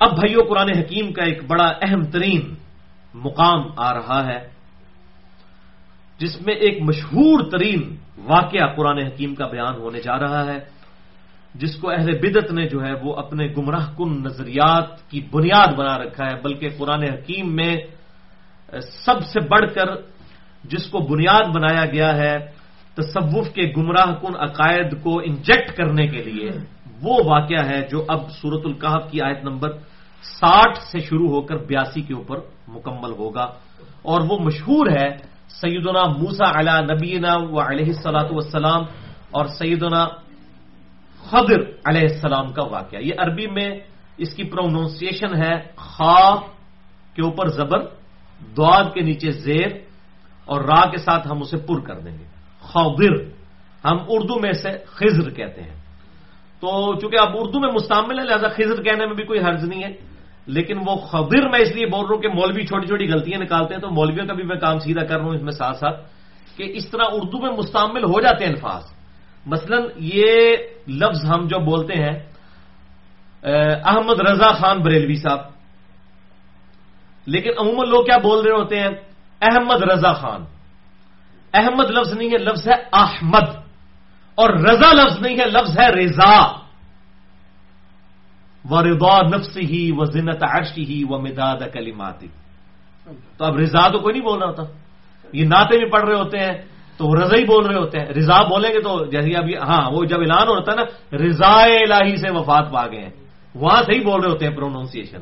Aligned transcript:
اب 0.00 0.10
بھائیو، 0.14 0.40
قرآن 0.48 0.70
حکیم 0.78 1.12
کا 1.12 1.22
ایک 1.22 1.40
بڑا 1.46 1.68
اہم 1.82 2.02
ترین 2.10 2.54
مقام 3.14 3.60
آ 3.76 3.92
رہا 3.94 4.20
ہے، 4.26 4.40
جس 6.20 6.40
میں 6.40 6.54
ایک 6.54 6.80
مشہور 6.82 7.50
ترین 7.50 7.82
واقعہ 8.24 8.66
قرآن 8.76 8.98
حکیم 8.98 9.34
کا 9.34 9.46
بیان 9.46 9.74
ہونے 9.76 10.00
جا 10.00 10.16
رہا 10.18 10.42
ہے، 10.46 10.58
جس 11.54 11.76
کو 11.76 11.90
اہل 11.90 12.08
بدت 12.18 12.52
نے 12.52 12.64
جو 12.68 12.78
ہے 12.80 12.92
وہ 13.02 13.10
اپنے 13.16 13.44
گمراہ 13.56 13.86
کن 13.98 14.10
نظریات 14.22 14.88
کی 15.10 15.20
بنیاد 15.32 15.70
بنا 15.76 15.94
رکھا 15.98 16.24
ہے، 16.30 16.36
بلکہ 16.42 16.66
قرآن 16.78 17.02
حکیم 17.02 17.46
میں 17.56 17.74
سب 19.04 19.18
سے 19.32 19.40
بڑھ 19.48 19.66
کر 19.74 19.88
جس 20.64 20.84
کو 20.90 20.98
بنیاد 21.04 21.44
بنایا 21.54 21.84
گیا 21.92 22.16
ہے، 22.16 22.34
تصوف 22.96 23.46
کے 23.54 23.64
گمراہ 23.76 24.10
کن 24.20 24.34
عقائد 24.38 24.90
کو 25.02 25.12
انجیکٹ 25.24 25.76
کرنے 25.76 26.06
کے 26.06 26.20
لیے 26.22 26.50
وہ 27.02 27.18
واقعہ 27.24 27.64
ہے 27.64 27.88
جو 27.90 28.04
اب 28.08 28.30
سورت 28.30 28.62
القحف 28.64 29.10
کی 29.10 29.20
آیت 29.20 29.44
نمبر 29.44 29.70
ساٹھ 30.22 30.78
سے 30.78 30.98
شروع 30.98 31.28
ہو 31.28 31.40
کر 31.40 31.56
بیاسی 31.56 32.02
کے 32.02 32.14
اوپر 32.14 32.36
مکمل 32.68 33.10
ہوگا 33.10 33.44
اور 34.02 34.20
وہ 34.28 34.38
مشہور 34.38 34.86
ہے 34.86 35.16
سیدنا 35.48 36.06
موسا 36.06 36.60
علی 36.60 36.94
نبینا 36.94 37.36
و 37.36 37.60
علیہ 37.60 37.86
السلاۃ 37.86 38.30
والسلام 38.30 38.82
اور 39.30 39.44
سیدنا 39.44 40.06
خضر 41.24 41.60
علیہ 41.84 42.06
السلام 42.12 42.48
کا 42.52 42.62
واقعہ۔ 42.62 42.98
یہ 42.98 43.12
عربی 43.18 43.46
میں 43.46 43.80
اس 44.18 44.34
کی 44.34 44.44
پروننسیشن 44.44 45.42
ہے 45.42 45.54
خا 45.76 46.36
کے 47.14 47.22
اوپر 47.22 47.46
زبر 47.46 47.78
دعد 48.56 48.84
کے 48.94 49.00
نیچے 49.00 49.30
زیر 49.30 49.68
اور 50.44 50.60
را 50.60 50.90
کے 50.90 50.96
ساتھ 50.96 51.28
ہم 51.30 51.40
اسے 51.40 51.56
پر 51.56 51.80
کر 51.80 52.00
دیں 52.00 52.18
گے۔ 52.18 52.24
خضر 52.60 53.14
ہم 53.84 53.96
اردو 54.08 54.40
میں 54.40 54.52
سے 54.52 54.70
خضر 54.86 55.30
کہتے 55.30 55.62
ہیں۔ 55.62 55.79
تو 56.60 56.94
چونکہ 57.00 57.16
اب 57.16 57.28
اردو 57.32 57.60
میں 57.60 57.72
مستعمل 57.72 58.18
ہے، 58.18 58.24
لہذا 58.24 58.48
خضر 58.48 58.82
کہنے 58.82 59.06
میں 59.06 59.14
بھی 59.14 59.24
کوئی 59.24 59.40
حرض 59.40 59.64
نہیں 59.64 59.84
ہے۔ 59.84 59.92
لیکن 60.46 60.78
وہ 60.86 60.96
خبر 60.96 61.48
میں 61.48 61.60
اس 61.60 61.72
لیے 61.74 61.86
بول 61.86 62.06
رہا 62.06 62.14
ہوں 62.14 62.22
کہ 62.22 62.28
مولوی 62.28 62.66
چھوٹی 62.66 62.86
چھوٹی 62.86 63.12
غلطیاں 63.12 63.38
نکالتے 63.38 63.74
ہیں، 63.74 63.80
تو 63.80 63.90
مولویوں 63.90 64.26
کا 64.26 64.34
بھی 64.34 64.44
میں 64.44 64.56
کام 64.56 64.78
سیدھا 64.78 65.04
کر 65.04 65.16
رہا 65.16 65.24
ہوں 65.24 65.34
اس 65.34 65.42
میں 65.42 65.52
ساتھ 65.52 65.76
ساتھ 65.76 66.00
کہ 66.56 66.72
اس 66.76 66.90
طرح 66.90 67.04
اردو 67.12 67.38
میں 67.40 67.50
مستعمل 67.50 68.04
ہو 68.04 68.20
جاتے 68.20 68.44
ہیں 68.44 68.52
الفاظ۔ 68.52 68.82
مثلا 69.46 69.76
یہ 69.96 70.56
لفظ 70.88 71.24
ہم 71.24 71.46
جو 71.46 71.58
بولتے 71.58 71.94
ہیں 71.94 72.18
احمد 73.84 74.20
رضا 74.20 74.52
خان 74.52 74.78
بریلوی 74.78 75.14
صاحب۔ 75.14 75.38
لیکن 77.26 77.50
عموماً 77.58 77.88
لوگ 77.88 78.04
کیا 78.04 78.18
بول 78.18 78.44
رہے 78.44 78.52
ہوتے 78.52 78.80
ہیں؟ 78.80 78.88
احمد 79.40 79.82
رضا 79.82 80.12
خان۔ 80.12 80.44
احمد 81.54 81.90
لفظ 81.90 82.14
نہیں 82.14 82.28
ہے، 82.28 82.38
لفظ 82.38 82.68
ہے 82.68 82.82
احمد۔ 82.92 83.69
اور 84.40 84.50
رضا 84.50 84.92
لفظ 84.92 85.20
نہیں 85.20 85.38
ہے، 85.38 85.44
لفظ 85.44 85.78
ہے 85.78 85.90
رضا۔ 85.90 86.60
و 88.70 88.82
رضا 88.82 89.36
نفس 89.36 89.56
ہی 89.56 89.90
و 89.96 90.04
زنت 90.04 90.42
عرشی 90.42 90.84
ہی 90.84 91.04
و 91.04 91.18
مداد 91.18 91.56
کلیماتی 91.72 92.26
تو 93.36 93.44
اب 93.44 93.56
رضا 93.56 93.88
تو 93.88 93.98
کوئی 93.98 94.12
نہیں 94.12 94.22
بول 94.22 94.42
رہا 94.42 94.52
تھا 94.52 94.62
یہ 95.32 95.44
ناطے 95.44 95.78
بھی 95.78 95.90
پڑھ 95.90 96.04
رہے 96.04 96.14
ہوتے 96.14 96.38
ہیں، 96.38 96.52
تو 96.96 97.16
رضا 97.16 97.36
ہی 97.36 97.44
بول 97.44 97.66
رہے 97.66 97.78
ہوتے 97.78 97.98
ہیں۔ 97.98 98.06
رضا 98.06 98.42
بولیں 98.42 98.70
گے 98.70 98.80
تو 98.80 99.06
جیسے 99.06 99.32
ابھی 99.32 99.56
ہاں 99.56 99.90
وہ 99.90 100.04
جب 100.04 100.20
اعلان 100.20 100.48
ہوتا 100.48 100.72
ہے 100.72 100.76
نا، 100.76 101.16
رضا 101.16 101.62
الہی 101.62 102.16
سے 102.16 102.30
وفات 102.30 102.72
پا 102.72 102.86
گئے 102.86 103.00
ہیں۔ 103.00 103.10
وہاں 103.54 103.82
سے 103.82 103.92
ہی 103.92 104.00
بول 104.04 104.20
رہے 104.20 104.30
ہوتے 104.30 104.46
ہیں 104.46 104.54
پروننسیشن 104.54 105.20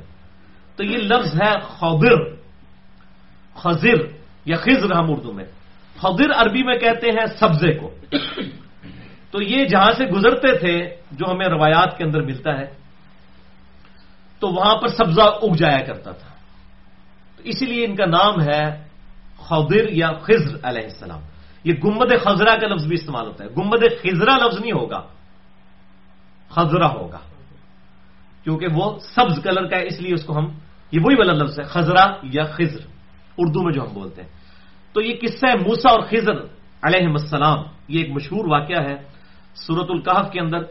تو 0.76 0.84
یہ 0.84 0.96
لفظ 0.98 1.42
ہے 1.42 1.52
خبر 1.60 2.34
خزر 3.54 3.98
یا 4.44 4.56
خزر 4.56 4.92
ہم 4.92 5.10
اردو 5.10 5.32
میں۔ 5.32 5.44
خضر 5.96 6.30
عربی 6.36 6.62
میں 6.62 6.78
کہتے 6.78 7.06
ہیں 7.10 7.26
سبزے 7.26 7.72
کو۔ 7.72 7.90
تو 9.30 9.42
یہ 9.42 9.64
جہاں 9.64 9.92
سے 9.96 10.04
گزرتے 10.04 10.58
تھے 10.58 10.96
جو 11.12 11.30
ہمیں 11.30 11.46
روایات 11.46 11.98
کے 11.98 12.04
اندر 12.04 12.22
ملتا 12.22 12.58
ہے، 12.58 12.66
تو 14.38 14.48
وہاں 14.48 14.74
پر 14.76 14.88
سبزہ 14.88 15.22
اگ 15.22 15.54
جایا 15.54 15.78
کرتا 15.78 16.12
تھا۔ 16.12 16.28
تو 17.36 17.42
اسی 17.44 17.66
لیے 17.66 17.84
ان 17.84 17.96
کا 17.96 18.06
نام 18.06 18.40
ہے 18.40 18.88
خضر 19.36 19.88
یا 19.88 20.12
خزر 20.12 20.56
علیہ 20.62 20.82
السلام۔ 20.82 21.20
یہ 21.64 21.72
گمبد 21.84 22.12
خزرہ 22.24 22.56
کا 22.56 22.66
لفظ 22.66 22.86
بھی 22.86 22.94
استعمال 22.94 23.26
ہوتا 23.26 23.44
ہے۔ 23.44 23.48
گمبد 23.48 23.82
خزرہ 24.02 24.46
لفظ 24.46 24.60
نہیں 24.60 24.72
ہوگا 24.72 25.02
خزرہ 26.48 26.84
ہوگا۔ 26.84 27.18
کیونکہ 28.44 28.66
وہ 28.74 28.98
سبز 28.98 29.40
کلر 29.42 29.68
کا 29.68 29.76
ہے، 29.76 29.86
اس 29.86 30.00
لیے 30.00 30.14
اس 30.14 30.24
کو 30.24 30.38
ہم، 30.38 30.44
یہ 30.92 31.00
وہی 31.04 31.14
والا 31.14 31.32
لفظ 31.32 31.60
ہے 31.60 31.64
خزرہ 31.64 32.06
یا 32.22 32.44
خزر 32.44 32.80
اردو 33.38 33.62
میں 33.62 33.72
جو 33.72 33.82
ہم 33.82 33.94
بولتے 33.94 34.22
ہیں۔ 34.22 34.28
تو 34.92 35.00
یہ 35.00 35.14
قصہ 35.22 35.46
ہے 35.46 35.54
موسا 35.54 35.90
اور 35.90 36.00
خزر 36.00 36.34
علیہ 36.82 37.06
السلام۔ 37.06 37.58
یہ 37.88 37.98
ایک 37.98 38.10
مشہور 38.10 38.44
واقعہ 38.50 38.82
ہے۔ 38.88 39.17
سورت 39.66 39.90
القحف 39.90 40.30
کے 40.32 40.40
اندر، 40.40 40.62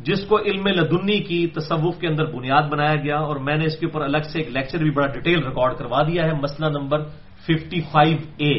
جس 0.00 0.20
کو 0.28 0.38
علم 0.38 0.66
لدنی 0.66 1.18
کی 1.20 1.46
تصوف 1.46 1.98
کے 2.00 2.06
اندر 2.08 2.26
بنیاد 2.30 2.64
بنایا 2.70 2.94
گیا، 2.94 3.18
اور 3.18 3.36
میں 3.36 3.56
نے 3.56 3.64
اس 3.64 3.76
کے 3.78 3.86
اوپر 3.86 4.00
الگ 4.00 4.22
سے 4.30 4.38
ایک 4.38 4.48
لیکچر 4.48 4.78
بھی 4.78 4.90
بڑا 4.90 5.06
ڈیٹیل 5.06 5.38
ریکارڈ 5.44 5.72
کروا 5.78 6.02
دیا 6.02 6.22
ہے، 6.26 6.32
مسئلہ 6.32 6.68
نمبر 6.78 6.98
55 7.46 8.18
اے 8.36 8.52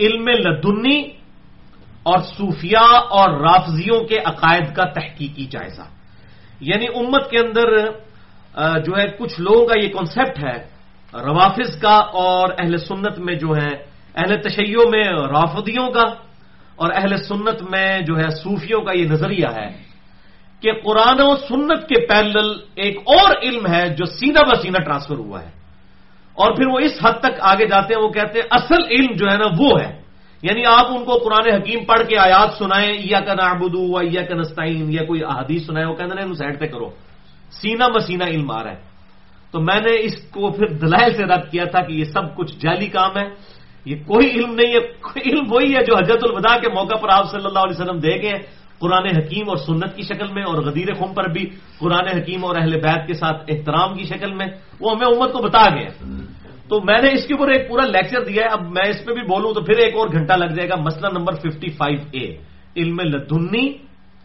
علم 0.00 0.28
لدنی 0.28 0.98
اور 2.02 2.18
صوفیہ 2.36 2.86
اور 3.16 3.28
رافضیوں 3.40 4.00
کے 4.04 4.18
عقائد 4.18 4.66
کا 4.76 4.84
تحقیقی 4.84 5.46
جائزہ۔ 5.50 5.86
یعنی 6.60 6.86
امت 6.94 7.30
کے 7.30 7.38
اندر 7.38 7.66
جو 8.84 8.92
ہے، 8.98 9.06
کچھ 9.18 9.40
لوگوں 9.40 9.66
کا 9.66 9.74
یہ 9.82 9.88
کانسیپٹ 9.88 10.38
ہے، 10.38 10.58
روافظ 11.12 11.70
کا 11.80 11.96
اور 12.22 12.48
اہل 12.58 12.76
سنت 12.76 13.18
میں 13.18 13.34
جو 13.34 13.56
ہے 13.56 13.72
اہل 14.14 14.32
تشیعوں 14.42 14.86
میں 14.90 15.04
رافدیوں 15.28 15.88
کا۔ 15.90 16.06
اور 16.76 16.90
اہل 16.94 17.16
سنت 17.16 17.62
میں 17.62 17.98
جو 17.98 18.16
ہے 18.16 18.30
صوفیوں 18.30 18.80
کا 18.80 18.92
یہ 18.92 19.04
نظریہ 19.04 19.46
ہے 19.56 19.68
کہ 20.60 20.72
قرآن 20.72 21.20
و 21.20 21.36
سنت 21.36 21.88
کے 21.88 22.06
پیرل 22.06 22.52
ایک 22.74 22.96
اور 22.96 23.34
علم 23.42 23.66
ہے 23.66 23.88
جو 23.88 24.04
سینہ 24.04 24.50
بسینہ 24.50 24.78
ٹرانسفر 24.78 25.16
ہوا 25.16 25.42
ہے۔ 25.42 25.50
اور 26.34 26.56
پھر 26.56 26.66
وہ 26.66 26.78
اس 26.78 26.92
حد 27.02 27.12
تک 27.12 27.32
آگے 27.40 27.66
جاتے 27.66 27.94
ہیں، 27.94 28.02
وہ 28.02 28.08
کہتے 28.08 28.38
ہیں 28.38 28.46
اصل 28.50 28.82
علم 28.90 29.12
جو 29.14 29.26
ہے 29.32 29.36
نا 29.38 29.44
وہ 29.58 29.80
ہے۔ 29.80 30.02
یعنی 30.42 30.62
آپ 30.66 30.86
ان 30.88 31.04
کو 31.04 31.18
قرآن 31.18 31.54
حکیم 31.54 31.84
پڑھ 31.84 32.08
کے 32.08 32.18
آیات 32.18 32.58
سنائیں 32.58 32.94
یا 32.98 33.20
کا 33.20 33.34
نابدو 33.34 34.02
یا 34.02 34.22
کا 34.22 34.34
نسطین 34.34 34.92
یا 34.92 35.04
کوئی 35.04 35.24
احادیث 35.24 35.66
سنائے 35.66 35.86
وہ 35.86 35.94
کہتے 35.94 36.22
ہیں 36.22 36.34
سائڈ 36.34 36.60
پہ 36.60 36.66
کرو۔ 36.66 36.90
سینہ 37.50 37.84
بسینہ 37.94 38.24
علم 38.24 38.50
آ 38.50 38.64
رہا 38.64 38.70
ہے۔ 38.70 38.94
تو 39.50 39.60
میں 39.60 39.80
نے 39.80 39.96
اس 40.00 40.14
کو 40.30 40.50
پھر 40.50 40.66
دلائل 40.66 41.14
سے 41.14 41.24
رد 41.24 41.50
کیا 41.50 41.64
تھا 41.64 41.82
کہ 41.82 41.92
یہ 41.92 42.04
سب 42.04 42.36
کچھ 42.36 42.56
جعلی 42.58 42.86
کام 42.86 43.10
ہے۔ 43.16 43.28
یہ 43.84 43.96
کوئی 44.06 44.30
علم 44.30 44.54
نہیں 44.54 44.72
ہے 44.72 44.78
علم 45.30 45.52
وہی 45.52 45.74
ہے 45.74 45.84
جو 45.84 45.96
حجت 45.96 46.24
الوداع 46.24 46.56
کے 46.56 46.68
موقع 46.74 46.94
پر 46.94 47.08
آپ 47.08 47.30
صلی 47.30 47.44
اللہ 47.44 47.58
علیہ 47.58 47.82
وسلم 47.82 47.98
دے 47.98 48.22
گئے۔ 48.22 48.64
قرآن 48.78 49.06
حکیم 49.16 49.48
اور 49.48 49.56
سنت 49.56 49.96
کی 49.96 50.02
شکل 50.02 50.32
میں 50.32 50.42
اور 50.42 50.54
غدیر 50.54 50.94
خم 50.94 51.14
پر 51.14 51.28
بھی 51.28 51.50
قرآن 51.78 52.08
حکیم 52.08 52.44
اور 52.44 52.56
اہل 52.56 52.80
بیت 52.80 53.06
کے 53.06 53.14
ساتھ 53.14 53.42
احترام 53.48 53.94
کی 53.94 54.02
شکل 54.02 54.34
میں۔ 54.34 54.46
وہ 54.80 54.90
ہمیں 54.90 55.06
امت 55.06 55.32
کو 55.32 55.42
بتا 55.42 55.64
گئے۔ 55.74 55.88
تو 56.68 56.80
میں 56.80 57.02
نے 57.02 57.08
اس 57.12 57.26
کے 57.26 57.34
اوپر 57.34 57.48
ایک 57.48 57.68
پورا 57.68 57.86
لیکچر 57.86 58.24
دیا 58.24 58.44
ہے۔ 58.44 58.48
اب 58.48 58.62
میں 58.62 58.90
اس 58.90 59.04
پہ 59.04 59.12
بھی 59.12 59.22
بولوں 59.22 59.54
تو 59.54 59.60
پھر 59.60 59.76
ایک 59.76 59.94
اور 59.96 60.08
گھنٹہ 60.08 60.32
لگ 60.32 60.44
جائے 60.44 60.68
گا۔ 60.68 60.74
مسئلہ 60.76 61.06
نمبر 61.12 61.34
55 61.34 62.00
اے 62.10 62.36
علم 62.76 63.00
لدنی 63.00 63.72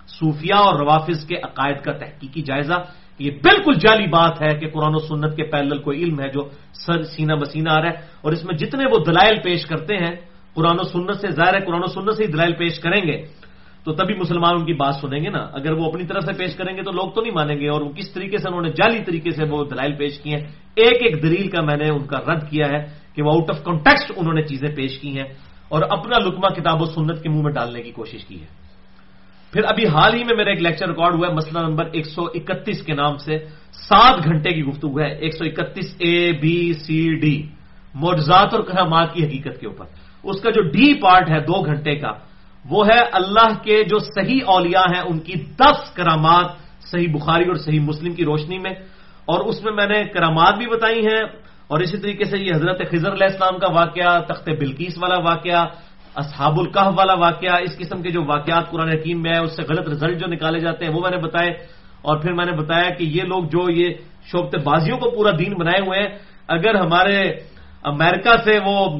صوفیہ 0.08 0.56
اور 0.56 0.80
روافظ 0.80 1.26
کے 1.26 1.36
عقائد 1.36 1.84
کا 1.84 1.92
تحقیقی 1.92 2.42
جائزہ۔ 2.42 2.86
یہ 3.20 3.32
بالکل 3.32 3.74
جعلی 3.74 4.08
بات 4.08 4.42
ہے 4.42 4.60
کہ 4.60 4.70
قرآن 4.70 4.96
و 4.96 5.00
سنت 5.00 5.36
کے 5.36 5.44
پیرل 5.44 5.78
کوئی 5.78 6.04
علم 6.04 6.20
ہے 6.22 6.28
جو 6.28 6.50
سر 6.74 7.04
سینہ 7.04 7.34
بسینہ 7.34 7.70
آ 7.70 7.82
رہا 7.82 7.90
ہے 7.90 7.96
اور 8.22 8.32
اس 8.32 8.46
میں 8.46 8.58
جتنے 8.58 8.84
وہ 8.92 9.00
دلائل 9.08 9.36
پیش 9.44 9.66
کرتے 9.66 9.98
ہیں، 9.98 10.16
قرآن 10.54 10.76
و 10.80 10.84
سنت 10.84 11.16
سے، 11.16 11.28
ظاہر 11.32 11.54
ہے 11.54 11.66
قرآن 11.66 11.82
و 11.84 11.88
سنت 11.88 12.14
سے 12.14 12.24
ہی 12.24 12.32
دلائل 12.32 12.54
پیش 12.54 12.80
کریں 12.80 13.02
گے۔ 13.08 13.22
تو 13.84 13.94
تبھی 13.94 14.16
مسلمان 14.16 14.56
ان 14.60 14.66
کی 14.66 14.74
بات 14.74 14.96
سنیں 14.96 15.20
گے 15.20 15.30
نا۔ 15.30 15.48
اگر 15.54 15.72
وہ 15.72 15.86
اپنی 15.86 16.04
طرف 16.04 16.24
سے 16.24 16.34
پیش 16.34 16.56
کریں 16.56 16.78
گے 16.78 16.84
تو 16.84 16.92
لوگ 16.92 17.12
تو 17.12 17.22
نہیں 17.22 17.34
مانیں 17.34 17.60
گے۔ 17.60 17.68
اور 17.68 17.82
وہ 17.82 17.92
کس 17.92 18.12
طریقے 18.12 18.38
سے 18.38 18.48
انہوں 18.48 18.62
نے 18.62 18.70
جعلی 18.70 19.04
طریقے 19.04 19.30
سے 19.30 19.44
وہ 19.50 19.66
دلائل 19.66 19.94
پیش 19.94 20.20
کی 20.20 20.30
ہیں؟ 20.32 20.42
ایک 20.76 20.94
ایک 20.94 21.24
دلیل 21.24 21.50
کا 21.50 21.62
میں 21.62 21.78
نے 21.78 21.90
ان 21.90 22.06
کا 22.08 22.34
رد 22.34 22.50
کیا 22.50 22.68
ہے 22.70 22.86
کہ 23.16 23.24
وہ 23.24 23.32
آؤٹ 23.32 23.50
آف 23.50 23.64
کانٹیکسٹ 23.64 24.12
انہوں 24.16 24.34
نے 24.34 24.42
چیزیں 24.42 24.76
پیش 24.76 25.00
کی 25.00 25.18
ہیں 25.18 25.28
اور 25.70 25.82
اپنا 25.90 26.18
لکما 26.18 26.50
کتاب 26.50 26.82
و 26.82 26.86
سنت 26.86 27.24
کے 27.24 27.30
منہ 27.30 27.42
میں 27.42 27.52
ڈالنے 27.52 27.82
کی 27.82 27.92
کوشش 27.92 28.26
کی 28.26 28.42
ہے۔ 28.42 28.69
پھر 29.54 29.64
ابھی 29.66 29.86
حال 29.88 30.14
ہی 30.14 30.24
میں 30.24 30.36
میرا 30.38 30.50
ایک 30.50 30.62
لیکچر 30.62 30.88
ریکارڈ 30.88 31.14
ہوا 31.16 31.28
ہے، 31.28 31.34
مسئلہ 31.34 31.60
نمبر 31.60 31.86
ایک 31.92 32.06
سو 32.06 32.24
اکتیس 32.38 32.80
کے 32.86 32.94
نام 32.94 33.18
سے۔ 33.18 33.36
سات 33.90 34.16
گھنٹے 34.24 34.50
کی 34.50 34.64
گفتگو 34.64 35.00
ہے، 35.00 35.12
ایک 35.22 35.34
سو 35.34 35.44
اکتیس 35.46 35.90
اے 36.00 36.16
بی 36.42 36.58
سی 36.74 37.00
ڈی 37.22 37.38
معجزات 37.96 38.50
اور 38.54 38.62
کرامات 38.70 39.14
کی 39.14 39.26
حقیقت 39.26 39.56
کے 39.60 39.68
اوپر۔ 39.68 39.86
اس 40.24 40.38
کا 40.42 40.50
جو 40.50 40.62
ڈی 40.70 40.88
پارٹ 41.02 41.26
ہے 41.30 41.40
دو 41.42 41.58
گھنٹے 41.66 41.96
کا، 41.96 42.12
وہ 42.66 42.80
ہے 42.88 43.02
اللہ 43.20 43.50
کے 43.66 43.78
جو 43.90 43.98
صحیح 44.16 44.42
اولیاء 44.46 44.88
ہیں، 44.94 45.04
ان 45.10 45.18
کی 45.26 45.36
دس 45.58 45.80
کرامات 45.98 46.48
صحیح 46.92 47.12
بخاری 47.14 47.46
اور 47.50 47.58
صحیح 47.66 47.80
مسلم 47.82 48.14
کی 48.14 48.24
روشنی 48.26 48.58
میں۔ 48.58 48.76
اور 49.26 49.40
اس 49.46 49.58
میں 49.64 49.74
میں 49.74 49.90
نے 49.90 50.00
کرامات 50.14 50.54
بھی 50.58 50.68
بتائی 50.68 51.02
ہیں، 51.06 51.24
اور 51.70 51.78
اسی 51.80 51.98
طریقے 51.98 52.26
سے 52.26 52.38
یہ 52.38 52.54
حضرت 52.56 52.80
خضر 52.92 53.12
علیہ 53.14 53.30
السلام 53.32 53.58
کا 53.58 53.70
واقعہ، 53.72 54.12
تخت 54.30 54.46
بلکیس 54.60 54.98
والا 55.02 55.18
واقعہ 55.22 55.62
اصحاب 56.16 56.60
القح 56.60 56.90
والا 56.98 57.14
واقعہ، 57.14 57.56
اس 57.62 57.78
قسم 57.78 58.02
کے 58.02 58.12
جو 58.12 58.24
واقعات 58.24 58.70
قرآن 58.72 58.90
حکیم 58.90 59.22
میں 59.22 59.32
ہے 59.32 59.38
اس 59.38 59.56
سے 59.56 59.64
غلط 59.64 59.90
رزلٹ 59.90 60.20
جو 60.20 60.28
نکالے 60.28 60.60
جاتے 60.60 60.86
ہیں، 60.86 60.94
وہ 60.94 61.02
میں 61.02 61.12
نے 61.12 61.18
بتائے۔ 61.18 61.50
اور 62.02 62.18
پھر 62.18 62.34
میں 62.34 62.46
نے 62.46 62.52
بتایا 62.52 62.90
کہ 62.90 63.04
یہ 63.04 63.24
لوگ 63.24 63.44
جو 63.44 63.70
یہ 63.70 63.94
شوبت 64.32 64.56
بازیوں 64.56 64.98
کو 64.98 65.10
پورا 65.10 65.32
دین 65.40 65.54
بنائے 65.54 65.82
ہوئے 65.88 66.00
ہیں، 66.00 66.10
اگر 66.48 66.76
ہمارے 66.76 67.32
امریکہ 67.84 68.30
سے 68.44 68.60
وہ 68.66 69.00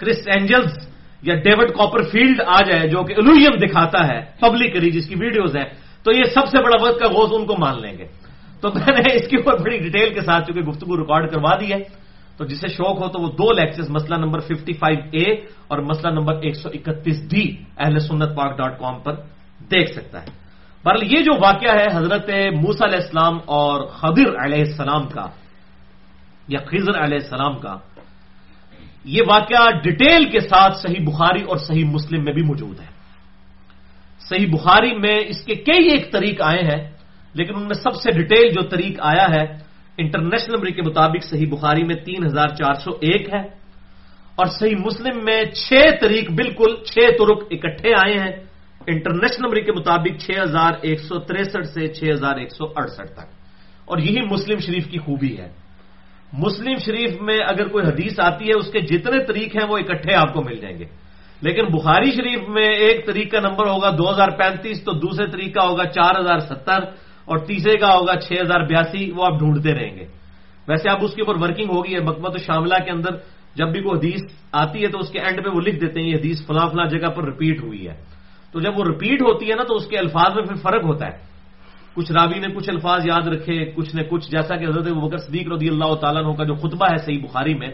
کرس 0.00 0.22
اینجلز 0.26 0.88
یا 1.22 1.34
ڈیوڈ 1.34 1.70
کاپر 1.70 2.02
فیلڈ 2.02 2.40
آ 2.46 2.60
جائے، 2.60 2.88
جو 2.88 3.02
کہ 3.02 3.14
الویم 3.16 3.66
دکھاتا 3.66 4.08
ہے 4.08 4.20
پبلکلی 4.40 4.90
جس 4.90 5.08
کی 5.08 5.14
ویڈیوز 5.18 5.56
ہیں، 5.56 5.64
تو 6.04 6.10
یہ 6.10 6.24
سب 6.24 6.46
سے 6.46 6.58
بڑا 6.62 6.88
وقت 6.88 7.00
کا 7.00 7.08
غوث 7.08 7.30
ان 7.32 7.46
کو 7.46 7.54
مان 7.58 7.82
لیں 7.82 7.98
گے۔ 7.98 8.04
تو 8.60 8.68
میں 8.68 8.98
نے 8.98 9.14
اس 9.14 9.28
کے 9.28 9.36
اوپر 9.36 9.62
بڑی 9.62 9.78
ڈیٹیل 9.78 10.14
کے 10.14 10.20
ساتھ 10.20 10.46
چونکہ 10.46 10.70
گفتگو 10.70 10.96
ریکارڈ 10.96 11.30
کروا 11.30 11.54
دی 11.60 11.72
ہے۔ 11.72 12.01
تو 12.42 12.46
جسے 12.50 12.68
شوق 12.74 12.98
ہو 12.98 13.06
تو 13.06 13.18
وہ 13.22 13.28
دو 13.38 13.46
لیکچرز، 13.54 13.86
مسئلہ 13.86 14.16
نمبر 14.18 14.40
55 14.42 15.14
اے 15.14 15.26
اور 15.70 15.78
مسئلہ 15.78 16.10
نمبر 16.10 16.34
131 16.42 17.18
ڈی 17.30 17.44
اہل 17.78 17.98
سنت 18.02 18.34
پاک 18.34 18.50
ڈاٹ 18.58 18.72
کام 18.82 18.96
پر 19.06 19.14
دیکھ 19.70 19.90
سکتا 19.94 20.18
ہے۔ 20.22 20.30
بہرحال 20.84 21.06
یہ 21.06 21.20
جو 21.22 21.38
واقعہ 21.38 21.74
ہے 21.78 21.86
حضرت 21.94 22.26
موسا 22.58 22.84
علیہ 22.84 23.02
السلام 23.06 23.38
اور 23.46 23.86
خضر 23.94 24.28
علیہ 24.34 24.62
السلام 24.66 25.06
کا، 25.14 25.26
یا 26.48 26.60
خضر 26.66 26.94
علیہ 26.98 27.20
السلام 27.22 27.54
کا، 27.62 27.74
یہ 29.06 29.22
واقعہ 29.26 29.62
ڈیٹیل 29.86 30.22
کے 30.34 30.40
ساتھ 30.50 30.74
صحیح 30.82 31.02
بخاری 31.06 31.42
اور 31.46 31.56
صحیح 31.62 31.86
مسلم 31.86 32.24
میں 32.24 32.34
بھی 32.34 32.42
موجود 32.42 32.76
ہے۔ 32.82 32.90
صحیح 34.20 34.50
بخاری 34.50 34.92
میں 34.98 35.18
اس 35.30 35.40
کے 35.46 35.54
کئی 35.62 35.82
ایک 35.94 36.10
طریق 36.10 36.42
آئے 36.42 36.62
ہیں، 36.66 36.82
لیکن 37.34 37.54
ان 37.54 37.64
میں 37.70 37.78
سب 37.78 37.94
سے 38.02 38.10
ڈیٹیل 38.10 38.46
جو 38.50 38.62
طریق 38.66 38.98
آیا 38.98 39.26
ہے 39.30 39.61
انٹرنیشنل 39.98 40.54
نمبر 40.54 40.68
کے 40.68 40.82
مطابق 40.82 41.24
صحیح 41.24 41.46
بخاری 41.50 41.84
میں 41.84 41.94
تین 41.94 42.26
ہزار 42.26 42.48
چار 42.48 42.74
سو 42.74 42.90
ایک 42.90 43.34
ہے 43.34 43.40
اور 44.34 44.46
صحیح 44.46 44.76
مسلم 44.76 45.24
میں 45.24 45.44
چھ 45.44 45.72
طریق 46.00 46.30
بالکل 46.30 46.74
چھ 46.84 46.98
ترک 47.18 47.42
اکٹھے 47.50 47.90
آئے 47.90 48.14
ہیں۔ 48.14 48.44
انٹرنیشنل 48.86 49.44
نمبر 49.44 49.56
کے 49.56 49.72
مطابق 49.72 50.22
چھ 50.22 50.30
ہزار 50.42 50.72
ایک 50.82 51.00
سو 51.00 51.18
تریسٹھ 51.18 51.66
سے 51.66 51.88
چھ 51.88 52.04
ہزار 52.12 52.36
ایک 52.36 52.52
سو 52.52 52.64
اڑسٹھ 52.76 53.12
تک۔ 53.12 53.26
اور 53.84 53.98
یہی 53.98 54.20
مسلم 54.20 54.58
شریف 54.58 54.86
کی 54.86 54.98
خوبی 54.98 55.38
ہے۔ 55.38 55.52
مسلم 56.32 56.74
شریف 56.86 57.20
میں 57.20 57.38
اگر 57.48 57.68
کوئی 57.68 57.86
حدیث 57.86 58.20
آتی 58.20 58.44
ہے، 58.44 58.58
اس 58.58 58.72
کے 58.72 58.80
جتنے 58.80 59.24
طریق 59.24 59.56
ہیں، 59.56 59.68
وہ 59.68 59.78
اکٹھے 59.78 60.14
آپ 60.14 60.32
کو 60.32 60.42
مل 60.42 60.56
جائیں 60.56 60.78
گے۔ 60.78 60.84
لیکن 61.42 61.64
بخاری 61.64 62.10
شریف 62.10 62.48
میں 62.48 62.68
ایک 62.68 63.06
طریق 63.06 63.32
کا 63.32 63.40
نمبر 63.40 63.66
ہوگا 63.66 63.90
دو 63.90 64.10
ہزار 64.10 64.28
پینتیس، 64.28 64.84
تو 64.84 64.92
دوسرے 64.92 65.26
طریق 65.26 65.54
کا 65.54 65.68
ہوگا 65.68 65.84
چار 65.84 66.20
ہزار 66.20 66.38
ستر۔ 66.38 67.01
اور 67.24 67.38
تیسرے 67.38 67.76
کا 67.76 67.94
ہوگا 67.94 68.20
چھ 68.20 68.32
ہزار 68.32 68.60
بیاسی، 68.60 69.10
وہ 69.10 69.24
آپ 69.24 69.38
ڈھونڈتے 69.38 69.74
رہیں 69.74 69.96
گے۔ 69.96 70.04
ویسے 70.68 70.88
اب 70.88 70.98
اس 71.02 71.14
کے 71.14 71.22
اوپر 71.22 71.42
ورکنگ 71.42 71.70
ہوگی 71.70 71.94
ہے 71.94 72.00
مکمت 72.00 72.38
شاملہ 72.38 72.74
کے 72.84 72.90
اندر 72.90 73.10
جب 73.54 73.72
بھی 73.72 73.80
کوئی 73.80 73.98
حدیث 73.98 74.20
آتی 74.52 74.82
ہے 74.82 74.88
تو 74.88 74.98
اس 74.98 75.10
کے 75.10 75.18
اینڈ 75.18 75.44
پہ 75.44 75.48
وہ 75.48 75.60
لکھ 75.60 75.80
دیتے 75.80 76.00
ہیں، 76.00 76.08
یہ 76.08 76.16
حدیث 76.16 76.46
فلاں 76.46 76.68
فلاں 76.68 76.86
جگہ 76.86 77.08
پر 77.08 77.24
ریپیٹ 77.24 77.62
ہوئی 77.62 77.88
ہے۔ 77.88 77.94
تو 78.52 78.60
جب 78.60 78.78
وہ 78.78 78.84
ریپیٹ 78.84 79.22
ہوتی 79.22 79.50
ہے 79.50 79.54
نا، 79.54 79.62
تو 79.62 79.74
اس 79.74 79.86
کے 79.86 79.98
الفاظ 79.98 80.34
میں 80.34 80.42
پھر 80.42 80.54
فرق 80.54 80.84
ہوتا 80.84 81.06
ہے۔ 81.06 81.32
کچھ 81.94 82.12
راوی 82.12 82.38
نے 82.38 82.54
کچھ 82.54 82.70
الفاظ 82.70 83.06
یاد 83.06 83.28
رکھے، 83.28 83.64
کچھ 83.64 83.96
نے 83.96 84.02
کچھ، 84.04 84.30
جیسا 84.30 84.56
کہ 84.56 84.64
حضرت 84.64 84.88
بکر 84.88 85.16
صدیق 85.16 85.52
رضی 85.52 85.68
اللہ 85.68 85.94
تعالیٰ 85.94 86.36
کا 86.36 86.44
جو 86.44 86.54
خطبہ 86.54 86.86
ہے 86.90 86.96
صحیح 86.96 87.18
بخاری 87.22 87.54
میں، 87.54 87.68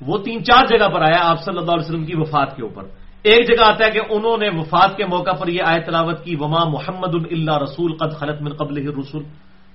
وہ 0.00 0.18
تین 0.18 0.44
چار 0.44 0.66
جگہ 0.66 0.88
پر 0.88 1.02
آیا 1.02 1.18
آپ 1.20 1.42
صلی 1.42 1.58
اللہ 1.58 1.72
علیہ 1.72 1.84
وسلم 1.84 2.04
کی 2.04 2.12
وفات 2.16 2.56
کے 2.56 2.62
اوپر۔ 2.62 2.82
ایک 3.26 3.48
جگہ 3.48 3.64
آتا 3.64 3.84
ہے 3.84 3.90
کہ 3.90 4.00
انہوں 4.10 4.36
نے 4.36 4.48
وفات 4.48 4.96
کے 4.96 5.04
موقع 5.04 5.30
پر 5.30 5.48
یہ 5.48 5.62
آئے 5.64 5.80
تلاوت 5.80 6.24
کی، 6.24 6.36
وما 6.36 6.64
محمد 6.64 7.14
اللہ 7.30 7.58
رسول 7.58 7.96
قد 7.96 8.12
خلط 8.12 8.42
من 8.42 8.52
قبل 8.52 8.88
رسول 8.98 9.24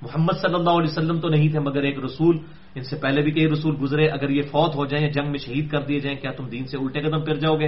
محمد 0.01 0.33
صلی 0.41 0.53
اللہ 0.53 0.69
علیہ 0.69 0.91
وسلم 0.91 1.19
تو 1.19 1.29
نہیں 1.29 1.49
تھے، 1.49 1.59
مگر 1.59 1.81
ایک 1.81 1.99
رسول۔ 2.05 2.37
ان 2.75 2.83
سے 2.83 2.95
پہلے 2.95 3.21
بھی 3.21 3.31
کئی 3.31 3.47
رسول 3.47 3.75
گزرے، 3.81 4.07
اگر 4.07 4.29
یہ 4.29 4.41
فوت 4.41 4.75
ہو 4.75 4.85
جائیں، 4.85 5.09
جنگ 5.09 5.27
میں 5.27 5.37
شہید 5.37 5.71
کر 5.71 5.81
دیے 5.81 5.99
جائیں، 5.99 6.17
کیا 6.17 6.31
تم 6.31 6.45
دین 6.45 6.65
سے 6.65 6.77
الٹے 6.77 7.01
قدم 7.01 7.21
پھر 7.21 7.33
جاؤ 7.33 7.55
گے؟ 7.55 7.67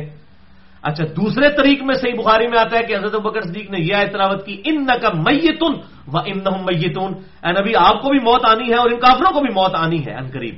اچھا 0.82 1.04
دوسرے 1.06 1.50
طریق 1.50 1.84
میں 1.84 1.96
صحیح 1.96 2.14
بخاری 2.14 2.48
میں 2.48 2.60
آتا 2.60 2.78
ہے 2.78 2.84
کہ 2.84 2.96
حضرت 2.96 3.22
بکر 3.22 3.42
صدیق 3.42 3.70
نے 3.70 3.78
یہ 3.80 3.96
آئے 3.96 4.08
تلاوت 4.08 4.46
کی 4.46 4.62
ان 4.66 4.86
کا 4.86 5.10
میتن 5.14 5.74
و 6.14 6.18
ان 6.18 6.40
میتون۔ 6.66 7.14
اے 7.44 7.62
نبی، 7.62 7.76
آپ 7.76 8.02
کو 8.02 8.10
بھی 8.10 8.20
موت 8.20 8.46
آنی 8.46 8.70
ہے 8.70 8.76
اور 8.76 8.90
ان 8.90 9.00
کافروں 9.00 9.34
کو 9.34 9.40
بھی 9.40 9.54
موت 9.54 9.76
آنی 9.76 10.06
ہے، 10.06 10.14
ان 10.14 10.30
قریب۔ 10.34 10.56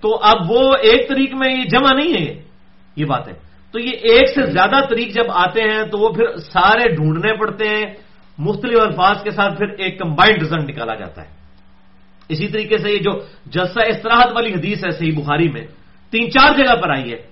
تو 0.00 0.18
اب 0.22 0.50
وہ 0.50 0.72
ایک 0.82 1.08
طریق 1.08 1.34
میں 1.34 1.48
یہ 1.58 1.64
جمع 1.64 1.92
نہیں 1.92 2.12
ہے، 2.14 2.42
یہ 2.96 3.04
بات 3.04 3.28
ہے۔ 3.28 3.47
تو 3.72 3.80
یہ 3.80 3.90
ایک 3.90 4.28
سے 4.28 4.50
زیادہ 4.50 4.84
طریق 4.90 5.14
جب 5.14 5.30
آتے 5.30 5.62
ہیں 5.62 5.82
تو 5.84 5.98
وہ 5.98 6.08
پھر 6.08 6.36
سارے 6.36 6.94
ڈھونڈنے 6.94 7.32
پڑتے 7.32 7.68
ہیں، 7.68 7.84
مختلف 8.38 8.78
الفاظ 8.80 9.22
کے 9.22 9.30
ساتھ 9.30 9.58
پھر 9.58 9.66
ایک 9.68 9.98
کمبائنڈ 9.98 10.42
رزلٹ 10.42 10.70
نکالا 10.70 10.94
جاتا 10.94 11.22
ہے۔ 11.22 11.28
اسی 12.28 12.48
طریقے 12.48 12.78
سے 12.78 12.90
یہ 12.90 12.98
جو 12.98 13.10
جلسہ 13.46 13.80
استراحت 13.88 14.28
والی 14.34 14.54
حدیث 14.54 14.84
ہے 14.84 14.90
صحیح 14.90 15.12
بخاری 15.16 15.48
میں، 15.48 15.66
تین 16.10 16.30
چار 16.30 16.54
جگہ 16.58 16.74
پر 16.80 16.90
آئی 16.90 17.12
ہے۔ 17.12 17.22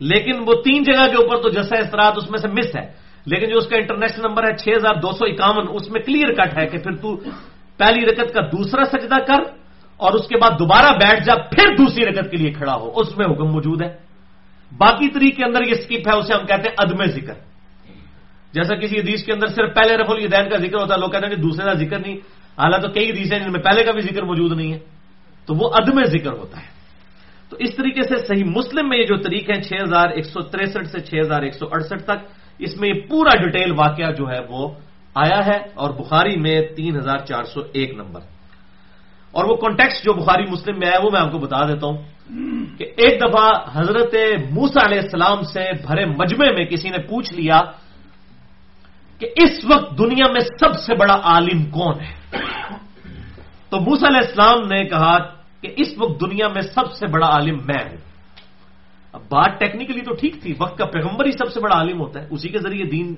لیکن 0.00 0.32
وہ 0.46 0.52
تین 0.64 0.82
جگہ 0.82 1.06
کے 1.10 1.16
اوپر 1.16 1.36
تو 1.42 1.48
جلسہ 1.48 1.74
استراحت 1.74 2.12
اس 2.16 2.30
میں 2.30 2.38
سے 2.38 2.48
مس 2.48 2.76
ہے۔ 2.76 2.92
لیکن 3.26 3.48
جو 3.48 3.58
اس 3.58 3.66
کا 3.66 3.76
انٹرنیشنل 3.76 4.26
نمبر 4.28 4.42
ہے، 4.42 4.56
چھ 4.56 4.68
ہزار 4.76 4.94
دو 4.94 5.12
سو 5.12 5.24
اکاون، 5.24 5.66
اس 5.70 5.90
میں 5.90 6.00
کلیئر 6.00 6.32
کٹ 6.32 6.58
ہے 6.58 6.66
کہ 6.66 6.78
پھر 6.78 6.96
تو 6.96 7.16
پہلی 7.76 8.06
رکت 8.06 8.34
کا 8.34 8.40
دوسرا 8.40 8.84
سجدہ 8.84 9.18
کر 9.26 9.42
اور 9.96 10.12
اس 10.12 10.28
کے 10.28 10.38
بعد 10.38 10.50
دوبارہ 10.50 10.94
بیٹھ 10.94 11.24
جا، 11.24 11.34
پھر 11.34 11.76
دوسری 11.76 12.04
رکت 12.04 12.30
کے 12.30 12.36
لیے 12.36 12.50
کھڑا 12.50 12.74
ہو۔ 12.74 12.90
اس 12.96 13.18
میں 13.18 13.26
حکم 13.26 13.44
موجود 13.44 13.82
ہے۔ 13.82 14.09
باقی 14.76 15.08
طریق 15.08 15.36
کے 15.36 15.44
اندر 15.44 15.62
یہ 15.66 15.72
اسکپ 15.78 16.08
ہے، 16.08 16.18
اسے 16.18 16.34
ہم 16.34 16.46
کہتے 16.46 16.68
ہیں 16.68 16.76
عدم 16.78 17.04
ذکر۔ 17.04 17.34
جیسا 18.52 18.76
کسی 18.76 19.00
حدیث 19.00 19.24
کے 19.24 19.32
اندر 19.32 19.46
صرف 19.46 19.74
پہلے 19.74 19.96
رف 19.96 20.10
الدین 20.10 20.50
کا 20.50 20.56
ذکر 20.56 20.80
ہوتا 20.80 20.94
ہے، 20.94 21.00
لوگ 21.00 21.08
کہتے 21.08 21.26
ہیں 21.26 21.34
کہ 21.34 21.42
دوسرے 21.42 21.64
کا 21.64 21.72
ذکر 21.72 21.98
نہیں۔ 21.98 22.16
حالانکہ 22.58 22.88
کئی 22.88 23.10
حدیث 23.10 23.32
ہیں 23.32 23.40
جن 23.40 23.52
میں 23.52 23.60
پہلے 23.60 23.84
کا 23.84 23.92
بھی 23.92 24.00
ذکر 24.00 24.22
موجود 24.22 24.52
نہیں 24.52 24.72
ہے۔ 24.72 24.78
تو 25.46 25.54
وہ 25.54 25.70
عدم 25.82 26.04
ذکر 26.04 26.32
ہوتا 26.32 26.58
ہے۔ 26.58 26.80
تو 27.48 27.56
اس 27.56 27.76
طریقے 27.76 28.02
سے 28.02 28.26
صحیح 28.26 28.44
مسلم 28.44 28.88
میں 28.88 28.98
یہ 28.98 29.04
جو 29.04 29.16
طریق 29.16 29.50
ہے 29.50 29.62
چھ 29.62 29.72
ہزار 29.82 30.08
ایک 30.08 30.24
سو 30.24 30.40
تریسٹھ 30.40 30.86
سے 30.86 31.00
چھ 31.00 31.14
ہزار 31.20 31.42
ایک 31.42 31.54
سو 31.54 31.66
اڑسٹھ 31.66 32.02
تک، 32.02 32.26
اس 32.58 32.80
میں 32.80 32.88
یہ 32.88 33.00
پورا 33.08 33.42
ڈیٹیل 33.42 33.72
واقعہ 33.72 34.12
جو 34.12 34.30
ہے 34.30 34.40
وہ 34.48 34.68
آیا 35.14 35.46
ہے 35.46 35.58
اور 35.74 35.90
بخاری 35.90 36.36
میں 36.36 36.60
تین 36.76 36.96
ہزار 36.96 37.18
چار 37.18 37.44
سو 37.44 37.60
ایک 37.72 37.94
نمبر۔ 37.94 38.20
اور 39.32 39.44
وہ 39.44 39.56
کانٹیکس 39.56 40.04
جو 40.04 40.12
بخاری 40.12 40.44
مسلم 40.50 40.78
میں 40.78 40.88
ہے، 40.88 40.98
وہ 41.02 41.10
میں 41.12 41.20
آپ 41.20 41.32
کو 41.32 41.38
بتا 41.38 41.66
دیتا 41.68 41.86
ہوں۔ 41.86 41.98
کہ 42.78 42.84
ایک 42.96 43.20
دفعہ 43.20 43.52
حضرت 43.72 44.14
موسا 44.50 44.80
علیہ 44.86 44.98
السلام 44.98 45.42
سے 45.42 45.70
بھرے 45.86 46.06
مجمے 46.06 46.52
میں 46.52 46.64
کسی 46.64 46.88
نے 46.88 46.98
پوچھ 46.98 47.34
لیا 47.34 47.60
کہ 49.18 49.26
اس 49.36 49.64
وقت 49.64 49.98
دنیا 49.98 50.32
میں 50.32 50.40
سب 50.40 50.80
سے 50.80 50.94
بڑا 50.94 51.20
عالم 51.22 51.70
کون 51.70 52.00
ہے؟ 52.00 52.36
تو 53.68 53.80
موسا 53.80 54.06
علیہ 54.08 54.18
السلام 54.18 54.58
نے 54.70 54.84
کہا 54.84 55.18
کہ 55.60 55.68
اس 55.76 55.88
وقت 55.98 56.20
دنیا 56.20 56.48
میں 56.48 56.62
سب 56.62 56.92
سے 56.92 57.06
بڑا 57.06 57.26
عالم 57.26 57.56
میں 57.56 57.84
ہوں۔ 57.90 57.96
اب 59.12 59.20
بات 59.20 59.60
ٹیکنیکلی 59.60 60.00
تو 60.00 60.14
ٹھیک 60.14 60.42
تھی، 60.42 60.54
وقت 60.58 60.78
کا 60.78 60.84
پیغمبر 60.84 61.26
ہی 61.26 61.32
سب 61.32 61.52
سے 61.52 61.60
بڑا 61.60 61.74
عالم 61.74 62.00
ہوتا 62.00 62.22
ہے، 62.22 62.26
اسی 62.30 62.48
کے 62.48 62.58
ذریعے 62.58 62.84
دین۔ 62.84 63.14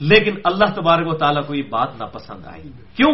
لیکن 0.00 0.34
اللہ 0.44 0.64
تبارک 0.64 1.06
و 1.06 1.16
تعالیٰ 1.16 1.46
کو 1.46 1.54
یہ 1.54 1.62
بات 1.62 1.88
ناپسند 1.98 2.46
آئی۔ 2.46 2.62
کیوں؟ 2.96 3.12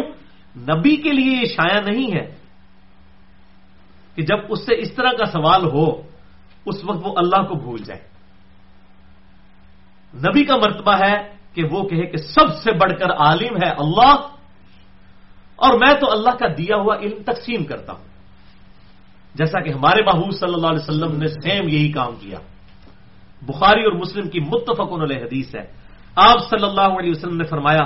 نبی 0.57 0.95
کے 0.95 1.11
لیے 1.11 1.35
یہ 1.37 1.45
شایا 1.45 1.81
نہیں 1.81 2.15
ہے 2.15 2.44
کہ 4.15 4.21
جب 4.21 4.37
اس 4.49 4.65
سے 4.65 4.73
اس 4.79 4.91
طرح 4.93 5.11
کا 5.17 5.25
سوال 5.25 5.65
ہو، 5.65 5.87
اس 6.65 6.77
وقت 6.83 7.01
وہ 7.03 7.13
اللہ 7.17 7.41
کو 7.47 7.55
بھول 7.55 7.83
جائے۔ 7.83 8.01
نبی 10.13 10.43
کا 10.45 10.55
مرتبہ 10.55 10.93
ہے 10.99 11.15
کہ 11.53 11.63
وہ 11.71 11.83
کہے 11.83 12.05
کہ 12.05 12.17
سب 12.17 12.47
سے 12.63 12.71
بڑھ 12.71 12.93
کر 12.99 13.11
عالم 13.11 13.55
ہے 13.63 13.69
اللہ، 13.69 14.15
اور 15.55 15.73
میں 15.79 15.93
تو 15.99 16.11
اللہ 16.11 16.35
کا 16.39 16.47
دیا 16.57 16.75
ہوا 16.75 16.95
علم 16.95 17.23
تقسیم 17.23 17.63
کرتا 17.63 17.93
ہوں۔ 17.93 18.03
جیسا 19.35 19.59
کہ 19.59 19.69
ہمارے 19.69 20.03
محبوب 20.03 20.31
صلی 20.31 20.53
اللہ 20.53 20.67
علیہ 20.67 20.85
وسلم 20.87 21.17
نے 21.17 21.27
سیم 21.27 21.67
یہی 21.67 21.91
کام 21.91 22.15
کیا۔ 22.15 22.39
بخاری 23.41 23.83
اور 23.83 23.91
مسلم 23.91 24.29
کی 24.29 24.39
متفق 24.39 24.89
علیہ 25.01 25.23
حدیث 25.23 25.55
ہے۔ 25.55 25.65
آپ 26.15 26.39
صلی 26.49 26.63
اللہ 26.63 26.89
علیہ 26.99 27.11
وسلم 27.11 27.37
نے 27.37 27.43
فرمایا، 27.43 27.83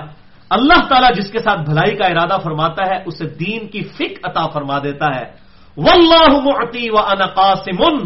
اللہ 0.50 0.80
تعالیٰ 0.90 1.10
جس 1.16 1.32
کے 1.32 1.40
ساتھ 1.40 1.60
بھلائی 1.60 1.96
کا 1.98 2.08
ارادہ 2.08 2.38
فرماتا 2.44 2.82
ہے، 2.88 3.04
اسے 3.06 3.26
دین 3.26 3.68
کی 3.68 3.82
فک 3.82 4.20
عطا 4.24 4.48
فرما 4.48 4.80
دیتا 4.80 5.08
ہے۔ 5.16 5.39
واللہ 5.80 6.40
معتی 6.40 6.90
و 6.90 6.98
انا 6.98 7.26
قاسم 7.26 7.98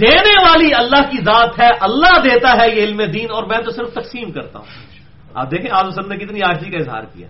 دینے 0.00 0.42
والی 0.42 0.74
اللہ 0.74 1.10
کی 1.10 1.18
ذات 1.18 1.60
ہے، 1.60 1.68
اللہ 1.80 2.20
دیتا 2.20 2.52
ہے 2.52 2.68
یہ 2.68 2.82
علم 2.82 3.02
دین، 3.02 3.26
اور 3.30 3.44
میں 3.44 3.58
تو 3.58 3.70
صرف 3.70 3.92
تقسیم 3.92 4.32
کرتا 4.32 4.58
ہوں۔ 4.58 4.66
آپ 5.34 5.50
دیکھیں 5.50 5.70
آج 5.70 5.84
وسلم 5.86 6.12
نے 6.12 6.16
کتنی 6.16 6.40
آجی 6.44 6.70
کا 6.70 6.78
اظہار 6.78 7.02
کیا۔ 7.02 7.28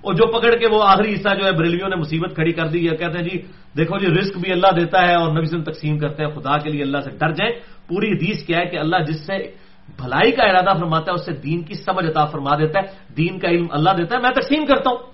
اور 0.00 0.14
جو 0.14 0.38
پکڑ 0.38 0.56
کے 0.56 0.66
وہ 0.66 0.82
آخری 0.84 1.14
حصہ 1.14 1.28
جو 1.40 1.46
ہے، 1.46 1.52
بریلیوں 1.52 1.88
نے 1.88 1.96
مصیبت 1.96 2.34
کھڑی 2.34 2.52
کر 2.52 2.66
دی۔ 2.66 2.88
ہے 2.90 2.96
کہتے 2.96 3.18
ہیں 3.18 3.28
جی 3.28 3.38
دیکھو 3.76 3.98
جی 3.98 4.06
رسک 4.06 4.38
بھی 4.38 4.52
اللہ 4.52 4.66
دیتا 4.80 5.02
ہے 5.02 5.14
اور 5.14 5.32
نبی 5.32 5.44
سے 5.44 5.62
تقسیم 5.62 5.98
کرتے 5.98 6.24
ہیں۔ 6.24 6.30
خدا 6.30 6.58
کے 6.58 6.70
لیے 6.70 6.82
اللہ 6.82 6.98
سے 6.98 7.10
ڈر 7.10 7.30
جائیں۔ 7.30 7.52
پوری 7.88 8.08
حدیث 8.12 8.46
کیا 8.46 8.58
ہے 8.58 8.66
کہ 8.66 8.76
اللہ 8.76 8.96
جس 8.96 9.26
سے 9.26 9.38
بھلائی 9.96 10.32
کا 10.32 10.42
ارادہ 10.42 10.78
فرماتا 10.78 11.12
ہے، 11.12 11.14
اس 11.14 11.26
سے 11.26 11.32
دین 11.32 11.62
کی 11.62 11.74
سمجھ 11.74 12.06
عطا 12.06 12.24
فرما 12.24 12.58
دیتا 12.58 12.80
ہے۔ 12.80 13.14
دین 13.16 13.38
کا 13.38 13.48
علم 13.48 13.66
اللہ 13.70 13.90
دیتا 13.90 14.16
ہے، 14.16 14.20
میں 14.20 14.30
تقسیم 14.30 14.66
کرتا 14.66 14.90
ہوں۔ 14.90 15.11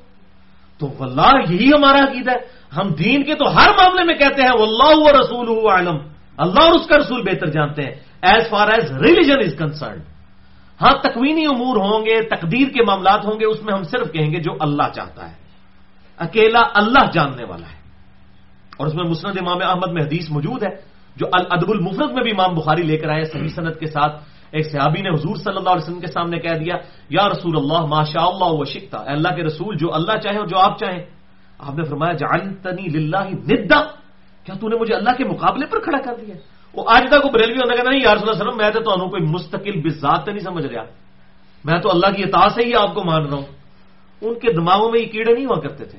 تو 0.79 0.93
واللہ 0.99 1.53
یہی 1.53 1.69
ہمارا 1.69 1.99
عقید 1.99 2.29
ہے۔ 2.29 2.59
ہم 2.77 2.89
دین 2.89 3.25
کے 3.25 3.35
تو 3.35 3.57
ہر 3.57 3.69
معاملے 3.69 4.05
میں 4.05 4.15
کہتے 4.15 4.43
ہیں، 4.43 4.51
واللہ 4.59 4.97
و 4.97 5.23
رسول 5.23 5.71
عالم 5.71 5.97
اللہ 6.37 6.65
اور 6.65 6.73
اس 6.73 6.87
کا 6.87 6.99
رسول 6.99 7.23
بہتر 7.23 7.47
جانتے 7.47 7.83
ہیں۔ 7.83 7.95
As 8.23 8.51
far 8.51 8.69
as 8.69 8.93
religion 8.93 9.39
is 9.39 9.55
concerned 9.59 10.03
ہاں 10.83 10.99
تکوینی 11.03 11.47
امور 11.47 11.77
ہوں 11.77 12.07
گے، 12.07 12.23
تقدیر 12.23 12.69
کے 12.69 12.85
معاملات 12.85 13.25
ہوں 13.25 13.41
گے، 13.41 13.47
اس 13.47 13.63
میں 13.63 13.75
ہم 13.75 13.83
صرف 13.83 14.13
کہیں 14.13 14.33
گے 14.33 14.41
جو 14.41 14.53
اللہ 14.61 14.83
چاہتا 14.95 15.31
ہے۔ 15.31 15.35
اکیلا 16.19 16.61
اللہ 16.75 17.11
جاننے 17.13 17.45
والا 17.45 17.67
ہے۔ 17.67 17.79
اور 18.79 18.87
اس 18.87 18.95
میں 18.95 19.05
مسند 19.05 19.39
امام 19.41 19.59
احمد 19.69 19.93
میں 19.93 20.03
حدیث 20.03 20.31
موجود 20.31 20.63
ہے، 20.63 20.77
جو 21.17 21.27
الادب 21.33 21.71
المفرد 21.71 22.11
میں 22.13 22.23
بھی 22.23 22.31
امام 22.31 22.55
بخاری 22.55 22.83
لے 22.83 22.97
کر 22.97 23.09
آئے، 23.09 23.25
صحیح 23.25 23.49
صنعت 23.49 23.81
کے 23.81 23.87
ساتھ۔ 23.87 24.23
ایک 24.51 24.73
صحابی 24.73 25.03
نے 25.03 25.09
حضور 25.09 25.37
صلی 25.37 25.57
اللہ 25.57 25.71
علیہ 25.71 25.83
وسلم 25.83 26.01
کے 26.01 26.07
سامنے 26.07 26.39
کہہ 26.39 26.59
دیا، 26.59 26.75
یا 27.11 27.29
رسول 27.29 27.57
اللہ 27.57 27.87
ماشاء 27.87 28.27
اللہ 28.27 28.45
و 28.45 28.65
شکتا 28.65 28.99
اللہ 29.07 29.29
کے 29.29 29.43
رسول، 29.43 29.77
جو 29.77 29.95
اللہ 29.95 30.19
چاہے 30.19 30.39
اور 30.39 30.47
جو 30.47 30.59
آپ 30.59 30.79
چاہیں۔ 30.79 31.05
آپ 31.59 31.75
نے 31.75 31.85
فرمایا 31.85 32.13
جانتنی 32.13 32.99
للہ 32.99 33.53
ندا۔ 33.53 33.81
کیا 34.45 34.55
تو 34.61 34.69
نے 34.69 34.77
مجھے 34.77 34.95
اللہ 34.95 35.11
کے 35.19 35.25
مقابلے 35.25 35.67
پر 35.67 35.81
کھڑا 35.81 35.99
کر 35.99 36.25
دیا؟ 36.25 36.35
وہ 36.73 36.85
آج 36.89 37.03
تک 37.09 37.25
وہ 37.25 37.31
بریلوی 37.31 37.59
ہونے 37.59 37.77
کہتا 37.77 37.91
نہیں 37.91 38.01
یار 38.05 38.17
صلی 38.17 38.29
اللہ 38.29 38.43
علیہ 38.43 38.43
وسلم، 38.43 38.57
میں 38.57 38.71
تو 38.71 39.09
کوئی 39.11 39.23
مستقل 39.23 39.81
بزاد 39.81 40.29
نہیں 40.29 40.39
سمجھ 40.39 40.67
رہا۔ 40.67 40.83
میں 41.65 41.81
تو 41.81 41.91
اللہ 41.91 42.07
کی 42.17 42.23
اطاع 42.23 42.49
سے 42.49 42.65
ہی 42.65 42.75
آپ 42.75 42.95
کو 42.95 43.05
مان 43.05 43.25
رہا 43.25 43.35
ہوں۔ 43.35 43.47
ان 44.21 44.35
کے 44.35 44.53
دماغوں 44.53 44.91
میں 44.91 45.01
یہ 45.01 45.07
کیڑے 45.07 45.35
نہیں 45.35 45.47
ہوا 45.47 45.61
کرتے 45.61 45.85
تھے۔ 45.85 45.99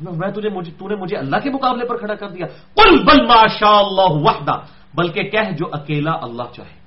میں 0.00 0.30
تجھے 0.30 0.48
مجھے، 0.48 0.72
تو 0.78 0.88
نے 0.88 0.94
مجھے 0.94 1.16
اللہ 1.16 1.36
کے 1.36 1.50
مقابلے 1.50 1.86
پر 1.86 1.96
کھڑا 1.96 2.14
کر 2.14 2.28
دیا۔ 2.28 2.46
قل 2.74 3.04
بل 3.04 3.26
ماشاء 3.26 3.76
اللہ 3.76 4.10
وحدہ، 4.10 4.60
بلکہ 4.94 5.22
کہہ 5.22 5.50
جو 5.58 5.66
اکیلا 5.72 6.12
اللہ 6.22 6.42
چاہے۔ 6.52 6.77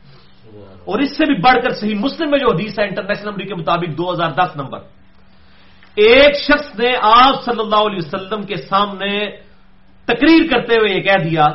اور 0.60 1.00
اس 1.00 1.18
سے 1.18 1.26
بھی 1.26 1.36
بڑھ 1.36 1.64
کر 1.64 1.70
صحیح 1.70 1.96
مسلم 1.96 2.30
میں 2.30 2.40
جو 2.40 2.48
حدیث 2.48 2.80
ہے 2.80 2.84
انٹرنیشنل 2.84 3.30
نمبر 3.30 3.46
کے 3.46 3.56
مطابق 3.56 3.98
دو 3.98 4.12
ہزار 4.12 4.32
دس 4.32 4.56
نمبر۔ 4.56 4.80
ایک 5.96 6.36
شخص 6.36 6.80
نے 6.80 6.94
آپ 7.02 7.44
صلی 7.44 7.60
اللہ 7.60 7.76
علیہ 7.76 8.00
وسلم 8.06 8.42
کے 8.42 8.56
سامنے 8.56 9.38
تقریر 10.06 10.52
کرتے 10.52 10.76
ہوئے 10.76 10.98
یہ 10.98 11.02
کہہ 11.02 11.30
دیا 11.30 11.48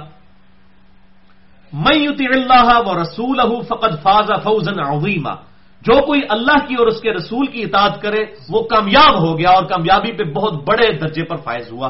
میں 1.72 1.98
یوتی 1.98 2.24
اللہ 2.24 2.78
و 2.86 3.02
رسول 3.02 3.62
فقط 3.68 4.02
فاض 4.02 4.42
فوزن 4.42 4.80
عظیمہ 4.80 5.34
جو 5.82 6.06
کوئی 6.06 6.20
اللہ 6.28 6.66
کی 6.66 6.74
اور 6.74 6.86
اس 6.86 7.00
کے 7.00 7.12
رسول 7.12 7.46
کی 7.46 7.62
اطاعت 7.62 8.02
کرے، 8.02 8.24
وہ 8.48 8.62
کامیاب 8.62 9.18
ہو 9.18 9.38
گیا 9.38 9.50
اور 9.50 9.64
کامیابی 9.64 10.12
پہ 10.12 10.24
بہت 10.24 10.64
بڑے 10.64 10.92
درجے 10.92 11.24
پر 11.24 11.36
فائز 11.36 11.72
ہوا۔ 11.72 11.88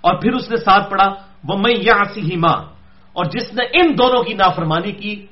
اور 0.00 0.14
پھر 0.14 0.32
اس 0.32 0.50
نے 0.50 0.56
ساتھ 0.56 0.90
پڑھا 0.90 1.14
وہ 1.48 1.56
میں 1.58 1.74
یاسی 1.76 2.36
ماں 2.36 2.62
اور 3.12 3.24
جس 3.24 3.54
نے 3.54 3.64
ان 3.64 3.98
دونوں 3.98 4.22
کی 4.22 4.34
نافرمانی 4.34 4.92
کی 4.92 5.26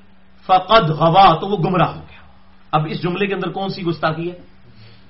فقد 0.47 0.91
غوا، 0.91 1.37
تو 1.41 1.49
وہ 1.49 1.57
گمراہ 1.57 1.89
ہو 1.89 2.01
گیا۔ 2.01 2.23
اب 2.73 2.87
اس 2.91 3.03
جملے 3.03 3.27
کے 3.27 3.35
اندر 3.35 3.51
کون 3.51 3.69
سی 3.69 3.83
گستاخی 3.83 4.31
ہے؟ 4.31 4.37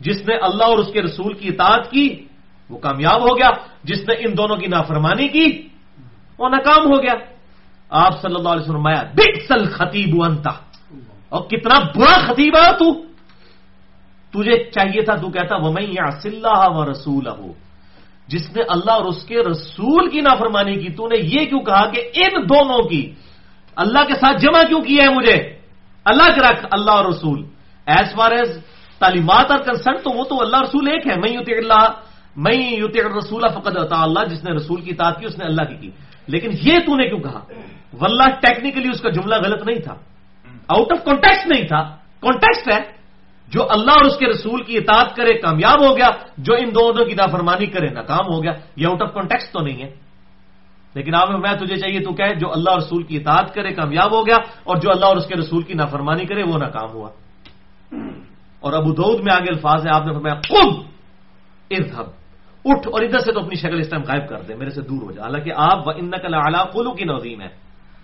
جس 0.00 0.28
نے 0.28 0.34
اللہ 0.34 0.64
اور 0.64 0.78
اس 0.78 0.92
کے 0.92 1.02
رسول 1.02 1.34
کی 1.34 1.48
اطاعت 1.48 1.90
کی، 1.90 2.24
وہ 2.70 2.78
کامیاب 2.78 3.22
ہو 3.22 3.36
گیا۔ 3.36 3.48
جس 3.84 4.08
نے 4.08 4.14
ان 4.14 4.36
دونوں 4.36 4.56
کی 4.56 4.66
نافرمانی 4.66 5.28
کی، 5.28 5.68
وہ 6.38 6.48
ناکام 6.48 6.86
ہو 6.86 7.02
گیا۔ 7.02 7.14
آپ 7.90 8.22
صلی 8.22 8.34
اللہ 8.34 8.48
علیہ 8.48 8.62
وسلم 8.62 8.88
بکسل 9.14 9.70
خطیب 9.70 10.22
انتا 10.22 10.50
اور 11.28 11.42
کتنا 11.42 11.78
برا 11.94 12.26
خطیب 12.26 12.56
ہے 12.56 12.70
تو۔ 12.78 13.04
تجھے 14.30 14.64
چاہیے 14.64 15.02
تھا، 15.02 15.16
تو 15.16 15.30
کہتا 15.30 15.56
وہ 15.56 15.72
میں 15.72 15.86
اللہ 16.24 16.70
و 16.70 16.92
رسول 16.92 17.28
جس 18.26 18.56
نے 18.56 18.62
اللہ 18.68 18.92
اور 18.92 19.04
اس 19.04 19.24
کے 19.24 19.38
رسول 19.40 20.10
کی 20.10 20.20
نافرمانی 20.20 20.74
کی، 20.74 20.88
تو 20.88 21.08
نے 21.08 21.18
یہ 21.18 21.46
کیوں 21.46 21.60
کہا 21.60 21.86
کہ 21.86 22.10
ان 22.14 22.42
دونوں 22.48 22.88
کی 22.88 23.12
اللہ 23.76 24.04
کے 24.04 24.14
ساتھ 24.14 24.36
جمع 24.42 24.62
کیوں 24.62 24.80
کیا 24.80 25.04
ہے 25.04 25.08
مجھے؟ 25.08 25.56
اللہ 26.04 26.34
کے 26.34 26.40
رکھ، 26.40 26.66
اللہ 26.70 26.90
اور 26.90 27.04
رسول۔ 27.04 27.44
ایز 27.86 28.16
فار 28.16 28.30
ایز 28.30 28.58
تعلیمات 28.98 29.50
اور 29.50 29.58
کنسرن 29.58 29.96
تو 29.96 30.16
وہ 30.16 30.24
تو 30.24 30.40
اللہ 30.40 30.60
رسول 30.60 30.88
ایک 30.88 31.06
ہے 31.06 31.16
میں 31.16 31.30
یوتی 31.30 31.54
اللہ 31.54 31.88
میں 32.36 32.76
یوتی 32.76 33.00
رسول 33.18 33.42
فقد 33.54 33.76
اللہ۔ 33.90 34.24
جس 34.24 34.44
نے 34.44 34.54
رسول 34.56 34.80
کی 34.80 34.90
اطاعت 34.90 35.20
کی، 35.20 35.26
اس 35.26 35.38
نے 35.38 35.44
اللہ 35.44 35.62
کی 35.62 35.74
کی۔ 35.74 35.90
لیکن 36.26 36.50
یہ 36.62 36.78
تو 36.86 36.96
نے 36.96 37.08
کیوں 37.08 37.20
کہا؟ 37.20 37.44
واللہ 37.92 38.28
ٹیکنیکلی 38.40 38.88
اس 38.88 39.00
کا 39.00 39.10
جملہ 39.10 39.34
غلط 39.34 39.66
نہیں 39.66 39.80
تھا۔ 39.80 39.94
آؤٹ 40.68 40.92
آف 40.92 41.04
کانٹیکس 41.04 41.46
نہیں 41.46 41.68
تھا۔ 41.68 41.96
کانٹیکسٹ 42.20 42.68
ہے۔ 42.68 43.02
جو 43.48 43.70
اللہ 43.70 43.90
اور 43.90 44.04
اس 44.04 44.16
کے 44.16 44.26
رسول 44.26 44.62
کی 44.62 44.76
اطاعت 44.76 45.16
کرے، 45.16 45.34
کامیاب 45.34 45.88
ہو 45.88 45.96
گیا، 45.96 46.10
جو 46.38 46.54
ان 46.54 46.68
دونوں 46.74 47.04
کی 47.04 47.14
نافرمانی 47.14 47.66
کرے، 47.66 47.88
ناکام 47.88 48.34
ہو 48.34 48.42
گیا، 48.42 48.52
یہ 48.76 48.86
آؤٹ 48.86 49.02
آف 49.02 49.14
کانٹیکس 49.14 49.52
تو 49.52 49.60
نہیں 49.60 49.82
ہے۔ 49.82 49.94
لیکن 50.94 51.14
آپ 51.14 51.30
میں 51.30 51.52
تجھے 51.52 51.76
چاہیے 51.76 52.00
تو 52.00 52.14
کہ 52.14 52.34
جو 52.34 52.52
اللہ 52.52 52.70
اور 52.70 52.78
رسول 52.78 53.02
کی 53.02 53.16
اطاعت 53.16 53.54
کرے، 53.54 53.70
کامیاب 53.70 54.14
ہو 54.14 54.26
گیا 54.26 54.36
اور 54.64 54.76
جو 54.76 54.90
اللہ 54.90 55.04
اور 55.04 55.16
اس 55.16 55.26
کے 55.26 55.34
رسول 55.34 55.62
کی 55.62 55.74
نافرمانی 55.74 56.24
کرے، 56.24 56.42
وہ 56.42 56.58
ناکام 56.58 56.90
ہوا۔ 56.92 57.08
اور 58.60 58.72
ابو 58.72 58.92
دعود 58.92 59.20
میں 59.20 59.32
آگے 59.32 59.48
الفاظ 59.48 59.86
ہے 59.86 59.90
آپ 59.90 60.06
نے 60.06 60.12
فرمایا 60.12 60.34
خود 60.34 60.84
ارتب 61.70 62.04
اٹھ 62.64 62.88
اور 62.88 63.02
ادھر 63.02 63.18
سے 63.18 63.32
تو 63.32 63.40
اپنی 63.40 63.54
شکل 63.54 63.80
اس 63.80 63.88
ٹائم 63.88 64.02
غائب 64.02 64.28
کر 64.28 64.40
دے، 64.40 64.54
میرے 64.54 64.70
سے 64.70 64.82
دور 64.82 65.02
ہو 65.02 65.12
جائے 65.12 65.22
حالانکہ 65.22 65.52
آپ 65.56 65.88
ان 65.88 66.06
نقل 66.06 66.34
اعلیٰ 66.34 66.72
قلو 66.72 66.90
کی 66.90 67.04
نوزیم 67.04 67.40
ہے۔ 67.40 67.48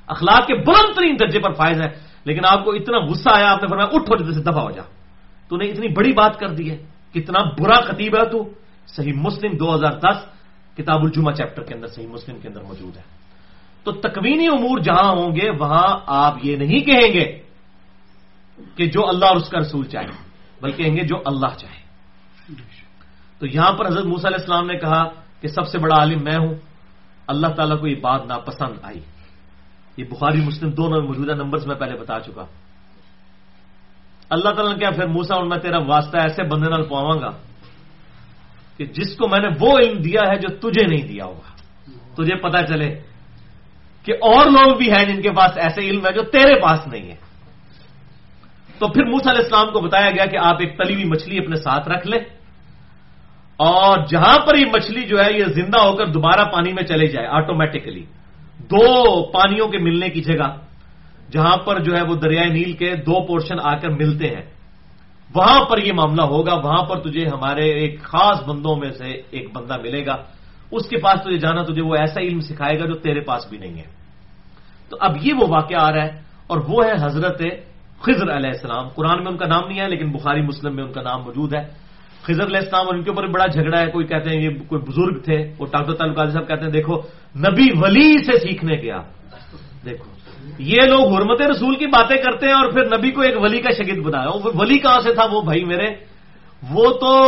اخلاق 0.06 0.46
کے 0.46 0.54
بلند 0.54 0.96
ترین 0.96 1.16
درجے 1.20 1.40
پر 1.40 1.52
فائز 1.52 1.80
ہے 1.80 1.88
لیکن 2.24 2.40
آپ 2.44 2.64
کو 2.64 2.70
اتنا 2.70 2.98
غصہ 2.98 3.28
آیا، 3.32 3.52
آپ 3.52 3.62
نے 3.62 3.68
فرمایا، 3.68 3.88
اٹھ 3.92 4.10
اور 4.10 4.18
ادھر 4.20 4.32
سے 4.32 4.42
دفاع 4.42 4.62
ہو 4.62 4.70
جا۔ 4.70 4.82
تو 5.48 5.56
نے 5.56 5.64
اتنی 5.64 5.88
بڑی 5.88 6.12
بات 6.12 6.38
کر 6.38 6.48
دی 6.48 6.70
ہے۔ 6.70 6.76
کتنا 7.14 7.38
برا 7.58 7.80
خطیب 7.80 8.14
ہے 8.14 8.28
تو۔ 8.28 8.50
صحیح 8.86 9.12
مسلم 9.16 9.56
دو 9.56 9.74
ہزار 9.74 9.92
دس 9.92 10.37
کتاب 10.78 11.02
الجمہ 11.02 11.30
چیپٹر 11.30 11.62
کے 11.62 11.74
اندر، 11.74 11.86
صحیح 11.86 12.06
مسلم 12.06 12.38
کے 12.40 12.48
اندر 12.48 12.62
موجود 12.62 12.96
ہے۔ 12.96 13.02
تو 13.84 13.92
تکوینی 13.92 14.46
امور 14.46 14.78
جہاں 14.78 15.10
ہوں 15.10 15.36
گے، 15.36 15.50
وہاں 15.60 15.98
آپ 16.06 16.34
یہ 16.42 16.56
نہیں 16.56 16.80
کہیں 16.80 17.12
گے 17.12 17.42
کہ 18.74 18.86
جو 18.86 19.08
اللہ 19.08 19.24
اور 19.24 19.36
اس 19.36 19.48
کا 19.48 19.58
رسول 19.58 19.84
چاہے، 19.84 20.06
بلکہ 20.62 20.84
کہیں 20.84 20.96
گے 20.96 21.02
جو 21.02 21.16
اللہ 21.24 21.58
چاہے۔ 21.58 21.88
تو 23.38 23.46
یہاں 23.46 23.72
پر 23.72 23.86
حضرت 23.86 24.04
موسیٰ 24.04 24.26
علیہ 24.26 24.40
السلام 24.40 24.66
نے 24.66 24.78
کہا 24.78 25.04
کہ 25.40 25.48
سب 25.48 25.68
سے 25.68 25.78
بڑا 25.78 25.96
عالم 25.96 26.24
میں 26.24 26.36
ہوں، 26.36 26.54
اللہ 27.26 27.46
تعالیٰ 27.46 27.80
کو 27.80 27.86
یہ 27.86 28.00
بات 28.00 28.26
ناپسند 28.26 28.78
آئی۔ 28.82 29.00
یہ 29.96 30.04
بخاری، 30.04 30.40
مسلم 30.40 30.70
دونوں 30.70 31.02
موجودہ 31.02 31.32
نمبرز 31.32 31.66
میں 31.66 31.76
پہلے 31.76 31.98
بتا 31.98 32.20
چکا۔ 32.20 32.44
اللہ 34.30 34.48
تعالیٰ 34.48 34.72
نے 34.72 34.78
کیا 34.78 34.90
پھر 34.90 35.06
موسا 35.06 35.34
اور 35.34 35.44
میں 35.44 35.58
تیرا 35.58 35.78
واسطہ 35.78 36.16
ایسے 36.18 36.42
بندے 36.42 36.70
نال 36.70 36.84
پواں 36.88 37.20
گا 37.20 37.30
کہ 38.78 38.84
جس 38.84 39.16
کو 39.16 39.28
میں 39.28 39.38
نے 39.38 39.48
وہ 39.60 39.78
علم 39.78 39.98
دیا 39.98 40.20
ہے 40.28 40.38
جو 40.38 40.70
تجھے 40.70 40.86
نہیں 40.86 41.08
دیا 41.08 41.24
ہوگا۔ 41.24 41.58
تجھے 42.16 42.36
پتا 42.36 42.66
چلے 42.66 43.00
کہ 44.02 44.12
اور 44.12 44.46
لوگ 44.46 44.76
بھی 44.76 44.92
ہیں 44.92 45.04
جن 45.04 45.22
کے 45.22 45.30
پاس 45.30 45.50
ایسے 45.56 45.80
علم 45.80 46.06
ہے 46.06 46.12
جو 46.12 46.22
تیرے 46.22 46.60
پاس 46.60 46.86
نہیں 46.86 47.10
ہے 47.10 47.16
تو 48.78 48.88
پھر 48.88 49.04
موسا 49.04 49.30
علیہ 49.30 49.42
السلام 49.42 49.72
کو 49.72 49.80
بتایا 49.80 50.10
گیا 50.10 50.24
کہ 50.26 50.36
آپ 50.36 50.56
ایک 50.60 50.78
تلی 50.78 50.94
ہوئی 50.94 51.04
مچھلی 51.04 51.38
اپنے 51.38 51.56
ساتھ 51.56 51.88
رکھ 51.88 52.06
لیں۔ 52.06 52.20
اور 53.56 53.98
جہاں 54.06 54.46
پر 54.46 54.56
یہ 54.56 54.64
مچھلی 54.64 55.06
جو 55.06 55.18
ہے 55.18 55.32
یہ 55.32 55.44
زندہ 55.44 55.78
ہو 55.78 55.96
کر 55.96 56.06
دوبارہ 56.06 56.44
پانی 56.44 56.72
میں 56.72 56.82
چلے 56.82 57.06
جائے 57.06 57.26
آٹومیٹکلی 57.26 58.04
دو 58.58 59.22
پانیوں 59.30 59.68
کے 59.68 59.78
ملنے 59.78 60.08
کی 60.08 60.20
جگہ، 60.20 60.56
جہاں 61.30 61.56
پر 61.56 61.80
جو 61.80 61.96
ہے 61.96 62.02
وہ 62.02 62.14
دریائے 62.14 62.48
نیل 62.48 62.72
کے 62.72 62.94
دو 62.94 63.26
پورشن 63.26 63.56
آ 63.62 63.76
کر 63.76 63.88
ملتے 63.88 64.26
ہیں۔ 64.26 64.57
وہاں 65.34 65.64
پر 65.64 65.78
یہ 65.78 65.92
معاملہ 65.92 66.22
ہوگا، 66.22 66.54
وہاں 66.54 66.82
پر 66.82 67.00
تجھے 67.00 67.26
ہمارے 67.26 67.72
ایک 67.72 68.02
خاص 68.02 68.42
بندوں 68.48 68.76
میں 68.76 68.90
سے 68.90 69.22
ایک 69.30 69.56
بندہ 69.56 69.76
ملے 69.82 70.06
گا۔ 70.06 70.16
اس 70.70 70.88
کے 70.88 70.96
پاس 70.96 71.20
تجھے 71.20 71.38
جانا، 71.38 71.62
تجھے 71.62 71.82
وہ 71.82 71.94
ایسا 71.94 72.20
علم 72.20 72.40
سکھائے 72.40 72.80
گا 72.80 72.86
جو 72.86 72.94
تیرے 72.94 73.20
پاس 73.20 73.46
بھی 73.48 73.58
نہیں 73.58 73.78
ہے۔ 73.78 73.98
تو 74.88 74.96
اب 75.00 75.16
یہ 75.22 75.34
وہ 75.34 75.48
واقعہ 75.48 75.78
آ 75.80 75.92
رہا 75.92 76.04
ہے 76.04 76.20
اور 76.46 76.58
وہ 76.68 76.84
ہے 76.86 76.92
حضرت 77.06 77.38
خضر 78.00 78.36
علیہ 78.36 78.50
السلام۔ 78.50 78.88
قرآن 78.88 79.24
میں 79.24 79.32
ان 79.32 79.36
کا 79.36 79.46
نام 79.46 79.68
نہیں 79.68 79.80
ہے، 79.80 79.88
لیکن 79.88 80.10
بخاری، 80.10 80.42
مسلم 80.42 80.76
میں 80.76 80.84
ان 80.84 80.92
کا 80.92 81.02
نام 81.02 81.22
موجود 81.22 81.54
ہے۔ 81.54 81.62
خضر 82.22 82.46
علیہ 82.46 82.56
السلام 82.56 82.86
اور 82.86 82.94
ان 82.94 83.02
کے 83.02 83.10
اوپر 83.10 83.26
بڑا 83.26 83.46
جھگڑا 83.46 83.80
ہے۔ 83.80 83.86
کوئی 83.86 84.06
کہتے 84.06 84.30
ہیں 84.30 84.42
یہ 84.42 84.48
کوئی 84.68 84.82
بزرگ 84.82 85.20
تھے، 85.20 85.54
وہ 85.58 85.66
ڈاکٹر 85.72 85.94
تعلق 85.94 86.32
صاحب 86.32 86.48
کہتے 86.48 86.64
ہیں، 86.64 86.72
دیکھو، 86.72 86.96
نبی 87.36 87.68
ولی 87.80 88.24
سے 88.24 88.38
سیکھنے 88.38 88.74
گیا۔ 88.74 88.98
دیکھو 89.84 90.17
یہ 90.58 90.80
لوگ 90.82 91.14
حرمت 91.14 91.42
رسول 91.42 91.76
کی 91.76 91.86
باتیں 91.86 92.16
کرتے 92.16 92.46
ہیں 92.46 92.54
اور 92.54 92.70
پھر 92.70 92.98
نبی 92.98 93.10
کو 93.10 93.20
ایک 93.20 93.42
ولی 93.42 93.58
کا 93.58 93.70
شگید 93.70 93.98
بنایا 93.98 94.28
ولی 94.44 94.78
کہاں 94.78 95.00
سے 95.00 95.14
تھا 95.14 95.24
وہ 95.24 95.42
بھائی 95.42 95.64
میرے؟ 95.64 95.94
وہ 96.70 96.92
تو 96.92 97.22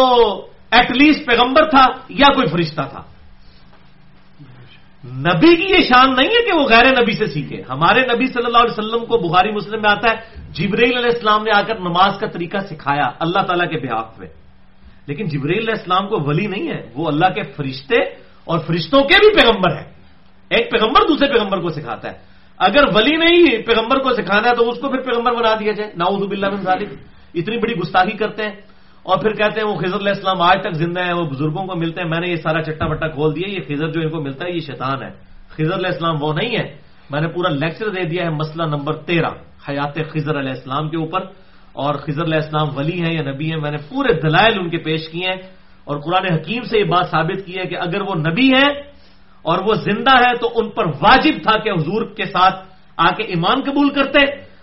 ایٹ 0.70 0.90
لیسٹ 0.90 1.26
پیغمبر 1.26 1.70
تھا 1.70 1.86
یا 2.08 2.32
کوئی 2.32 2.46
فرشتہ 2.46 2.82
تھا۔ 2.90 3.02
نبی 5.04 5.56
کی 5.56 5.62
یہ 5.62 5.80
شان 5.80 6.14
نہیں 6.16 6.28
ہے 6.28 6.50
کہ 6.50 6.56
وہ 6.56 6.62
غیر 6.62 7.02
نبی 7.02 7.12
سے 7.12 7.26
سیکھے۔ 7.26 7.62
ہمارے 7.70 8.00
نبی 8.00 8.26
صلی 8.26 8.46
اللہ 8.46 8.58
علیہ 8.58 8.78
وسلم 8.78 9.06
کو 9.06 9.28
بخاری 9.28 9.52
مسلم 9.52 9.82
میں 9.82 9.90
آتا 9.90 10.10
ہے 10.10 10.16
جبریل 10.52 10.96
علیہ 10.96 11.10
السلام 11.14 11.44
نے 11.44 11.50
آ 11.54 11.62
کر 11.62 11.74
نماز 11.74 12.18
کا 12.18 12.26
طریقہ 12.26 12.56
سکھایا 12.70 13.10
اللہ 13.18 13.40
تعالیٰ 13.40 13.70
کے 13.70 13.78
بحاف 13.78 14.16
پہ۔ 14.16 14.24
لیکن 15.06 15.28
جبریل 15.28 15.58
علیہ 15.58 15.74
السلام 15.78 16.08
کو 16.08 16.28
ولی 16.28 16.46
نہیں 16.46 16.68
ہے، 16.68 16.90
وہ 16.94 17.08
اللہ 17.08 17.26
کے 17.26 17.42
فرشتے 17.42 17.96
اور 18.44 18.58
فرشتوں 18.58 19.00
کے 19.00 19.14
بھی 19.20 19.42
پیغمبر 19.42 19.76
ہیں۔ 19.76 19.92
ایک 20.50 20.70
پیغمبر 20.70 21.00
دوسرے 21.08 21.32
پیغمبر 21.32 21.60
کو 21.60 21.68
سکھاتا 21.68 22.12
ہے۔ 22.12 22.18
اگر 22.60 22.84
ولی 22.94 23.16
نہیں 23.16 23.62
پیغمبر 23.62 23.98
کو 23.98 24.14
سکھانا 24.14 24.48
ہے 24.48 24.54
تو 24.54 24.70
اس 24.70 24.78
کو 24.80 24.88
پھر 24.88 25.00
پیغمبر 25.00 25.32
بنا 25.32 25.54
دیا 25.60 25.72
جائے۔ 25.72 25.90
ناؤز 25.96 26.26
باللہ 26.26 26.46
بن 26.46 26.56
ظالم 26.56 26.88
اتنی 27.34 27.58
بڑی 27.58 27.74
گستاخی 27.74 28.16
کرتے 28.16 28.42
ہیں 28.42 28.52
اور 29.02 29.18
پھر 29.18 29.30
کہتے 29.30 29.60
ہیں 29.60 29.68
وہ 29.68 29.74
خضر 29.74 29.96
علیہ 29.96 30.08
السلام 30.08 30.40
آج 30.40 30.56
تک 30.60 30.72
زندہ 30.72 31.00
ہیں، 31.00 31.12
وہ 31.12 31.24
بزرگوں 31.24 31.66
کو 31.66 31.76
ملتے 31.76 32.00
ہیں۔ 32.00 32.08
میں 32.08 32.20
نے 32.20 32.28
یہ 32.28 32.36
سارا 32.36 32.62
چٹا 32.62 32.86
بٹا 32.86 33.08
کھول 33.08 33.36
دیا، 33.36 33.50
یہ 33.50 33.58
خضر 33.68 33.88
جو 33.88 34.00
ان 34.00 34.08
کو 34.08 34.20
ملتا 34.20 34.44
ہے، 34.44 34.50
یہ 34.50 34.60
شیطان 34.60 35.02
ہے۔ 35.02 35.10
خضر 35.48 35.74
علیہ 35.74 35.86
السلام 35.86 36.22
وہ 36.22 36.32
نہیں 36.32 36.58
ہے 36.58 36.76
میں 37.10 37.20
نے 37.20 37.28
پورا 37.28 37.48
لیکچر 37.48 37.88
دے 37.88 38.04
دیا 38.04 38.24
ہے 38.24 38.30
مسئلہ 38.30 38.62
نمبر 38.62 38.92
تیرہ، 38.92 39.30
حیات 39.68 39.94
خضر 39.94 40.38
علیہ 40.38 40.50
السلام 40.50 40.88
کے 40.88 40.96
اوپر۔ 40.96 41.20
اور 41.72 41.94
خضر 41.94 42.24
علیہ 42.24 42.34
السلام 42.34 42.76
ولی 42.76 43.02
ہیں 43.02 43.14
یا 43.14 43.22
نبی 43.22 43.50
ہیں، 43.50 43.60
میں 43.60 43.70
نے 43.70 43.76
پورے 43.88 44.12
دلائل 44.14 44.58
ان 44.60 44.70
کے 44.70 44.76
پیش 44.76 45.08
کیے 45.08 45.28
ہیں۔ 45.28 45.36
اور 45.84 45.98
قرآن 45.98 46.34
حکیم 46.34 46.62
سے 46.62 46.78
یہ 46.78 46.84
بات 46.84 47.10
ثابت 47.10 47.46
کی 47.46 47.58
ہے 47.58 47.64
کہ 47.64 47.76
اگر 47.76 48.00
وہ 48.00 48.14
نبی 48.14 48.48
ہیں 48.48 48.89
اور 49.42 49.58
وہ 49.58 49.74
زندہ 49.74 50.14
ہے 50.16 50.36
تو 50.36 50.50
ان 50.54 50.70
پر 50.70 50.86
واجب 50.86 51.42
تھا 51.42 51.58
کہ 51.58 51.70
حضور 51.70 52.02
کے 52.16 52.24
ساتھ 52.24 52.68
آ 52.96 53.08
کے 53.16 53.22
ایمان 53.22 53.62
قبول 53.64 53.88
کرتے، 53.88 54.20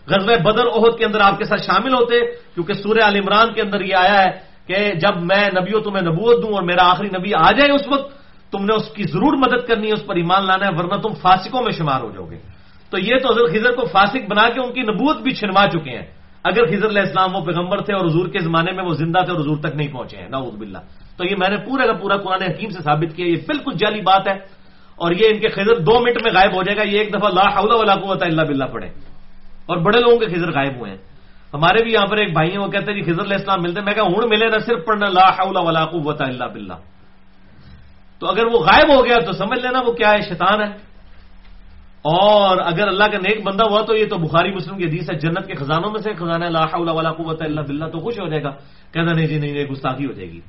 غزوہ 0.08 0.36
بدر 0.44 0.66
عہد 0.66 0.98
کے 0.98 1.06
اندر 1.06 1.20
آپ 1.20 1.38
کے 1.38 1.46
ساتھ 1.46 1.62
شامل 1.62 1.94
ہوتے، 1.94 2.16
کیونکہ 2.54 2.74
سورہ 2.74 3.02
عال 3.04 3.16
عمران 3.16 3.54
کے 3.54 3.62
اندر 3.62 3.82
یہ 3.82 3.96
آیا 3.96 4.24
ہے 4.24 4.32
کہ 4.68 4.94
جب 4.94 5.22
میں 5.22 5.44
نبیوں 5.62 5.82
تمہیں 5.82 6.04
نبوت 6.04 6.44
دوں 6.44 6.54
اور 6.54 6.64
میرا 6.64 6.92
آخری 6.92 7.08
نبی 7.08 7.32
آ 7.34 7.52
جائے 7.52 7.72
اس 7.72 7.88
وقت، 7.88 8.08
تم 8.52 8.66
نے 8.66 8.74
اس 8.76 8.88
کی 8.96 9.04
ضرور 9.04 9.34
مدد 9.38 9.68
کرنی 9.68 9.88
ہے، 9.88 9.94
اس 9.94 10.06
پر 10.06 10.16
ایمان 10.16 10.46
لانا 10.46 10.66
ہے، 10.66 10.72
ورنہ 10.78 11.02
تم 11.02 11.14
فاسقوں 11.14 11.62
میں 11.62 11.72
شمار 11.72 12.02
ہو 12.02 12.12
جاؤ 12.12 12.26
گے۔ 12.30 12.40
تو 12.90 12.98
یہ 13.00 13.16
تو 13.24 13.34
حضرت 13.34 13.50
خضر 13.52 13.76
کو 13.76 13.86
فاسق 13.86 14.30
بنا 14.30 14.50
کے 14.50 14.60
ان 14.60 14.74
کی 14.74 14.82
نبوت 14.82 15.18
بھی 15.22 15.32
چھنوا 15.32 15.66
چکے 15.68 15.90
ہیں۔ 15.90 16.06
اگر 16.44 16.66
خضر 16.66 16.88
علیہ 16.88 17.02
السلام 17.02 17.36
وہ 17.36 17.46
پیغمبر 17.46 17.82
تھے 17.82 17.94
اور 17.94 18.06
حضور 18.06 18.28
کے 18.28 18.40
زمانے 18.40 18.72
میں 18.72 18.84
وہ 18.84 18.94
زندہ 18.94 19.20
تھے 19.20 19.32
اور 19.32 19.42
حضور 19.42 19.58
تک 19.58 19.76
نہیں 19.76 19.92
پہنچے 19.92 20.18
ہیں، 20.18 20.30
نعوذ 20.30 20.56
باللہ۔ 20.56 20.78
تو 21.18 21.26
یہ 21.26 21.36
میں 21.40 21.50
نے 21.50 21.58
پورا 21.58 21.86
کا 21.86 21.94
پورا 21.94 22.18
قرآن 22.18 22.42
حکیم 22.42 22.70
سے 22.70 22.84
ثابت 22.84 23.16
کیا، 23.16 23.26
یہ 23.26 23.36
بالکل 23.48 23.74
جعلی 23.74 24.02
بات 24.02 24.28
ہے۔ 24.28 24.38
اور 24.98 25.12
یہ 25.12 25.28
ان 25.30 25.40
کے 25.40 25.48
خضر 25.50 25.80
دو 25.80 26.00
منٹ 26.00 26.24
میں 26.24 26.32
غائب 26.34 26.56
ہو 26.56 26.64
جائے 26.64 26.78
گا، 26.78 26.84
یہ 26.84 27.00
ایک 27.00 27.14
دفعہ 27.14 27.30
لا 27.30 27.42
حول 27.42 27.74
ولا 27.74 27.96
قوت 27.96 28.24
الا 28.24 28.44
باللہ 28.44 28.66
پڑھے 28.66 28.88
اور 29.66 29.78
بڑے 29.78 30.00
لوگوں 30.00 30.18
کے 30.18 30.26
خضر 30.26 30.52
غائب 30.52 30.76
ہوئے 30.78 30.92
ہیں۔ 30.92 30.98
ہمارے 31.54 31.84
بھی 31.84 31.94
یہاں 31.94 32.06
پر 32.06 32.18
ایک 32.18 32.34
بھائی 32.34 32.52
ہیں، 32.52 32.58
وہ 32.58 32.68
کہتے 32.68 32.92
ہیں 32.92 33.02
جی 33.02 33.12
خضر 33.12 33.22
علیہ 33.22 33.36
السلام 33.36 33.62
ملتے 33.62 33.82
میں 33.82 33.94
کہا 33.94 34.04
ہوں 34.04 34.28
ملے 34.28 34.46
نہ 34.46 34.58
صرف 34.66 34.86
پڑھنا 34.86 35.10
لا 35.10 35.30
حول 35.30 35.58
ولا 35.58 35.86
قوت 35.86 36.22
الا 36.22 36.48
باللہ۔ 36.48 36.74
تو 38.20 38.28
اگر 38.28 38.46
وہ 38.46 38.60
غائب 38.60 39.00
ہو 39.00 39.06
گیا 39.06 39.16
تو 39.26 39.32
سمجھ 39.32 39.60
لینا 39.60 39.82
وہ 39.86 39.92
کیا 39.92 40.12
ہے، 40.12 40.22
شیطان 40.22 40.62
ہے۔ 40.62 40.88
اور 42.02 42.58
اگر 42.58 42.88
اللہ 42.88 43.04
کا 43.04 43.18
نیک 43.18 43.44
بندہ 43.44 43.64
ہوا 43.64 43.82
تو 43.82 43.96
یہ 43.96 44.06
تو 44.06 44.18
بخاری 44.18 44.52
مسلم 44.52 44.78
کی 44.78 44.86
حدیث 44.86 45.10
ہے، 45.10 45.16
جنت 45.16 45.48
کے 45.48 45.54
خزانوں 45.54 45.92
میں 45.92 46.02
سے 46.02 46.14
خزانہ 46.14 46.46
لا 46.46 46.64
حول 46.64 46.90
ولا 46.90 47.12
قوت 47.12 47.42
الا 47.42 47.62
باللہ، 47.62 47.86
تو 47.86 48.00
خوش 48.00 48.20
ہو 48.20 48.28
جائے 48.28 48.44
گا۔ 48.44 48.50
کہنا 48.94 49.14
نہیں 49.14 49.28
جی 49.28 49.40
نہیں، 49.40 49.52
یہ 49.52 49.66
گستاخی 49.66 50.06
ہو 50.06 50.12
جائے 50.12 50.32
گی۔ 50.32 50.40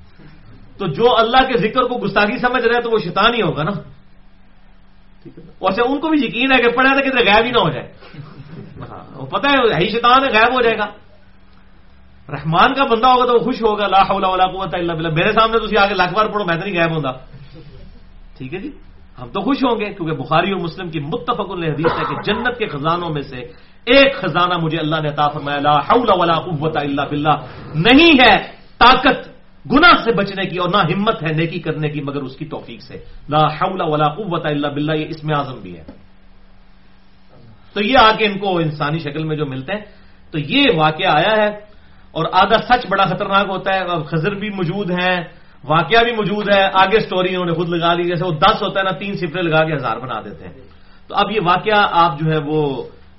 تو 0.79 0.87
جو 0.87 1.17
اللہ 1.19 1.53
کے 1.53 1.59
ذکر 1.59 1.83
کو 1.83 1.99
گستاخی 1.99 2.39
سمجھ 2.39 2.65
رہے 2.65 2.81
تو 2.81 2.91
وہ 2.91 2.99
شیطان 3.05 3.35
ہی 3.35 3.43
ہوگا 3.43 3.63
نا۔ 3.63 3.98
ویسے 5.61 5.83
ان 5.83 6.01
کو 6.01 6.09
بھی 6.09 6.19
یقین 6.25 6.53
ہے 6.53 6.59
کہ 6.63 6.69
پڑھا 6.69 6.93
تھا 6.95 7.01
کدھر 7.01 7.25
غائب 7.27 7.45
ہی 7.45 7.51
نہ 7.51 7.59
ہو 7.59 7.71
جائے۔ 7.71 7.87
ہاں 8.91 9.03
وہ 9.17 9.27
پتہ 9.27 9.47
ہے 9.47 9.59
ہی 9.81 9.89
شیطان 9.91 10.25
ہے 10.25 10.31
غائب 10.31 10.53
ہو 10.55 10.61
جائے 10.61 10.79
گا۔ 10.79 10.87
رحمان 12.29 12.75
کا 12.75 12.85
بندہ 12.85 13.09
ہوگا 13.09 13.25
تو 13.27 13.35
وہ 13.35 13.39
خوش 13.39 13.63
ہوگا، 13.63 13.87
لا 13.87 14.03
حول 14.09 14.25
ولا 14.25 14.47
قوت 14.47 14.75
الا 14.75 14.95
باللہ۔ 14.95 15.13
میرے 15.15 15.33
سامنے 15.33 15.69
تھی 15.69 15.77
آگے 15.79 15.95
لاکھ 15.95 16.15
بار 16.15 16.27
پڑھو، 16.27 16.45
میں 16.45 16.57
تو 16.57 16.65
نہیں 16.65 16.77
غائب 16.77 16.93
ہوں 16.93 17.03
ٹھیک 18.39 18.55
ہے 18.55 18.59
جی؟ 18.59 18.71
ہم 19.19 19.29
تو 19.33 19.41
خوش 19.41 19.65
ہوں 19.65 19.81
گے، 19.81 19.95
کیونکہ 19.95 20.15
بخاری 20.15 20.53
اور 20.53 20.61
مسلم 20.61 20.91
کی 20.91 21.01
متفق 21.01 21.51
حدیث 21.51 21.93
ہے 21.99 22.05
کہ 22.09 22.15
جنت 22.23 22.59
کے 22.59 22.67
خزانوں 22.67 23.11
میں 23.11 23.23
سے 23.23 23.41
ایک 23.87 24.17
خزانہ 24.17 24.55
مجھے 24.63 24.79
اللہ 24.79 24.97
نے 25.03 25.09
عطا 25.09 25.29
فرمایا، 25.29 25.59
لا 25.59 25.75
حول 25.79 26.11
ولا 26.21 26.35
قوت 26.35 26.77
الا 26.77 27.05
باللہ۔ 27.05 27.37
نہیں 27.75 28.13
ہے 28.21 28.35
طاقت 28.79 29.38
گناہ 29.71 29.95
سے 30.05 30.11
بچنے 30.17 30.45
کی 30.49 30.57
اور 30.59 30.69
نہ 30.69 30.81
ہمت 30.93 31.23
ہے 31.23 31.33
نیکی 31.33 31.61
کرنے 31.61 31.89
کی 31.89 32.01
مگر 32.01 32.23
اس 32.23 32.37
کی 32.37 32.45
توفیق 32.45 32.81
سے۔ 32.83 32.97
لا 33.29 33.43
حول 33.49 33.81
ولا 33.81 34.09
قوت 34.09 34.45
الا 34.47 34.69
باللہ، 34.69 34.95
یہ 34.97 35.07
اس 35.09 35.25
میں 35.25 35.35
اعظم 35.37 35.59
بھی 35.61 35.77
ہے۔ 35.79 35.85
تو 37.73 37.79
یہ 37.85 37.99
آ 37.99 38.11
کے 38.19 38.25
ان 38.27 38.39
کو 38.39 38.59
انسانی 38.59 38.99
شکل 38.99 39.25
میں 39.25 39.37
جو 39.37 39.47
ملتے 39.47 39.73
ہیں، 39.73 39.85
تو 40.33 40.39
یہ 40.39 40.65
واقعہ 40.75 41.11
آیا 41.13 41.35
ہے 41.37 41.51
اور 42.15 42.25
آدھا 42.33 42.59
سچ 42.59 42.87
بڑا 42.89 43.05
خطرناک 43.05 43.47
ہوتا 43.49 43.69
ہے 43.75 43.83
خزر 44.11 44.35
بھی 44.35 44.49
موجود 44.51 44.91
ہیں، 44.91 45.17
واقعہ 45.65 46.01
بھی 46.05 46.13
موجود 46.13 46.47
ہے، 46.55 46.63
آگے 46.73 46.99
سٹوری 47.01 47.31
انہوں 47.35 47.47
نے 47.47 47.53
خود 47.53 47.69
لگا 47.69 47.93
لی 47.95 48.05
جیسے 48.05 48.25
وہ 48.25 48.33
دس 48.33 48.57
ہوتا 48.63 48.81
ہے 48.81 48.85
نا، 48.85 48.91
تین 48.91 49.13
سفرے 49.15 49.43
لگا 49.43 49.65
کے 49.65 49.73
ہزار 49.75 49.97
بنا 49.97 50.21
دیتے 50.25 50.43
ہیں۔ 50.45 50.55
تو 51.09 51.15
اب 51.15 51.31
یہ 51.31 51.41
واقعہ 51.45 51.81
آپ 51.93 52.13
جو 52.21 52.27
ہے 52.33 52.39
وہ 52.39 52.61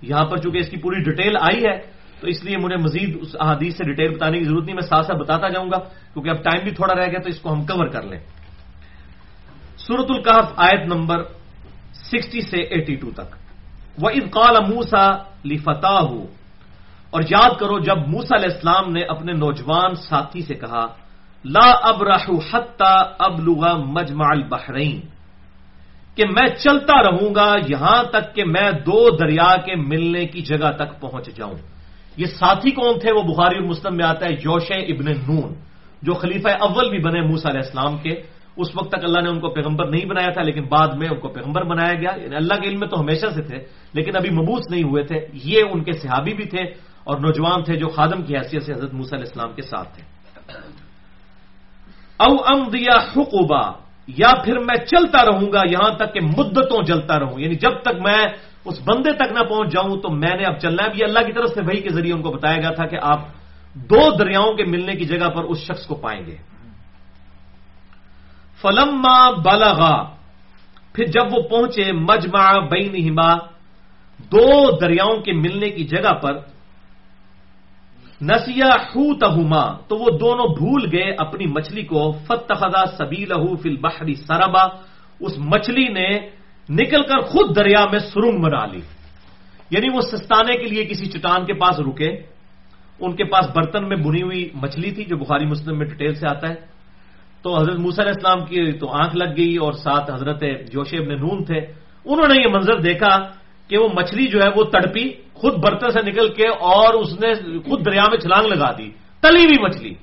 یہاں 0.02 0.26
پر 0.26 0.38
چونکہ 0.38 0.58
اس 0.58 0.70
کی 0.70 0.78
پوری 0.78 1.04
ڈیٹیل 1.04 1.34
آئی 1.42 1.60
ہے 1.66 1.76
تو 2.20 2.28
اس 2.28 2.44
لیے 2.44 2.58
مجھے 2.58 2.78
مزید 2.78 3.18
اس 3.22 3.36
احادیث 3.40 3.74
سے 3.78 3.84
ڈیٹیل 3.84 4.16
بتانے 4.16 4.40
کی 4.40 4.46
ضرورت 4.46 4.66
نہیں، 4.66 4.76
میں 4.76 4.88
ساتھ 4.88 5.06
ساتھ 5.08 5.20
بتاتا 5.20 5.48
جاؤں 5.50 5.70
گا، 5.72 5.80
کیونکہ 6.14 6.30
اب 6.30 6.40
ٹائم 6.44 6.62
بھی 6.64 6.72
تھوڑا 6.76 6.94
رہ 6.96 7.08
گیا 7.12 7.20
تو 7.20 7.30
اس 7.30 7.40
کو 7.40 7.48
ہم 7.54 7.62
کور 7.66 7.88
کر 7.88 8.04
لیں۔ 8.04 8.20
سورت 9.78 10.10
القحف 10.10 10.48
آیت 10.56 10.84
نمبر 10.88 11.24
سکسٹی 12.10 12.42
سے 12.42 12.60
ایٹی 12.64 12.96
ٹو 12.96 13.10
تک۔ 13.12 13.30
وہ 13.98 14.10
ادقال 14.10 14.56
موسا 14.68 15.06
فتح 15.64 16.08
اور 17.12 17.22
یاد 17.30 17.52
کرو 17.60 17.80
جب 17.80 17.98
موسا 18.08 18.36
علیہ 18.36 18.52
السلام 18.54 18.92
نے 18.92 19.02
اپنے 19.08 19.32
نوجوان 19.34 19.96
ساتھی 19.96 20.42
سے 20.42 20.54
کہا، 20.54 20.86
لا 21.46 21.68
اب 21.90 21.98
راہو 22.04 22.36
حتہ 22.52 22.92
اب 23.20 23.40
لغا 23.40 23.74
مجمع 23.96 24.28
البحرین، 24.30 25.00
کہ 26.16 26.24
میں 26.28 26.48
چلتا 26.60 26.96
رہوں 27.02 27.32
گا 27.36 27.50
یہاں 27.70 28.02
تک 28.12 28.36
کہ 28.36 28.44
میں 28.46 28.70
دو 28.86 29.00
دریا 29.16 29.52
کے 29.66 29.76
ملنے 29.80 30.26
کی 30.26 30.42
جگہ 30.42 30.72
تک 30.76 31.00
پہنچ 31.00 31.26
جاؤں۔ 31.36 31.58
یہ 32.20 32.26
ساتھی 32.26 32.72
کون 32.72 33.00
تھے 33.00 33.12
وہ 33.12 33.22
بخاری 33.22 33.60
اور 33.60 33.68
مسلم 33.68 33.96
میں 33.96 34.06
آتا 34.06 34.26
ہے 34.26 34.34
یوش 34.34 34.72
ابن 34.72 35.06
نون، 35.06 35.54
جو 36.02 36.14
خلیفہ 36.14 36.48
اول 36.60 36.90
بھی 36.90 37.00
بنے 37.00 37.22
موسا 37.22 37.50
علیہ 37.50 37.62
السلام 37.66 37.98
کے۔ 37.98 38.22
اس 38.58 38.68
وقت 38.76 38.90
تک 38.90 39.04
اللہ 39.04 39.20
نے 39.20 39.30
ان 39.30 39.40
کو 39.40 39.50
پیغمبر 39.50 39.88
نہیں 39.88 40.06
بنایا 40.06 40.30
تھا، 40.30 40.42
لیکن 40.42 40.64
بعد 40.64 40.88
میں 40.88 41.08
ان 41.10 41.20
کو 41.20 41.28
پیغمبر 41.28 41.64
بنایا 41.64 41.94
گیا۔ 41.94 42.12
یعنی 42.22 42.36
اللہ 42.36 42.54
کے 42.54 42.70
علم 42.70 42.80
میں 42.80 42.88
تو 42.88 43.02
ہمیشہ 43.02 43.26
سے 43.36 43.42
تھے، 43.42 43.58
لیکن 43.94 44.16
ابھی 44.16 44.30
مبوس 44.30 44.62
نہیں 44.70 44.84
ہوئے 44.84 45.04
تھے۔ 45.04 45.28
یہ 45.34 45.62
ان 45.72 45.84
کے 45.84 45.92
صحابی 45.92 46.34
بھی 46.34 46.46
تھے 46.46 46.62
اور 47.04 47.20
نوجوان 47.20 47.64
تھے 47.64 47.76
جو 47.76 47.88
خادم 47.88 48.24
کی 48.24 48.38
حیثیت 48.38 48.64
سے 48.64 48.74
حضرت 48.74 48.94
موسیٰ 48.94 49.20
علیہ 49.20 49.28
السلام 49.28 49.54
کے 49.56 49.62
ساتھ 49.62 49.96
تھے۔ 49.96 50.04
او 52.20 52.36
ام 52.48 52.70
دیا 52.70 52.98
حقوبہ 52.98 53.72
یا 54.08 54.32
پھر 54.44 54.60
میں 54.60 54.86
چلتا 54.86 55.26
رہوں 55.26 55.52
گا، 55.54 55.62
یہاں 55.72 55.96
تک 55.96 56.14
کہ 56.14 56.20
مدتوں 56.22 56.84
چلتا 56.84 57.20
رہوں۔ 57.20 57.40
یعنی 57.40 57.56
جب 57.56 57.82
تک 57.82 58.02
میں 58.02 58.26
اس 58.66 58.78
بندے 58.86 59.12
تک 59.12 59.32
نہ 59.32 59.44
پہنچ 59.50 59.72
جاؤں 59.72 59.98
تو 60.02 60.10
میں 60.10 60.36
نے 60.36 60.44
اب 60.44 60.60
چلنا 60.60 60.84
ہے۔ 60.84 60.90
یہ 60.96 61.06
اللہ 61.06 61.20
کی 61.20 61.34
طرف 61.34 61.50
سے 61.54 61.62
بھائی 61.62 61.82
کے 61.82 61.90
ذریعے 61.90 62.14
ان 62.14 62.22
کو 62.22 62.32
بتایا 62.32 62.58
گیا 62.58 62.72
تھا 62.72 62.86
کہ 62.86 62.98
آپ 63.02 63.20
دو 63.74 64.02
دریاؤں 64.18 64.54
کے 64.54 64.64
ملنے 64.64 64.94
کی 64.94 65.06
جگہ 65.06 65.30
پر 65.30 65.44
اس 65.44 65.58
شخص 65.58 65.86
کو 65.86 65.96
پائیں 65.96 66.26
گے۔ 66.26 66.38
فلما 68.62 69.30
بالغا 69.30 69.96
پھر 70.94 71.06
جب 71.06 71.26
وہ 71.32 71.42
پہنچے، 71.50 71.92
مجمع 71.92 72.52
بین 72.72 73.16
دو 74.32 74.78
دریاؤں 74.78 75.22
کے 75.24 75.32
ملنے 75.34 75.70
کی 75.70 75.84
جگہ 75.84 76.14
پر، 76.14 76.34
نسیا 78.22 78.72
ہو 78.92 79.16
تو 79.88 79.96
وہ 79.98 80.10
دونوں 80.20 80.48
بھول 80.58 80.90
گئے 80.92 81.16
اپنی 81.18 81.46
مچھلی 81.46 81.84
کو۔ 81.84 82.12
فتخذا 82.28 82.84
سبی 82.98 83.24
لہو 83.26 83.56
فل 83.56 83.76
بحری 83.76 84.16
سربا، 84.16 84.64
اس 85.20 85.38
مچھلی 85.38 85.88
نے 85.88 86.10
نکل 86.70 87.04
کر 87.04 87.20
خود 87.20 87.56
دریا 87.56 87.86
میں 87.92 88.00
سرنگ 88.00 88.42
بنا 88.42 88.66
لی۔ 88.66 88.82
یعنی 89.72 89.90
وہ 89.94 90.02
سستانے 90.02 90.58
کے 90.58 90.64
لیے 90.64 90.86
کسی 90.86 91.06
چٹان 91.06 91.46
کے 91.46 91.54
پاس 91.54 91.80
رکے۔ 91.80 92.10
ان 93.00 93.16
کے 93.16 93.24
پاس 93.24 93.46
برتن 93.56 93.90
میں 93.90 93.98
بنی 93.98 94.22
ہوئی 94.22 94.50
مچھلی 94.54 94.92
تھی 94.92 95.04
جو 95.06 95.18
بخاری 95.18 95.46
مسلم 95.46 95.78
میں 95.78 95.86
ڈیٹیل 95.86 96.16
سے 96.16 96.28
آتا 96.28 96.50
ہے۔ 96.50 96.56
تو 97.42 97.58
حضرت 97.58 97.80
موسیٰ 97.80 98.06
علیہ 98.06 98.14
السلام 98.16 98.46
کی 98.46 98.72
تو 98.72 98.90
آنکھ 98.90 99.16
لگ 99.16 99.38
گئی 99.38 99.56
اور 99.56 99.74
ساتھ 99.74 100.12
حضرت 100.12 100.42
جوش 100.42 100.94
ابن 100.94 101.10
نون 101.10 101.44
تھے۔ 101.44 101.58
انہوں 102.06 102.28
نے 102.28 102.42
یہ 102.42 102.48
منظر 102.54 102.80
دیکھا 102.80 103.18
کہ 103.68 103.78
وہ 103.78 103.90
مچھلی 103.94 104.28
جو 104.28 104.40
ہے 104.40 104.50
وہ 104.56 104.64
تڑپی، 104.64 105.10
خود 105.34 105.54
برتن 105.54 105.92
سے 105.92 106.12
نکل 106.12 106.34
کے 106.34 106.48
اور 106.48 106.94
اس 106.94 107.20
نے 107.20 107.34
خود 107.60 107.86
دریا 107.86 108.04
میں 108.10 108.18
چھلانگ 108.18 108.46
لگا 108.46 108.72
دی، 108.78 108.92
تلی 109.22 109.44
ہوئی 109.44 109.62
مچھلی۔ 109.62 109.94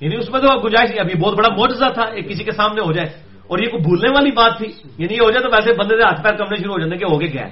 یعنی 0.00 0.16
اس 0.16 0.30
میں 0.30 0.40
تو 0.40 0.60
گنجائش 0.60 0.90
ابھی 0.98 1.18
بہت 1.18 1.34
بڑا 1.34 1.48
موجزہ 1.48 1.84
تھا، 1.94 2.02
ایک 2.02 2.28
کسی 2.28 2.44
کے 2.44 2.50
سامنے 2.50 2.80
ہو 2.80 2.92
جائے۔ 2.92 3.27
اور 3.48 3.58
یہ 3.58 3.68
کوئی 3.68 3.82
بھولنے 3.82 4.10
والی 4.10 4.30
بات 4.30 4.56
تھی 4.58 4.66
یعنی 4.98 5.14
یہ 5.14 5.18
ہو 5.24 5.30
جائے 5.30 5.42
تو 5.42 5.48
ویسے 5.52 5.72
بندے 5.72 5.96
سے 5.96 6.02
ہاتھ 6.02 6.22
پیر 6.22 6.36
کمنے 6.36 6.56
شروع 6.56 6.72
ہو 6.72 6.78
جانے 6.78 6.96
کے 6.96 7.04
ہو 7.04 7.20
گئے 7.20 7.28
کیا 7.28 7.46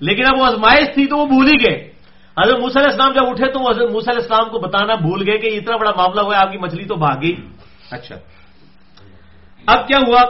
لیکن 0.00 0.22
اب 0.26 0.40
وہ 0.40 0.46
ازمائش 0.46 0.94
تھی 0.94 1.06
تو 1.06 1.18
وہ 1.18 1.26
بھول 1.26 1.46
ہی 1.46 1.68
گئے۔ 1.68 1.90
حضرت 2.44 2.60
موسیٰ 2.60 2.82
علیہ 2.82 2.90
السلام 2.90 3.12
جب 3.12 3.30
اٹھے 3.30 3.52
تو 3.52 3.60
وہ 3.60 3.70
حضرت 3.70 3.90
موسیٰ 3.90 4.14
علیہ 4.14 4.22
السلام 4.22 4.50
کو 4.50 4.58
بتانا 4.58 4.94
بھول 4.94 5.28
گئے 5.28 5.38
کہ 5.38 5.56
اتنا 5.56 5.76
بڑا 5.76 5.90
معاملہ 5.96 6.20
ہوا 6.20 6.36
ہے 6.36 6.40
آپ 6.40 6.52
کی 6.52 6.58
مچھلی 6.58 6.84
تو 6.84 6.94
بھاگ 6.94 7.22
گئی۔ 7.22 7.36
اچھا۔ 7.90 8.16
اب 9.66 9.88
کیا 9.88 9.98
ہوا؟ 9.98 10.20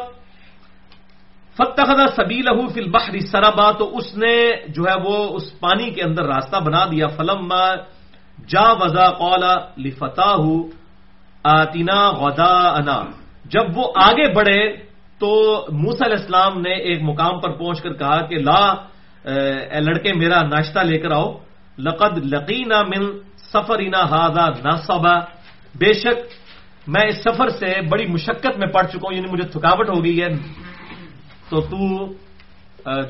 فتح 1.57 2.07
سبی 2.17 2.43
لہو 2.43 2.67
فل 2.69 2.91
بحری 2.91 3.21
سرابا 3.21 3.71
تو 3.71 3.97
اس 3.97 4.17
نے 4.17 4.51
جو 4.69 4.83
ہے 4.83 5.01
وہ 5.05 5.37
اس 5.37 5.61
پانی 5.61 5.91
کے 5.91 6.03
اندر 6.03 6.25
راستہ 6.25 6.57
بنا 6.57 6.85
دیا۔ 6.87 7.07
فلم 7.07 7.49
جا 8.49 8.73
وزا 8.73 9.11
قولا 9.11 9.55
لفتح 9.79 10.41
آتینا 11.45 12.11
غدا 12.11 12.69
انا 12.69 13.05
جب 13.53 13.65
وہ 13.75 13.85
آگے 13.97 14.33
بڑھے 14.33 14.63
تو 15.21 15.31
موس 15.73 15.99
علیہ 16.03 16.19
السلام 16.21 16.61
نے 16.61 16.73
ایک 16.87 16.99
مقام 17.03 17.41
پر 17.41 17.51
پہنچ 17.59 17.83
کر 17.83 17.93
کہا 17.93 18.21
کہ 18.27 18.37
لا، 18.39 18.65
اے 19.73 19.81
لڑکے، 19.81 20.13
میرا 20.15 20.43
ناشتہ 20.43 20.81
لے 20.81 20.99
کر 20.99 21.11
آؤ۔ 21.11 21.31
لقد 21.79 22.19
لقینا 22.33 22.83
من 22.83 23.03
سفرینا 23.53 24.01
ہاضا 24.11 24.47
ناسبا 24.65 25.15
بے 25.81 25.93
شک 25.93 26.19
میں 26.87 27.07
اس 27.09 27.19
سفر 27.25 27.49
سے 27.49 27.81
بڑی 27.91 28.07
مشقت 28.07 28.59
میں 28.59 28.67
پڑ 28.67 28.85
چکا 28.87 29.05
ہوں 29.05 29.15
یعنی 29.15 29.29
مجھے 29.33 29.47
تھکاوٹ 29.49 29.89
ہو 29.89 30.05
گئی 30.05 30.23
ہے۔ 30.23 30.29
تو 31.49 31.61
تو 31.61 31.79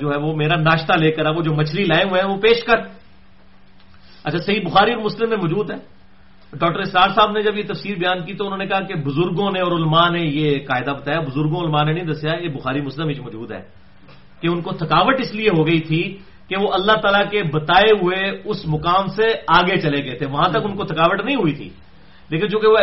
جو 0.01 0.07
ہے 0.11 0.19
وہ 0.19 0.37
میرا 0.37 0.57
ناشتہ 0.61 0.93
لے 0.93 1.11
کر 1.11 1.27
وہ 1.27 1.43
جو 1.43 1.53
مچھلی 1.55 1.85
لائے 1.85 2.05
ہوئے 2.11 2.21
ہیں، 2.21 2.29
وہ 2.29 2.41
پیش 2.41 2.65
کر۔ 2.65 2.79
اچھا 4.25 4.39
صحیح 4.39 4.61
بخاری 4.65 4.93
اور 4.93 5.03
مسلم 5.03 5.29
میں 5.29 5.39
موجود 5.39 5.71
ہے۔ 5.71 5.79
ڈاکٹر 6.53 6.79
اسرار 6.79 7.09
صاحب 7.09 7.31
نے 7.31 7.43
جب 7.43 7.59
یہ 7.59 7.63
تفسیر 7.67 7.99
بیان 7.99 8.25
کی 8.25 8.35
تو 8.35 8.45
انہوں 8.45 8.59
نے 8.59 8.67
کہا 8.67 8.81
کہ 8.81 8.95
بزرگوں 8.95 9.51
نے 9.51 9.61
اور 9.61 9.73
علماء 9.73 10.09
نے 10.09 10.23
یہ 10.23 10.59
قاعدہ 10.67 10.91
بتایا۔ 10.91 11.21
بزرگوں 11.21 11.65
علماء 11.65 11.85
نے 11.85 11.93
نہیں 11.93 12.05
دسیا، 12.05 12.33
یہ 12.43 12.49
بخاری 12.49 12.81
مسلم 12.81 13.09
ہی 13.09 13.21
موجود 13.21 13.53
ہے۔ 13.53 13.63
کہ 14.41 14.49
ان 14.53 14.61
کو 14.61 14.73
تھکاوٹ 14.73 15.15
اس 15.19 15.35
لیے 15.35 15.49
ہو 15.59 15.67
گئی 15.67 15.81
تھی 15.81 16.19
کہ 16.49 16.57
وہ 16.61 16.73
اللہ 16.73 16.93
تعالیٰ 16.93 17.31
کے 17.31 17.43
بتائے 17.43 17.97
ہوئے 18.03 18.43
اس 18.45 18.67
مقام 18.67 19.07
سے 19.07 19.33
آگے 19.49 19.77
چلے 19.77 20.05
گئے 20.05 20.15
تھے۔ 20.15 20.27
وہاں 20.27 20.49
تک 20.49 20.59
ان 20.65 20.77
کو 20.77 20.85
تھکاوٹ 20.85 21.25
نہیں 21.25 21.37
ہوئی 21.37 21.53
تھی۔ 21.53 21.69
لیکن 22.31 22.49
چونکہ 22.49 22.69
وہ 22.69 22.77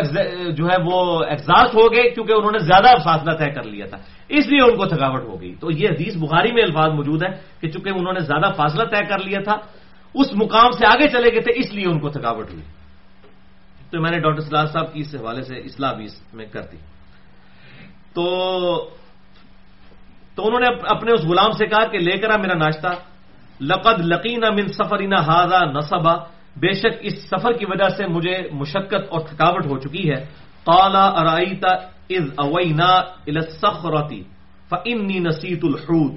جو 0.51 0.65
ہے 0.65 0.75
وہ 0.85 1.23
ایگزاسٹ 1.23 1.75
ہو 1.75 1.93
گئے 1.93 2.09
کیونکہ 2.09 2.33
انہوں 2.33 2.51
نے 2.51 2.59
زیادہ 2.59 2.97
فاصلہ 3.03 3.31
طے 3.31 3.51
کر 3.51 3.63
لیا 3.63 3.85
تھا۔ 3.85 3.97
اس 4.29 4.47
لیے 4.47 4.71
ان 4.71 4.77
کو 4.77 4.85
تھکاوٹ 4.85 5.23
ہو 5.23 5.41
گئی۔ 5.41 5.55
تو 5.59 5.71
یہ 5.71 5.87
حدیث 5.89 6.15
بخاری 6.15 6.51
میں 6.51 6.63
الفاظ 6.63 6.91
موجود 6.91 7.23
ہے 7.23 7.29
کہ 7.61 7.69
چونکہ 7.69 7.89
انہوں 7.89 8.13
نے 8.13 8.19
زیادہ 8.19 8.53
فاصلہ 8.57 8.83
طے 8.83 9.05
کر 9.09 9.19
لیا 9.19 9.39
تھا، 9.43 9.55
اس 10.13 10.27
مقام 10.35 10.71
سے 10.71 10.85
آگے 10.85 11.07
چلے 11.07 11.31
گئے 11.31 11.41
تھے، 11.41 11.53
اس 11.55 11.73
لیے 11.73 11.85
ان 11.87 11.99
کو 11.99 12.09
تھکاوٹ 12.09 12.53
ہوئی۔ 12.53 12.63
تو 13.91 14.01
میں 14.01 14.11
نے 14.11 14.19
ڈاکٹر 14.19 14.41
سلاح 14.41 14.65
صاحب 14.65 14.93
کی 14.93 14.99
اس 14.99 15.15
حوالے 15.15 15.41
سے 15.41 15.55
اصلاح 15.55 15.93
بھی 15.93 16.05
اس 16.05 16.33
میں 16.33 16.45
کر 16.45 16.61
دی۔ 16.61 16.77
تو 18.13 18.89
تو 20.35 20.47
انہوں 20.47 20.59
نے 20.59 20.67
اپنے 20.87 21.11
اس 21.11 21.21
غلام 21.21 21.51
سے 21.51 21.67
کہا 21.67 21.85
کہ 21.87 21.99
لے 21.99 22.17
کر 22.17 22.29
آ 22.29 22.37
میرا 22.37 22.57
ناشتہ۔ 22.57 22.87
لقد 23.61 24.05
لقینا 24.05 24.49
من 24.49 24.67
سفرینا 24.67 25.27
ہاضا 25.27 25.65
نصبا۔ 25.65 26.15
بے 26.55 26.73
شک 26.73 26.97
اس 27.01 27.23
سفر 27.29 27.53
کی 27.53 27.65
وجہ 27.65 27.89
سے 27.89 28.07
مجھے 28.07 28.49
مشقت 28.51 29.09
اور 29.09 29.19
تھکاوٹ 29.19 29.65
ہو 29.65 29.79
چکی 29.79 30.11
ہے۔ 30.11 30.25
قالا 30.63 31.05
ارائیتا 31.05 31.73
از 32.09 32.29
اوینا 32.37 32.91
السخرتی 33.27 34.23
فانی 34.69 35.19
نسیت 35.19 35.59
الحوت۔ 35.63 36.11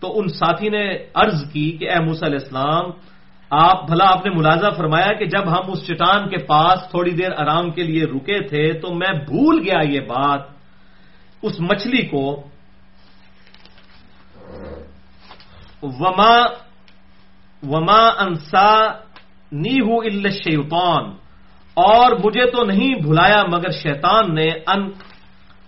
تو 0.00 0.20
ان 0.20 0.28
ساتھی 0.28 0.68
نے 0.68 0.98
عرض 1.14 1.52
کی 1.52 1.72
کہ 1.72 1.90
اے 1.90 1.98
موسیٰ 1.98 2.28
علیہ 2.28 2.38
السلام 2.42 2.90
آپ 3.50 3.86
بھلا 3.86 4.04
آپ 4.08 4.26
نے 4.26 4.34
ملازہ 4.34 4.66
فرمایا 4.76 5.12
کہ 5.12 5.24
جب 5.24 5.48
ہم 5.48 5.70
اس 5.72 5.86
چٹان 5.86 6.28
کے 6.28 6.38
پاس 6.38 6.90
تھوڑی 6.90 7.10
دیر 7.10 7.32
آرام 7.32 7.70
کے 7.70 7.82
لیے 7.82 8.04
رکے 8.04 8.40
تھے 8.40 8.72
تو 8.72 8.94
میں 8.94 9.12
بھول 9.12 9.62
گیا 9.64 9.80
یہ 9.88 10.00
بات، 10.00 10.40
اس 11.42 11.60
مچھلی 11.60 12.06
کو۔ 12.06 12.42
وما 15.82 16.36
وما 17.62 18.08
انسا 18.18 18.86
نی 19.52 19.80
ہوں 19.80 20.28
شیطان 20.30 21.04
اور 21.74 22.16
مجھے 22.24 22.50
تو 22.50 22.64
نہیں 22.64 22.94
بھلایا 22.94 23.42
مگر 23.48 23.70
شیطان 23.70 24.34
نے 24.34 24.48
ان 24.66 24.90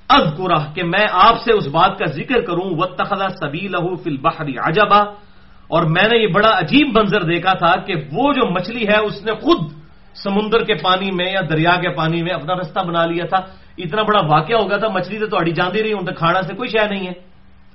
ازگرہ 0.08 0.74
کہ 0.74 0.82
میں 0.84 1.06
آپ 1.12 1.42
سے 1.42 1.52
اس 1.52 1.66
بات 1.66 1.98
کا 1.98 2.04
ذکر 2.04 2.40
کروں۔ 2.40 2.70
و 2.70 2.86
تخلا 2.86 3.28
سبی 3.28 3.68
لہو 3.68 3.96
فل 3.96 4.16
بحری 4.16 4.54
عجبا۔ 4.58 5.29
اور 5.70 5.82
میں 5.82 6.02
نے 6.02 6.18
یہ 6.18 6.26
بڑا 6.26 6.58
عجیب 6.58 6.98
منظر 6.98 7.22
دیکھا 7.22 7.54
تھا 7.54 7.76
کہ 7.76 7.94
وہ 8.12 8.32
جو 8.32 8.50
مچھلی 8.50 8.88
ہے، 8.88 8.98
اس 8.98 9.24
نے 9.24 9.32
خود 9.32 9.72
سمندر 10.14 10.64
کے 10.64 10.74
پانی 10.74 11.10
میں 11.10 11.32
یا 11.32 11.40
دریا 11.50 11.76
کے 11.80 11.88
پانی 11.88 12.22
میں 12.22 12.32
اپنا 12.32 12.54
رستہ 12.54 12.80
بنا 12.80 13.06
لیا 13.06 13.24
تھا۔ 13.24 13.36
اتنا 13.78 14.02
بڑا 14.02 14.20
واقعہ 14.26 14.56
ہو 14.56 14.68
گیا 14.68 14.76
تھا، 14.76 14.88
مچھلی 14.88 15.26
تو 15.26 15.36
اڑی 15.36 15.52
جاندی 15.52 15.82
رہی، 15.82 15.92
ان 15.92 16.14
کھانا 16.14 16.42
سے 16.42 16.54
کوئی 16.54 16.68
شے 16.68 16.88
نہیں 16.90 17.06
ہے۔ 17.06 17.12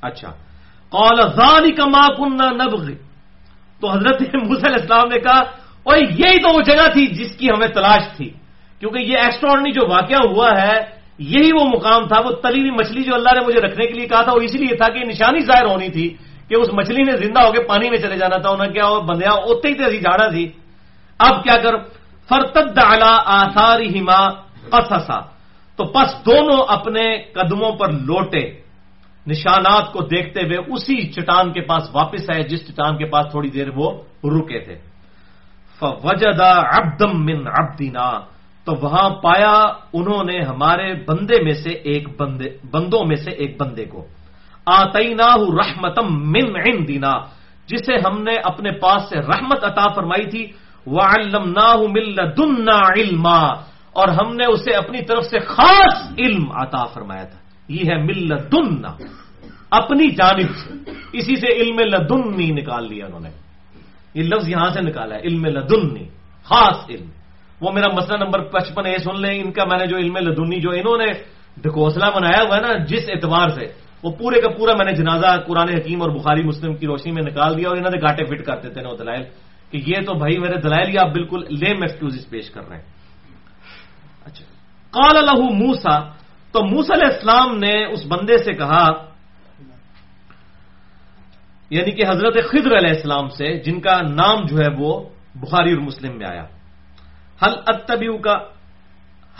اچھا۔ 0.02 0.32
قال، 0.90 1.16
ذالک 1.16 1.80
ما 1.80 2.08
كنا 2.08 2.52
نبغي 2.52 2.96
تو 3.82 3.90
حضرت 3.90 4.22
موسی 4.22 4.68
علیہ 4.68 4.82
السلام 4.82 5.08
نے 5.08 5.20
کہا 5.20 5.40
اور 5.84 5.98
یہی 5.98 6.38
تو 6.38 6.56
وہ 6.56 6.62
جگہ 6.62 6.92
تھی 6.94 7.08
جس 7.08 7.36
کی 7.36 7.50
ہمیں 7.50 7.68
تلاش 7.68 8.02
تھی۔ 8.18 8.30
کیونکہ 8.80 9.00
یہ 9.00 9.18
ایکسٹرا 9.18 9.70
جو 9.70 9.88
واقعہ 9.90 10.18
ہوا 10.26 10.52
ہے، 10.62 10.82
یہی 11.20 11.52
وہ 11.54 11.66
مقام 11.66 12.08
تھا، 12.08 12.20
وہ 12.20 12.32
تلی 12.32 12.60
ہوئی 12.60 12.72
مچھلی 12.72 13.04
جو 13.04 13.16
اللہ 13.16 13.30
نے 13.34 13.40
مجھے 13.46 13.62
رکھنے 13.62 13.86
کے 13.86 13.94
لیے 13.94 14.08
کہا 14.08 14.22
تھا 14.22 14.32
وہ 14.32 14.42
اس 14.42 14.56
لیے 14.56 14.76
تھا 14.76 14.90
کہ 14.90 15.00
نشانی 15.00 15.40
ظاہر 15.40 15.66
ہونی 15.66 15.90
تھی۔ 15.90 16.18
کہ 16.50 16.56
اس 16.56 16.68
مچھلی 16.74 17.04
نے 17.04 17.18
زندہ 17.18 17.42
ہو 17.44 17.52
کے 17.52 17.64
پانی 17.64 17.90
میں 17.90 17.98
چلے 17.98 18.18
جانا 18.18 18.38
تھا 18.38 18.50
انہیں 18.50 18.74
کیا 18.74 19.00
بندیا 19.00 19.32
اتنے 19.32 19.72
ہی 19.72 19.90
تھی 19.90 19.98
جانا 19.98 20.28
تھی۔ 20.28 20.52
اب 21.20 21.44
کیا 21.44 21.58
کر؟ 21.58 21.78
فرتد 22.30 22.80
آثار 23.26 23.80
ہما 23.80 24.30
قصصا۔ 24.70 25.20
تو 25.76 25.86
پس 25.86 26.26
دونوں 26.26 26.66
اپنے 26.68 27.18
قدموں 27.18 27.72
پر 27.72 27.92
لوٹے۔ 27.92 28.66
نشانات 29.28 29.94
کو 29.94 30.00
دیکھتے 30.00 30.42
ہوئے 30.42 30.58
اسی 30.58 31.12
چٹان 31.12 31.54
کے 31.54 31.62
پاس 31.62 31.90
واپس 31.94 32.30
آئے، 32.30 32.44
جس 32.44 32.68
چٹان 32.68 32.98
کے 32.98 33.06
پاس 33.06 33.26
تھوڑی 33.32 33.50
دیر 33.50 33.68
وہ 33.76 33.92
رکے 34.24 34.60
تھے۔ 34.60 34.76
وجدا 35.82 36.50
ابدم 36.50 37.26
من 37.26 37.48
ابدینا 37.48 38.20
تو 38.64 38.74
وہاں 38.82 39.10
پایا 39.10 39.64
انہوں 39.94 40.24
نے 40.24 40.40
ہمارے 40.40 40.94
بندے 40.94 41.44
میں 41.44 41.54
سے 41.54 41.70
ایک 41.70 42.22
بندے، 42.22 42.50
بندوں 42.72 43.06
میں 43.06 43.16
سے 43.16 43.32
ایک 43.32 43.62
بندے 43.62 43.86
کو۔ 43.86 44.08
آتینا 44.66 45.36
رحمتم 45.36 46.08
من 46.32 46.56
عندنا، 46.56 47.12
جسے 47.68 47.96
ہم 48.06 48.24
نے 48.24 48.36
اپنے 48.36 48.72
پاس 48.72 49.10
سے 49.10 49.18
رحمت 49.20 49.64
عطا 49.64 49.88
فرمائی 49.88 50.30
تھی 50.30 50.44
وعلمناہ 50.86 51.76
من 51.76 52.04
لدنا 52.04 52.78
علما، 52.98 53.42
اور 53.94 54.08
ہم 54.08 54.36
نے 54.36 54.46
اسے 54.46 54.72
اپنی 54.72 55.02
طرف 55.02 55.24
سے 55.26 55.40
خاص 55.40 56.14
علم 56.18 56.52
عطا 56.52 56.86
فرمایا 56.86 57.24
تھا۔ 57.24 57.40
یہ 57.70 57.84
ہے 57.90 57.98
مل 57.98 58.30
دن 58.52 58.86
اپنی 59.72 60.10
جانب 60.10 60.50
سے۔ 60.56 60.92
اسی 61.14 61.36
سے 61.36 61.48
علم 61.48 61.80
لدنی 61.80 62.52
نکال 62.52 62.88
لیا 62.88 63.06
انہوں 63.06 63.20
نے۔ 63.20 63.30
یہ 64.14 64.24
لفظ 64.24 64.50
یہاں 64.50 64.70
سے 64.70 64.82
نکالا 64.82 65.16
ہے، 65.16 65.22
علم 65.22 65.46
لدنی، 65.46 66.06
خاص 66.44 66.90
علم۔ 66.90 67.10
وہ 67.62 67.72
میرا 67.72 67.88
مسئلہ 67.88 68.24
نمبر 68.24 68.40
پچپن 68.40 68.86
اے 68.86 68.98
سن 68.98 69.22
لیں، 69.22 69.42
ان 69.44 69.52
کا 69.52 69.64
میں 69.66 69.80
نے 69.80 69.88
جو 69.88 69.98
علم 69.98 70.18
لدنی 70.18 70.60
جو 70.60 70.70
انہوں 70.70 70.98
نے 70.98 71.10
ڈھکوسلا 71.64 72.10
بنایا 72.10 72.42
ہوا 72.44 72.56
ہے 72.56 72.62
نا، 72.62 72.74
جس 72.84 73.10
اعتبار 73.10 73.50
سے 73.50 73.66
وہ 74.06 74.12
پورے 74.12 74.42
کا 74.42 74.50
پورا 74.50 74.72
میں 74.78 74.86
نے 74.86 74.92
جنازہ 74.92 75.42
قرآن 75.48 75.70
حکیم 75.70 76.02
اور 76.02 76.10
بخاری 76.10 76.44
مسلم 76.44 76.76
کی 76.76 76.86
روشنی 76.86 77.12
میں 77.12 77.24
نکال 77.24 77.58
دیا 77.58 77.70
اور 77.70 77.78
انہوں 77.78 77.92
نے 77.96 78.02
گاٹے 78.02 78.26
فٹ 78.26 78.46
کرتے 78.46 78.70
تھے 78.70 78.82
وہ 78.82 78.98
دلائل 78.98 79.24
کہ 79.72 79.84
یہ 79.88 80.06
تو 80.06 80.14
بھائی 80.14 80.38
میرے 80.38 80.60
دلائل 80.62 80.96
یہ 80.96 81.00
آپ 81.00 81.10
بالکل 81.10 81.40
لیم 81.50 81.78
ایکسکیوز 81.82 82.30
پیش 82.30 82.50
کر 82.50 82.68
رہے 82.70 82.78
ہیں۔ 82.78 82.84
اچھا۔ 84.26 84.46
کال 84.92 85.26
لہو 85.26 85.54
موسا 85.54 86.00
تو 86.52 86.66
موس 86.66 86.92
علیہ 86.92 87.06
السلام 87.06 87.58
نے 87.58 87.86
اس 87.86 88.06
بندے 88.08 88.38
سے 88.38 88.54
کہا 88.54 88.88
یعنی 91.70 91.92
کہ 91.92 92.04
حضرت 92.10 92.34
خضر 92.34 92.78
علیہ 92.78 92.90
السلام 92.90 93.30
سے، 93.30 93.58
جن 93.60 93.82
کا 93.82 94.02
نام 94.02 94.46
جو 94.46 94.58
ہے 94.58 94.68
وہ 94.78 95.10
بخاری 95.36 95.72
اور 95.72 95.82
مسلم 95.82 96.18
میں 96.18 96.28
آیا۔ 96.30 96.46
حل 97.46 97.54
اتبیو 97.68 98.18
کا 98.18 98.38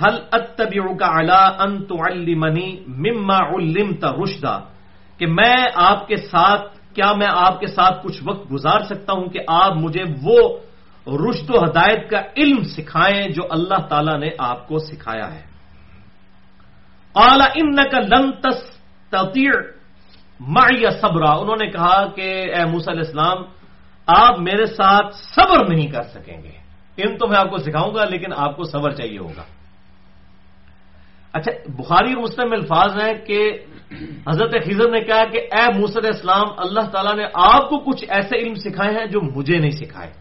حل 0.02 0.18
اتبیو 0.32 0.96
کا 0.98 1.06
الا 1.06 1.46
ان 1.60 1.86
تعلمنی 1.86 2.80
مما 2.88 3.38
علمت 3.38 4.06
رشدا؟ 4.06 4.60
کہ 5.18 5.28
میں 5.28 5.56
آپ 5.76 6.08
کے 6.08 6.16
ساتھ، 6.16 6.78
کیا 6.96 7.14
میں 7.14 7.28
آپ 7.30 7.60
کے 7.60 7.68
ساتھ 7.68 8.04
کچھ 8.04 8.22
وقت 8.28 8.52
گزار 8.52 8.80
سکتا 8.80 9.14
ہوں 9.14 9.26
کہ 9.26 9.40
آپ 9.48 9.74
مجھے 9.76 10.04
وہ 10.24 10.58
رشد 11.08 11.50
و 11.50 11.64
ہدایت 11.64 12.10
کا 12.10 12.22
علم 12.38 12.64
سکھائیں 12.64 13.30
جو 13.30 13.44
اللہ 13.50 13.88
تعالی 13.90 14.18
نے 14.18 14.30
آپ 14.38 14.68
کو 14.68 14.78
سکھایا 14.80 15.34
ہے؟ 15.36 15.42
اعلی 17.16 17.44
ان 17.56 17.76
کا 17.76 18.00
لن 18.00 18.32
تستطيع 18.32 19.52
معي 20.40 20.86
صبرا۔ 21.02 21.32
انہوں 21.32 21.56
نے 21.60 21.68
کہا 21.68 22.08
کہ 22.16 22.54
اے 22.56 22.66
موسی 22.66 22.92
علیہ 22.92 23.02
السلام، 23.02 23.38
آپ 24.08 24.40
میرے 24.40 24.66
ساتھ 24.66 25.16
صبر 25.16 25.70
نہیں 25.70 25.88
کر 25.88 26.04
سکیں 26.04 26.44
گے۔ 26.44 26.52
ان 26.98 27.18
تو 27.18 27.28
میں 27.28 27.38
آپ 27.38 27.50
کو 27.50 27.58
سکھاؤں 27.58 27.96
گا، 27.96 28.06
لیکن 28.06 28.34
آپ 28.36 28.56
کو 28.56 28.64
صبر 28.64 28.92
چاہیے 28.92 29.18
ہوگا۔ 29.18 29.44
اچھا 31.36 31.52
بخاری 31.78 32.14
اور 32.14 32.24
مسلم 32.24 32.50
میں 32.50 32.58
الفاظ 32.58 33.04
ہیں 33.04 33.14
کہ 33.26 33.40
حضرت 34.28 34.54
خضر 34.66 34.90
نے 34.90 35.02
کہا 35.02 35.24
کہ 35.26 35.40
اے 35.52 35.80
موسر 35.80 36.04
اسلام 36.04 36.48
اللہ 36.58 36.86
تعالیٰ 36.92 37.16
نے 37.16 37.26
آپ 37.34 37.70
کو 37.70 37.78
کچھ 37.78 38.06
ایسے 38.10 38.38
علم 38.38 38.54
سکھائے 38.54 38.96
ہیں 38.98 39.06
جو 39.06 39.22
مجھے 39.22 39.58
نہیں 39.58 39.72
سکھائے۔ 39.72 40.12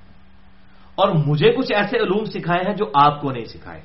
اور 0.94 1.09
مجھے 1.27 1.53
کچھ 1.53 1.72
ایسے 1.72 1.96
علوم 1.98 2.24
سکھائے 2.24 2.62
ہیں 2.68 2.74
جو 2.77 2.90
آپ 2.94 3.20
کو 3.20 3.31
نہیں 3.31 3.44
سکھائے۔ 3.44 3.81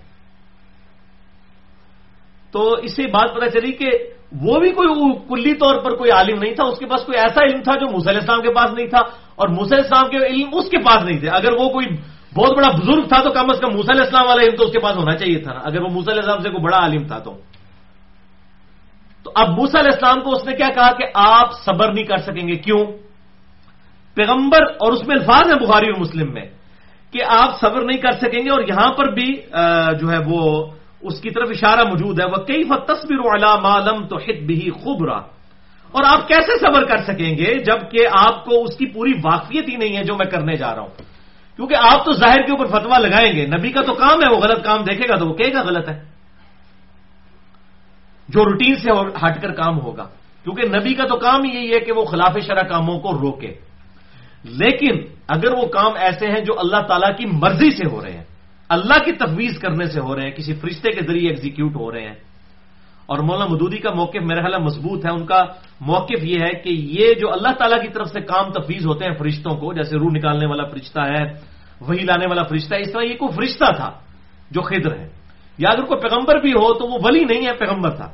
تو 2.51 2.71
اس 2.73 2.95
سے 2.95 3.03
بات 3.07 3.35
پتہ 3.35 3.59
چلی 3.59 3.71
کہ 3.71 3.89
وہ 4.41 4.59
بھی 4.59 4.69
کوئی 4.69 4.89
کلی 5.29 5.53
طور 5.53 5.75
پر 5.83 5.95
کوئی 5.97 6.11
عالم 6.11 6.39
نہیں 6.39 6.53
تھا، 6.53 6.63
اس 6.63 6.79
کے 6.79 6.85
پاس 6.85 7.01
کوئی 7.01 7.17
ایسا 7.19 7.41
علم 7.45 7.61
تھا 7.61 7.73
جو 7.79 7.87
موسی 7.91 8.09
علیہ 8.09 8.19
السلام 8.19 8.41
کے 8.41 8.53
پاس 8.53 8.71
نہیں 8.73 8.87
تھا، 8.87 9.01
اور 9.35 9.47
موسی 9.47 9.75
علیہ 9.75 9.83
السلام 9.83 10.09
کے 10.09 10.17
علم 10.27 10.49
اس 10.53 10.69
کے 10.69 10.77
پاس 10.77 11.03
نہیں 11.03 11.19
تھے۔ 11.19 11.29
اگر 11.29 11.51
وہ 11.51 11.69
کوئی 11.69 11.87
بہت 12.39 12.57
بڑا 12.57 12.69
بزرگ 12.69 13.07
تھا 13.07 13.23
تو 13.23 13.29
کم 13.29 13.45
از 13.49 13.59
کم 13.59 13.71
موسی 13.75 13.91
علیہ 13.91 14.03
السلام 14.03 14.27
والا 14.27 14.41
علم 14.41 14.55
تو 14.55 14.63
اس 14.63 14.71
کے 14.71 14.79
پاس 14.79 14.95
ہونا 14.95 15.17
چاہیے 15.17 15.39
تھا۔ 15.39 15.53
نا 15.53 15.59
اگر 15.63 15.81
وہ 15.81 15.89
موسی 15.89 16.11
علیہ 16.11 16.21
السلام 16.21 16.41
سے 16.41 16.49
کوئی 16.49 16.63
بڑا 16.63 16.77
عالم 16.77 17.07
تھا 17.07 17.19
تو۔ 17.19 17.37
تو 19.23 19.31
اب 19.35 19.49
موسی 19.49 19.79
علیہ 19.79 19.91
السلام 19.93 20.21
کو 20.21 20.29
اس 20.35 20.45
نے 20.45 20.55
کیا 20.55 20.69
کہا 20.75 20.91
کہ 20.91 21.05
آپ 21.13 21.53
صبر 21.65 21.93
نہیں 21.93 22.05
کر 22.05 22.17
سکیں 22.17 22.47
گے۔ 22.47 22.55
کیوں؟ 22.55 22.85
پیغمبر 24.15 24.63
اور 24.63 24.91
اس 24.91 25.07
میں 25.07 25.15
الفاظ 25.19 25.53
ہیں 25.53 25.59
بخاری 25.59 25.85
اور 25.85 25.99
مسلم 25.99 26.33
میں 26.33 26.45
کہ 27.11 27.19
آپ 27.27 27.59
صبر 27.59 27.81
نہیں 27.81 27.97
کر 27.97 28.11
سکیں 28.11 28.45
گے 28.45 28.49
اور 28.49 28.61
یہاں 28.67 28.91
پر 28.91 29.11
بھی 29.11 29.33
جو 29.99 30.11
ہے 30.11 30.17
وہ 30.25 30.65
اس 31.01 31.21
کی 31.21 31.29
طرف 31.29 31.47
اشارہ 31.49 31.83
موجود 31.89 32.19
ہے۔ 32.19 32.25
وہ 32.25 32.43
کئی 32.43 32.63
تصویر 32.63 33.19
علام 33.19 33.65
عالم 33.65 34.07
تو 34.07 34.17
ہت 34.17 34.43
بھی 34.43 34.69
خوبرا 34.71 35.17
اور 35.91 36.03
آپ 36.05 36.27
کیسے 36.27 36.59
صبر 36.59 36.85
کر 36.85 36.97
سکیں 36.97 37.37
گے 37.37 37.53
جبکہ 37.63 38.07
آپ 38.11 38.45
کو 38.45 38.63
اس 38.63 38.75
کی 38.75 38.85
پوری 38.85 39.13
واقفیت 39.25 39.69
ہی 39.69 39.75
نہیں 39.75 39.97
ہے 39.97 40.03
جو 40.03 40.15
میں 40.15 40.25
کرنے 40.25 40.55
جا 40.55 40.75
رہا 40.75 40.81
ہوں۔ 40.81 41.08
کیونکہ 41.59 41.75
آپ 41.75 42.05
تو 42.05 42.11
ظاہر 42.15 42.41
کے 42.41 42.51
اوپر 42.51 42.67
فتوا 42.71 42.97
لگائیں 42.97 43.31
گے، 43.35 43.43
نبی 43.51 43.69
کا 43.75 43.81
تو 43.83 43.93
کام 43.93 44.17
ہے، 44.23 44.27
وہ 44.31 44.39
غلط 44.39 44.63
کام 44.63 44.79
دیکھے 44.83 45.05
گا 45.09 45.15
تو 45.19 45.25
وہ 45.27 45.33
کہے 45.35 45.51
گا 45.53 45.61
غلط 45.63 45.85
ہے۔ 45.89 45.97
جو 48.29 48.39
روٹین 48.45 48.75
سے 48.79 48.89
ہٹ 49.19 49.35
کر 49.41 49.51
کام 49.53 49.75
ہوگا، 49.79 50.05
کیونکہ 50.45 50.63
نبی 50.71 50.93
کا 50.95 51.03
تو 51.03 51.17
کام 51.19 51.45
یہی 51.45 51.67
ہے 51.73 51.79
کہ 51.83 51.91
وہ 51.91 52.03
خلاف 52.05 52.33
شرح 52.47 52.63
کاموں 52.63 52.97
کو 53.03 53.09
روکے۔ 53.11 53.51
لیکن 54.55 54.93
اگر 55.27 55.51
وہ 55.51 55.65
کام 55.67 55.99
ایسے 55.99 56.25
ہیں 56.31 56.41
جو 56.47 56.53
اللہ 56.59 56.81
تعالی 56.87 57.09
کی 57.17 57.25
مرضی 57.27 57.71
سے 57.75 57.85
ہو 57.91 57.99
رہے 58.03 58.15
ہیں، 58.17 58.27
اللہ 58.69 58.97
کی 59.05 59.11
تفویض 59.19 59.59
کرنے 59.59 59.85
سے 59.85 59.99
ہو 59.99 60.15
رہے 60.15 60.23
ہیں، 60.23 60.31
کسی 60.31 60.53
فرشتے 60.53 60.87
کے 60.95 61.01
ذریعے 61.03 61.27
ایگزیکیوٹ 61.29 61.75
ہو 61.75 61.91
رہے 61.91 62.05
ہیں، 62.07 62.19
اور 63.05 63.17
مولانا 63.19 63.51
مدودی 63.51 63.77
کا 63.83 63.91
موقف 63.91 64.21
میرا 64.21 64.41
خیال 64.41 64.61
مضبوط 64.63 65.05
ہے۔ 65.05 65.11
ان 65.11 65.25
کا 65.25 65.41
موقف 65.81 66.23
یہ 66.23 66.37
ہے 66.39 66.53
کہ 66.63 66.71
یہ 66.95 67.07
جو 67.19 67.33
اللہ 67.33 67.51
تعالیٰ 67.59 67.79
کی 67.81 67.89
طرف 67.91 68.07
سے 68.07 68.21
کام 68.21 68.45
تفویض 68.55 68.85
ہوتے 68.85 69.01
ہیں 69.05 69.15
فرشتوں 69.17 69.53
کو، 69.57 69.73
جیسے 69.73 69.97
روح 69.97 70.11
نکالنے 70.13 70.45
والا 70.45 70.63
فرشتہ 70.63 71.01
ہے 71.01 71.23
وہی 71.81 71.99
لانے 71.99 72.25
والا 72.27 72.43
فرشتہ 72.43 72.75
ہے۔ 72.75 72.81
اس 72.81 72.91
طرح 72.93 73.01
یہ 73.01 73.15
کوئی 73.15 73.35
فرشتہ 73.35 73.73
تھا 73.75 73.91
جو 74.51 74.61
خدر 74.61 74.97
ہے۔ 74.97 75.09
یا 75.57 75.69
اگر 75.69 75.83
کوئی 75.83 76.01
پیغمبر 76.01 76.39
بھی 76.41 76.51
ہو 76.51 76.73
تو 76.73 76.87
وہ 76.87 76.99
ولی 77.03 77.23
نہیں 77.23 77.47
ہے، 77.47 77.53
پیغمبر 77.53 77.89
تھا۔ 77.89 78.11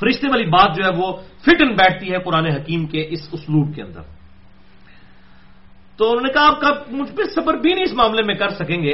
فرشتے 0.00 0.28
والی 0.28 0.44
بات 0.44 0.76
جو 0.76 0.84
ہے 0.84 0.90
وہ 0.96 1.12
فٹ 1.40 1.62
ان 1.62 1.74
بیٹھتی 1.74 2.12
ہے 2.12 2.18
قرآن 2.18 2.46
حکیم 2.46 2.86
کے 2.86 3.06
اس 3.10 3.28
اسلوب 3.32 3.74
کے 3.74 3.82
اندر۔ 3.82 4.00
تو 5.96 6.10
انہوں 6.10 6.26
نے 6.26 6.32
کہا، 6.32 6.46
آپ 6.46 6.60
کا 6.60 6.68
مجھ 6.88 7.16
پہ 7.16 7.22
صبر 7.34 7.54
بھی 7.54 7.72
نہیں 7.72 7.84
اس 7.84 7.92
معاملے 7.92 8.22
میں 8.22 8.34
کر 8.34 8.48
سکیں 8.48 8.82
گے؟ 8.82 8.92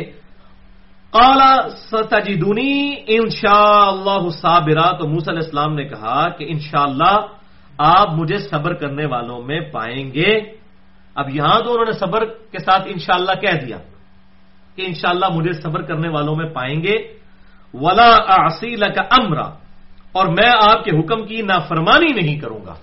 کالا 1.11 1.69
ستجدونی 1.71 2.95
ان 3.07 3.29
شاء 3.31 3.87
اللہ 3.87 4.29
صابرا۔ 4.29 4.97
تو 4.97 5.09
موسی 5.09 5.31
علیہ 5.31 5.43
السلام 5.45 5.75
نے 5.75 5.85
کہا 5.85 6.29
کہ 6.29 6.47
انشاءاللہ 6.49 7.27
آپ 7.79 8.09
مجھے 8.13 8.39
صبر 8.39 8.75
کرنے 8.75 9.07
والوں 9.07 9.43
میں 9.43 9.61
پائیں 9.61 10.13
گے۔ 10.15 10.64
اب 11.15 11.35
یہاں 11.35 11.61
تو 11.61 11.73
انہوں 11.73 11.85
نے 11.85 11.93
صبر 11.93 12.25
کے 12.25 12.59
ساتھ 12.59 12.83
انشاءاللہ 12.87 13.41
کہہ 13.41 13.67
دیا 13.67 13.77
کہ 14.77 14.85
انشاءاللہ 14.87 15.27
مجھے 15.35 15.53
صبر 15.53 15.83
کرنے 15.83 16.09
والوں 16.09 16.37
میں 16.37 16.47
پائیں 16.47 16.83
گے۔ 16.83 16.95
ولا 17.75 18.17
اصیل 18.29 18.81
کا 18.81 19.03
امرا 19.11 19.47
اور 20.13 20.27
میں 20.27 20.51
آپ 20.61 20.85
کے 20.85 21.01
حکم 21.01 21.27
کی 21.27 21.43
نافرمانی 21.43 22.21
نہیں 22.21 22.41
کروں 22.41 22.67
گا۔ 22.67 22.75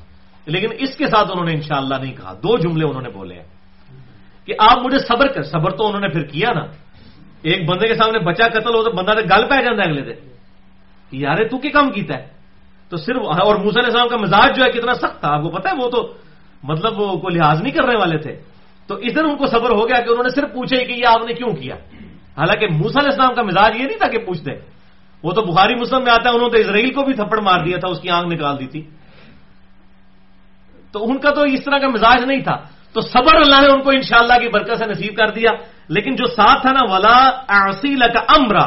لیکن 0.46 0.67
اس 0.80 0.98
کے 0.98 1.08
ساتھ 1.08 1.32
انہوں 1.32 1.46
نے 1.46 1.54
انشاءاللہ 1.54 1.96
نہیں 1.96 2.13
کہا۔ 2.13 2.34
دو 2.34 2.58
جملے 2.58 2.86
انہوں 2.86 3.02
نے 3.02 3.10
بولے 3.10 3.36
ہیں 3.36 3.44
کہ 4.46 4.54
آپ 4.60 4.78
مجھے 4.86 5.00
صبر 5.00 5.28
کر۔ 5.28 5.44
صبر 5.44 5.72
تو 5.72 5.88
انہوں 5.88 6.02
نے 6.02 6.10
پھر 6.10 6.24
کیا 6.24 6.54
نا۔ 6.54 6.62
ایک 7.41 7.70
بندے 7.70 7.88
کے 7.88 7.96
سامنے 7.96 8.20
بچہ 8.20 8.44
قتل 8.44 8.76
ہو 8.76 8.84
تو 8.84 8.91
بندہ 8.91 9.12
نے 9.12 9.22
گل 9.22 9.50
پہ 9.50 9.62
جاتا 9.62 9.84
ہے 9.84 9.89
اگلے 9.89 10.02
دن۔ 10.02 10.28
یار 11.12 11.36
تو 11.36 11.58
کیا 11.58 11.72
کام 11.74 11.91
کیتا 11.91 12.13
ہے؟ 12.17 12.28
تو 12.89 12.98
صرف 12.98 13.17
اور 13.17 13.56
موسا 13.56 13.80
علیہ 13.80 13.86
السلام 13.86 14.08
کا 14.10 14.17
مزاج 14.17 14.58
جو 14.58 14.65
ہے 14.65 14.72
کتنا 14.72 14.94
سخت 14.94 15.20
تھا۔ 15.20 15.36
آپ 15.36 15.41
کو 15.41 15.50
پتا 15.50 15.70
ہے 15.70 15.76
وہ 15.84 15.89
تو 15.89 16.13
مطلب 16.63 17.00
وہ 17.00 17.17
کوئی 17.17 17.36
لحاظ 17.36 17.62
نہیں 17.62 17.74
کرنے 17.74 17.97
والے 17.97 18.17
تھے۔ 18.17 18.39
تو 18.88 18.95
ادھر 18.95 19.24
ان 19.24 19.38
کو 19.38 19.45
صبر 19.45 19.69
ہو 19.69 19.88
گیا 19.88 20.02
کہ 20.02 20.10
انہوں 20.10 20.24
نے 20.24 20.30
صرف 20.30 20.54
پوچھے 20.54 20.86
کہ 20.86 20.91
یہ 20.91 21.08
آپ 21.08 21.26
نے 21.28 21.34
کیوں 21.34 21.50
کیا۔ 21.50 21.76
حالانکہ 22.38 22.67
موسا 22.67 23.00
علیہ 23.00 23.10
السلام 23.10 23.34
کا 23.34 23.41
مزاج 23.41 23.76
یہ 23.76 23.86
نہیں 23.86 23.97
تھا 23.97 24.08
کہ 24.08 24.19
پوچھ 24.19 24.41
دے۔ 24.41 24.52
وہ 25.24 25.32
تو 25.32 25.41
بخاری 25.41 25.76
مسلم 25.76 26.04
میں 26.04 26.12
آتا 26.12 26.30
ہے، 26.30 26.36
انہوں 26.36 26.50
نے 26.54 26.60
اسرائیل 26.60 26.93
کو 26.93 27.04
بھی 27.04 27.13
تھپڑ 27.13 27.39
مار 27.41 27.60
دیا 27.65 27.78
تھا، 27.78 27.88
اس 27.88 28.00
کی 28.00 28.10
آنکھ 28.10 28.34
نکال 28.34 28.60
دی 28.60 28.67
تھی۔ 28.67 28.89
تو 30.91 31.10
ان 31.10 31.17
کا 31.17 31.30
تو 31.30 31.41
اس 31.41 31.63
طرح 31.65 31.78
کا 31.78 31.88
مزاج 31.88 32.24
نہیں 32.26 32.41
تھا۔ 32.41 32.58
تو 32.93 33.02
صبر 33.02 33.36
اللہ 33.36 33.62
نے 33.62 33.67
ان 33.67 33.82
کو 33.82 33.89
انشاءاللہ 33.89 34.34
کی 34.34 34.47
برکت 34.47 34.78
سے 34.78 34.86
نصیب 34.86 35.15
کر 35.15 35.28
دیا۔ 35.28 35.52
لیکن 35.88 36.15
جو 36.15 36.26
ساتھ 36.26 36.62
تھا 36.62 36.71
نا، 36.71 36.93
ولا 36.93 37.41
آسیل 37.47 38.00
کا 38.00 38.19
امرا 38.19 38.63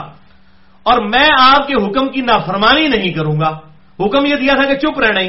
اور 0.83 1.05
میں 1.05 1.29
آپ 1.39 1.67
کے 1.67 1.75
حکم 1.75 2.09
کی 2.09 2.21
نافرمانی 2.21 2.89
نہیں 2.89 3.13
کروں 3.13 3.41
گا۔ 3.41 3.59
حکم 4.01 4.27
یہ 4.27 4.37
دیا 4.37 4.55
تھا 4.55 4.75
کہ 4.75 4.75
چپ 4.75 5.01
رہنا 5.01 5.21
ہی 5.21 5.29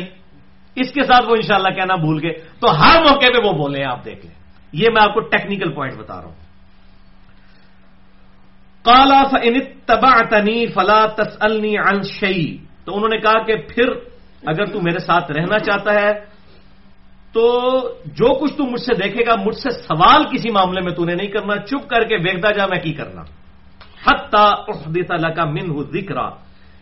اس 0.75 0.91
کے 0.91 1.03
ساتھ 1.03 1.25
وہ 1.25 1.35
انشاءاللہ 1.35 1.69
کہنا 1.69 1.95
بھول 1.95 2.19
گئے۔ 2.23 2.33
تو 2.59 2.81
ہر 2.81 3.01
موقع 3.01 3.25
پہ 3.25 3.47
وہ 3.47 3.51
بولے 3.51 3.83
آپ 3.83 4.05
دیکھ 4.05 4.25
لیں۔ 4.25 4.35
یہ 4.73 4.89
میں 4.93 5.01
آپ 5.01 5.13
کو 5.13 5.19
ٹیکنیکل 5.19 5.73
پوائنٹ 5.73 5.97
بتا 5.97 6.15
رہا 6.15 6.25
ہوں۔ 6.25 6.45
کالا 8.83 9.23
فن 9.23 9.59
تبا 9.85 10.21
تنی 10.29 10.67
فلا 10.67 11.05
تسلنی 11.05 11.75
شعی 12.03 12.57
تو 12.85 12.95
انہوں 12.95 13.09
نے 13.09 13.17
کہا 13.17 13.43
کہ 13.43 13.55
پھر 13.55 13.89
اگر 14.45 14.65
تو 14.65 14.81
میرے 14.81 14.99
ساتھ 14.99 15.31
رہنا 15.31 15.59
چاہتا 15.59 15.93
ہے، 15.93 16.11
تو 17.31 17.69
جو 18.05 18.39
کچھ 18.39 18.53
تو 18.57 18.63
مجھ 18.63 18.81
سے 18.81 18.93
دیکھے 19.03 19.25
گا، 19.27 19.35
مجھ 19.45 19.55
سے 19.55 19.69
سوال 19.69 20.23
کسی 20.23 20.51
معاملے 20.51 20.81
میں 20.81 20.91
تو 20.91 21.05
نے 21.05 21.15
نہیں 21.15 21.27
کرنا۔ 21.27 21.57
چپ 21.57 21.89
کر 21.89 22.03
کے 22.03 22.15
ویکتا 22.17 22.51
جا، 22.51 22.65
میں 22.65 22.79
کی 22.79 22.93
کرنا؟ 22.93 23.21
حتہ 24.07 24.65
کا 25.35 25.45
من 25.45 25.71
ہوں 25.71 25.83
ذکر 25.83 26.17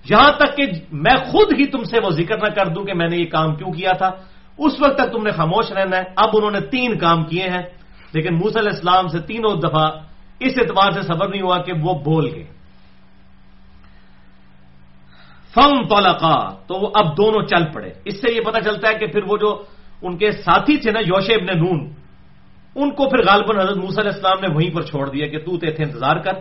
یہاں 0.10 0.32
تک 0.38 0.58
کہ 0.58 0.64
میں 0.92 1.16
خود 1.16 1.54
ہی 1.60 1.66
تم 1.66 1.84
سے 1.84 1.98
وہ 2.04 2.10
ذکر 2.10 2.38
نہ 2.38 2.50
کر 2.56 2.68
دوں 2.68 2.84
کہ 2.84 2.94
میں 2.94 3.10
نے 3.10 3.18
یہ 3.18 3.26
کام 3.26 3.56
کیوں 3.56 3.72
کیا 3.72 3.92
تھا۔ 3.92 4.10
اس 4.58 4.74
وقت 4.80 4.98
تک 4.98 5.12
تم 5.12 5.24
نے 5.24 5.32
خاموش 5.32 5.72
رہنا 5.72 5.98
ہے۔ 5.98 6.04
اب 6.16 6.30
انہوں 6.34 6.52
نے 6.52 6.60
تین 6.60 6.98
کام 6.98 7.24
کیے 7.24 7.44
ہیں۔ 7.44 7.62
لیکن 8.14 8.36
موسی 8.36 8.60
علیہ 8.60 8.70
السلام 8.70 9.08
سے 9.08 9.20
تینوں 9.20 9.56
دفعہ 9.56 9.92
اس 10.40 10.54
اعتبار 10.58 10.92
سے 10.92 11.02
صبر 11.02 11.28
نہیں 11.28 11.42
ہوا 11.42 11.58
کہ 11.58 11.74
وہ 11.82 11.94
بول 11.94 12.32
گئے۔ 12.36 12.46
فم 15.54 15.88
طلقا، 15.88 16.50
تو 16.50 16.76
وہ 16.76 16.92
اب 16.96 17.18
دونوں 17.18 17.46
چل 17.46 17.66
پڑے۔ 17.74 17.90
اس 18.06 18.22
سے 18.22 18.34
یہ 18.34 18.42
پتا 18.42 18.62
چلتا 18.62 18.90
ہے 18.90 18.94
کہ 18.94 19.08
پھر 19.08 19.24
وہ 19.24 19.38
جو 19.38 19.64
ان 20.02 20.18
کے 20.18 20.32
ساتھی 20.32 20.78
تھے 20.78 20.92
نا 20.92 21.00
یوش 21.00 21.30
ابن 21.30 21.60
نون، 21.60 21.94
ان 22.76 22.92
کو 22.92 23.10
پھر 23.10 23.26
غالباً 23.26 23.58
حضرت 23.58 23.78
موسی 23.78 24.02
علیہ 24.02 24.12
السلام 24.14 24.40
نے 24.42 24.56
وہیں 24.56 24.76
پر 24.76 24.82
چھوڑ 24.82 25.10
دیا 25.10 25.28
کہ 25.28 25.40
تو 25.40 25.58
تھے 25.58 25.68
انتظار 25.68 26.16
کر۔ 26.16 26.34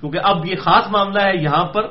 کیونکہ 0.00 0.18
اب 0.22 0.46
یہ 0.46 0.54
خاص 0.60 0.90
معاملہ 0.90 1.20
ہے 1.22 1.32
یہاں 1.42 1.64
پر۔ 1.64 1.82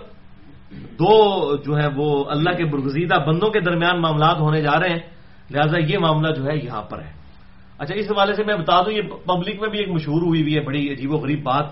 دو 0.71 1.55
جو 1.55 1.77
ہے 1.77 1.87
وہ 1.95 2.25
اللہ 2.29 2.49
کے 2.49 2.65
برگزیدہ 2.65 3.15
بندوں 3.27 3.49
کے 3.49 3.59
درمیان 3.59 4.01
معاملات 4.01 4.39
ہونے 4.39 4.61
جا 4.61 4.79
رہے 4.79 4.89
ہیں، 4.89 5.03
لہذا 5.51 5.77
یہ 5.77 5.97
معاملہ 5.97 6.33
جو 6.33 6.43
ہے 6.45 6.57
یہاں 6.57 6.81
پر 6.81 7.01
ہے۔ 7.01 7.11
اچھا 7.79 7.95
اس 7.95 8.11
حوالے 8.11 8.33
سے 8.33 8.43
میں 8.43 8.55
بتا 8.55 8.81
دوں، 8.81 8.91
یہ 8.91 9.01
پبلک 9.01 9.61
میں 9.61 9.69
بھی 9.69 9.79
ایک 9.79 9.89
مشہور 9.89 10.21
ہوئی 10.21 10.41
ہوئی 10.41 10.55
ہے 10.55 10.61
بڑی 10.61 10.93
عجیب 10.93 11.11
و 11.13 11.17
غریب 11.17 11.43
بات 11.43 11.65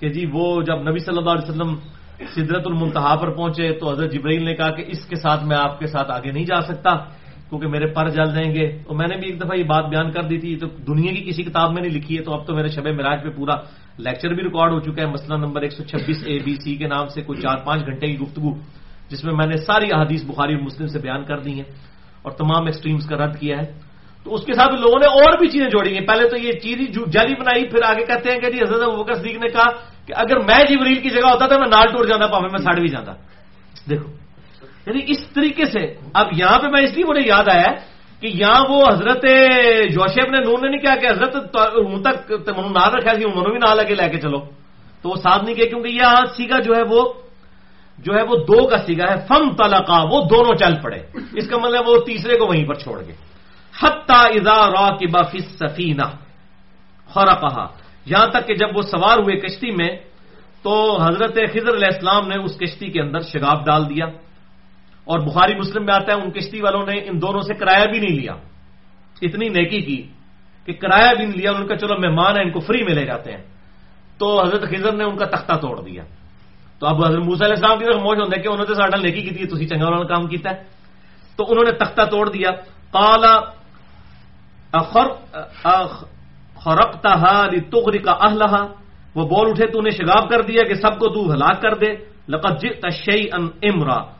کہ 0.00 0.08
جی 0.08 0.26
وہ 0.32 0.62
جب 0.62 0.88
نبی 0.88 0.98
صلی 0.98 1.18
اللہ 1.18 1.30
علیہ 1.30 1.50
وسلم 1.50 1.74
سدرت 2.20 2.66
المنتہا 2.66 3.16
پر 3.16 3.30
پہنچے 3.30 3.72
تو 3.72 3.90
حضرت 3.90 4.12
جبرائیل 4.12 4.44
نے 4.44 4.54
کہا 4.54 4.70
کہ 4.70 4.84
اس 4.86 5.04
کے 5.04 5.16
ساتھ 5.16 5.44
میں 5.44 5.56
آپ 5.56 5.78
کے 5.78 5.86
ساتھ 5.86 6.10
آگے 6.10 6.32
نہیں 6.32 6.44
جا 6.44 6.60
سکتا۔ 6.60 6.90
کیونکہ 7.50 7.68
میرے 7.68 7.86
پر 7.90 8.08
جل 8.08 8.30
جائیں 8.30 8.54
گے۔ 8.54 8.66
تو 8.86 8.94
میں 8.94 9.08
نے 9.10 9.16
بھی 9.18 9.26
ایک 9.28 9.40
دفعہ 9.42 9.58
یہ 9.58 9.66
بات 9.66 9.84
بیان 9.90 10.10
کر 10.14 10.22
دی 10.30 10.38
تھی 10.38 10.56
تو 10.56 10.66
دنیا 10.86 11.12
کی 11.12 11.22
کسی 11.26 11.42
کتاب 11.42 11.74
میں 11.74 11.82
نہیں 11.82 11.96
لکھی 11.98 12.14
ہے، 12.16 12.22
تو 12.22 12.30
اب 12.32 12.46
تو 12.46 12.54
میرے 12.54 12.68
شب 12.70 12.86
مراج 12.86 13.18
پہ 13.24 13.30
پورا 13.34 13.54
لیکچر 13.98 14.30
بھی 14.32 14.42
ریکارڈ 14.46 14.70
ہو 14.72 14.80
چکا 14.80 15.02
ہے۔ 15.02 15.10
مسئلہ 15.10 15.36
نمبر 15.36 15.60
ایک 15.62 15.72
سو 15.72 15.82
چھبیس 15.82 16.22
اے 16.26 16.38
بی 16.44 16.54
سی 16.62 16.76
کے 16.78 16.86
نام 16.86 17.06
سے 17.10 17.22
کوئی 17.26 17.40
چار 17.42 17.56
پانچ 17.66 17.80
گھنٹے 17.86 18.06
کی 18.06 18.18
گفتگو، 18.18 18.50
جس 19.10 19.20
میں 19.24 19.34
میں 19.34 19.46
نے 19.46 19.56
ساری 19.66 19.88
احادیث 19.90 20.22
بخاری 20.24 20.54
اور 20.54 20.62
مسلم 20.62 20.86
سے 20.86 20.98
بیان 21.02 21.22
کر 21.26 21.38
دی 21.42 21.54
ہیں 21.58 21.68
اور 22.22 22.32
تمام 22.32 22.62
ایکسٹریمز 22.66 23.04
کا 23.10 23.16
رد 23.16 23.34
کیا 23.40 23.56
ہے۔ 23.58 23.66
تو 24.24 24.34
اس 24.34 24.44
کے 24.46 24.52
ساتھ 24.52 24.72
لوگوں 24.80 24.98
نے 25.00 25.08
اور 25.08 25.32
بھی 25.38 25.48
چیزیں 25.48 25.70
جوڑی 25.70 25.92
ہیں۔ 25.96 26.06
پہلے 26.06 26.28
تو 26.28 26.36
یہ 26.36 26.52
چیز 26.62 26.76
جاری 27.12 27.34
بنائی، 27.34 27.62
پھر 27.66 27.82
آگے 27.82 28.04
کہتے 28.04 28.26
ہیں 28.30 28.38
کہ 28.38 28.50
جی 28.52 28.58
حضرت 28.62 28.80
بکر 28.94 29.14
صدیق 29.14 29.36
نے 29.40 29.48
کہا 29.48 29.68
کہ 30.06 30.12
اگر 30.16 30.36
میں 30.38 30.62
جبریل 30.68 31.00
کی 31.00 31.10
جگہ 31.10 31.28
ہوتا 31.32 31.46
تھا 31.48 31.56
میں 31.58 31.72
نال 31.72 31.86
ٹوٹ 31.92 32.06
جاتا 32.06 32.26
پاوے 32.26 32.48
میں 32.52 32.62
ساڑھ 32.62 32.80
بھی 32.80 32.88
جاتا 32.88 33.12
دیکھو 33.90 34.19
یعنی 34.90 35.12
اس 35.12 35.28
طریقے 35.34 35.64
سے۔ 35.64 35.94
اب 36.14 36.26
یہاں 36.32 36.58
پہ 36.58 36.66
میں 36.66 36.82
اس 36.82 36.94
لیے 36.94 37.04
مجھے 37.04 37.28
یاد 37.28 37.48
آیا 37.48 37.70
کہ 38.20 38.26
یہاں 38.26 38.64
وہ 38.68 38.84
حضرت 38.92 39.22
جوشیب 39.90 40.30
نے 40.30 40.40
نور 40.40 40.58
نے 40.58 40.68
نہیں 40.68 40.80
کہا 40.80 40.96
کہ 40.96 41.06
حضرت 41.06 41.32
تک 41.50 42.58
نہ 42.58 42.88
رکھا 42.88 43.14
سی 43.14 43.24
انہوں 43.24 43.42
نے 43.42 43.50
بھی 43.50 43.58
نہ 43.58 43.74
لگے 43.74 43.94
لے 43.94 44.08
کے 44.08 44.20
چلو۔ 44.20 44.40
تو 45.02 45.08
وہ 45.08 45.14
ساتھ 45.14 45.44
نہیں 45.44 45.54
کیا 45.54 45.66
کیونکہ 45.66 45.88
یہاں 45.88 46.26
سیگا 46.36 46.58
جو 46.58 46.72
ہے 46.76 46.82
وہ 46.82 47.12
جو 47.98 48.14
ہے 48.14 48.22
وہ 48.22 48.36
دو 48.36 48.66
کا 48.66 48.78
سیگا 48.78 49.04
ہے۔ 49.10 49.16
فم 49.28 49.54
تلقا 49.54 50.02
وہ 50.02 50.24
دونوں 50.24 50.54
چل 50.54 50.74
پڑے۔ 50.82 51.00
اس 51.32 51.48
کا 51.48 51.56
مطلب 51.56 51.88
وہ 51.88 51.96
تیسرے 52.06 52.36
کو 52.38 52.46
وہیں 52.46 52.64
پر 52.64 52.74
چھوڑ 52.74 53.00
گئے۔ 53.06 53.16
حتہ 53.82 54.12
ادا 54.12 54.66
را 54.66 54.96
کی 54.96 55.06
بافی 55.06 55.38
سفینہ 55.38 56.06
خورا 57.06 57.34
کہا 57.34 57.66
یہاں 58.06 58.26
تک 58.26 58.46
کہ 58.46 58.54
جب 58.54 58.68
وہ 58.76 58.82
سوار 58.82 59.18
ہوئے 59.18 59.36
کشتی 59.36 59.70
میں، 59.70 59.96
تو 60.62 61.02
حضرت 61.02 61.34
خضر 61.34 61.74
علیہ 61.74 61.86
السلام 61.86 62.28
نے 62.28 62.34
اس 62.44 62.58
کشتی 62.58 62.86
کے 62.86 63.00
اندر 63.00 63.20
شگاف 63.20 63.66
ڈال 63.66 63.88
دیا۔ 63.90 64.06
اور 65.10 65.18
بخاری 65.18 65.54
مسلم 65.54 65.84
میں 65.84 65.94
آتا 65.94 66.12
ہے، 66.12 66.20
ان 66.22 66.30
کشتی 66.30 66.60
والوں 66.60 66.86
نے 66.86 66.98
ان 66.98 67.22
دونوں 67.22 67.40
سے 67.40 67.54
کرایہ 67.54 67.86
بھی 67.86 67.98
نہیں 67.98 68.20
لیا۔ 68.20 68.32
اتنی 69.22 69.48
نیکی 69.48 69.80
کی 69.80 70.02
کہ 70.64 70.72
کرایہ 70.72 71.14
بھی 71.16 71.24
نہیں 71.24 71.36
لیا، 71.36 71.50
ان 71.50 71.66
کا 71.66 71.76
چلو 71.76 71.94
مہمان 71.98 72.36
ہے 72.36 72.42
ان 72.42 72.50
کو 72.50 72.60
فری 72.60 72.82
میں 72.82 72.94
لے 72.94 73.04
جاتے 73.04 73.32
ہیں۔ 73.32 73.42
تو 74.18 74.42
حضرت 74.42 74.62
خضر 74.62 74.92
نے 74.92 75.04
ان 75.04 75.16
کا 75.16 75.24
تختہ 75.24 75.54
توڑ 75.54 75.80
دیا۔ 75.80 76.02
تو 76.78 76.86
اب 76.86 77.04
حضرت 77.04 77.24
موسیٰ 77.24 77.46
علیہ 77.46 77.56
السلام 77.56 77.78
کی 77.78 77.84
طرف 77.84 77.94
موج 77.94 78.18
ہوتا 78.18 78.32
ہے 78.36 78.42
کہ 78.42 78.48
انہوں 78.48 78.66
نے 78.68 78.74
ساڈا 78.74 78.98
نیکی 78.98 79.20
کی 79.20 79.34
تھی 79.34 79.46
تھی 79.46 79.66
چنگا 79.66 79.88
والا 79.88 80.06
کام 80.06 80.26
کیتا 80.26 80.50
ہے۔ 80.50 80.62
تو 81.36 81.44
انہوں 81.48 81.64
نے 81.64 81.72
تختہ 81.72 82.02
توڑ 82.10 82.30
دیا۔ 82.30 82.50
کالا 82.92 83.40
خرقتا 86.64 87.46
کا 88.04 88.12
اہلہا۔ 88.12 88.66
وہ 89.14 89.28
بول 89.28 89.50
اٹھے، 89.50 89.66
تو 89.66 89.80
نے 89.80 89.90
شگاب 89.90 90.28
کر 90.28 90.42
دیا 90.42 90.62
کہ 90.62 90.74
سب 90.74 90.98
کو 90.98 91.08
تو 91.08 91.32
ہلاک 91.32 91.62
کر 91.62 91.74
دے۔ 91.74 91.92
لقد 92.28 92.62
جئت 92.62 92.86
شیئا 92.92 93.36
امرا۔ 93.62 94.19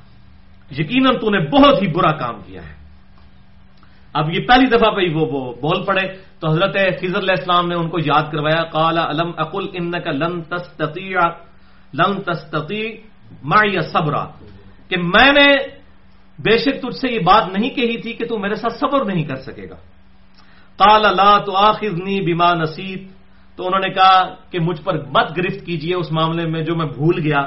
یقیناً 0.78 1.18
تو 1.20 1.30
نے 1.30 1.38
بہت 1.38 1.82
ہی 1.82 1.88
برا 1.88 2.12
کام 2.12 2.40
کیا 2.46 2.68
ہے۔ 2.68 2.74
اب 4.12 4.30
یہ 4.30 4.40
پہلی 4.46 4.66
دفعہ 4.66 4.90
پہ 4.90 5.14
وہ 5.14 5.54
بول 5.54 5.84
پڑے۔ 5.84 6.30
تو 6.40 6.50
حضرت 6.50 6.74
خضر 6.74 7.18
علیہ 7.18 7.34
السلام 7.38 7.68
نے 7.68 7.74
ان 7.74 7.88
کو 7.88 7.98
یاد 7.98 8.32
کروایا۔ 8.32 8.64
کالا 8.64 9.04
علم 9.10 9.30
اقل 9.38 9.66
ان 9.72 9.90
کا 9.90 10.10
لن 10.10 10.42
تستطیع 10.42 11.18
لن 11.94 12.22
تستطیع 12.22 12.90
معی 13.42 13.80
صبرا 13.80 14.24
کہ 14.88 14.96
میں 14.96 15.32
نے 15.32 15.56
بے 16.38 16.58
شک 16.58 16.82
تجھ 16.82 16.96
سے 16.96 17.08
یہ 17.08 17.18
بات 17.18 17.52
نہیں 17.52 17.70
کہی 17.70 18.00
تھی 18.00 18.12
کہ 18.12 18.26
تو 18.26 18.38
میرے 18.38 18.54
ساتھ 18.54 18.72
صبر 18.72 19.04
نہیں 19.04 19.24
کر 19.24 19.36
سکے 19.36 19.70
گا۔ 19.70 19.76
کال 20.78 21.04
اللہ 21.04 21.38
تو 21.46 21.56
آخرنی 21.56 22.20
بیما 22.20 22.54
نصیب 22.54 23.08
تو 23.56 23.66
انہوں 23.66 23.80
نے 23.80 23.88
کہا 23.88 24.34
کہ 24.50 24.60
مجھ 24.60 24.82
پر 24.82 24.94
مت 24.94 25.36
گرفت 25.36 25.66
کیجیے 25.66 25.94
اس 25.94 26.12
معاملے 26.12 26.46
میں 26.46 26.62
جو 26.62 26.76
میں 26.76 26.86
بھول 26.86 27.20
گیا۔ 27.24 27.46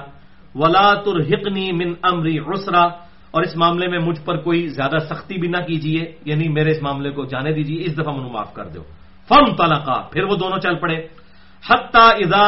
ولا 0.56 0.94
ترحقنی 0.94 1.72
من 1.72 1.94
امری 2.04 2.38
عسرا 2.40 3.03
اور 3.34 3.42
اس 3.44 3.56
معاملے 3.58 3.88
میں 3.88 4.00
مجھ 4.00 4.22
پر 4.26 4.38
کوئی 4.38 4.68
زیادہ 4.68 4.98
سختی 5.10 5.36
بھی 5.42 5.48
نہ 5.48 5.58
کیجیے 5.58 6.04
یعنی 6.26 6.50
میرے 6.50 6.72
اس 6.72 6.82
معاملے 6.82 7.12
کو 7.12 7.26
جانے 7.26 7.54
دیجیے، 7.54 7.82
اس 7.86 7.98
دفعہ 7.98 8.14
منو 8.14 8.30
معاف 8.30 8.54
کر 8.54 8.66
دو 8.70 8.84
فم 9.28 9.46
تلقا 9.56 9.98
پھر 10.12 10.24
وہ 10.24 10.36
دونوں 10.36 10.60
چل 10.60 10.76
پڑے۔ 10.78 10.98
حتہ 11.64 12.06
اذا 12.22 12.46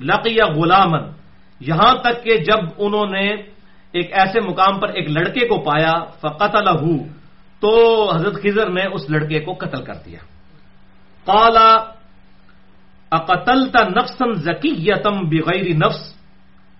لقیا 0.00 0.46
غلامن 0.46 1.04
یہاں 1.60 1.94
تک 1.94 2.24
کہ 2.24 2.36
جب 2.38 2.60
انہوں 2.78 3.06
نے 3.10 3.26
ایک 3.92 4.12
ایسے 4.12 4.40
مقام 4.40 4.78
پر 4.78 4.88
ایک 4.88 5.10
لڑکے 5.10 5.48
کو 5.48 5.58
پایا 5.58 5.94
فقت 6.20 6.54
تو 7.60 7.70
حضرت 8.14 8.34
خزر 8.42 8.70
نے 8.70 8.84
اس 8.92 9.10
لڑکے 9.10 9.40
کو 9.40 9.52
قتل 9.52 9.82
کر 9.84 9.94
دیا۔ 10.06 10.22
کالا 11.26 11.70
اقتل 13.10 13.60
نفسن 13.74 14.32
ذکی 14.32 14.72
یتم 14.78 15.16
بغیر 15.28 15.66
نفس؟ 15.74 16.19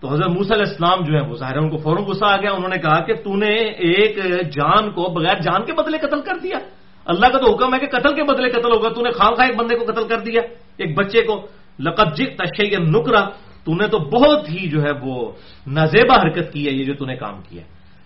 تو 0.01 0.09
حضرت 0.09 0.29
موسی 0.29 0.55
علیہ 0.55 0.69
السلام 0.69 1.05
جو 1.05 1.13
ہے 1.15 1.21
وہ 1.21 1.37
ظاہر 1.37 1.57
ان 1.57 1.71
کو 1.71 1.77
فوراً 1.77 2.05
غصہ 2.05 2.25
آ 2.25 2.37
گیا، 2.37 2.51
انہوں 2.51 2.69
نے 2.69 2.77
کہا 2.77 3.01
کہ 3.01 3.15
تو 3.15 3.37
نے 3.37 3.55
ایک 3.57 4.17
جان 4.51 4.91
کو 4.91 5.03
بغیر 5.03 5.41
جان 5.41 5.65
کے 5.65 5.73
بدلے 5.73 5.99
قتل 5.99 6.21
کر 6.21 6.39
دیا۔ 6.43 6.59
اللہ 7.05 7.27
کا 7.27 7.39
تو 7.39 7.55
حکم 7.55 7.75
ہے 7.75 7.79
کہ 7.79 7.87
قتل 7.87 8.15
کے 8.15 8.23
بدلے 8.23 8.51
قتل 8.51 8.73
ہوگا، 8.73 8.89
تو 8.89 9.03
نے 9.03 9.11
خام 9.11 9.35
خواہ 9.35 9.47
ایک 9.47 9.57
بندے 9.57 9.77
کو 9.77 9.93
قتل 9.93 10.09
کر 10.09 10.21
دیا، 10.21 10.41
ایک 10.77 10.99
بچے 10.99 11.23
کو۔ 11.23 11.47
لقب 11.81 12.17
جک 12.17 12.37
تشیع 12.37 12.79
نکرا، 12.79 13.29
تو 13.65 13.75
نے 13.75 13.89
تو 13.89 13.99
بہت 13.99 14.49
ہی 14.51 14.69
جو 14.69 14.83
ہے 14.83 14.91
وہ 15.03 15.33
نازیبا 15.67 16.23
حرکت 16.23 16.53
کی 16.53 16.67
ہے، 16.67 16.73
یہ 16.73 16.85
جو 16.85 16.95
تو 16.95 17.07
نے 17.07 17.17
کام 17.17 17.43
کیا۔ 17.49 17.63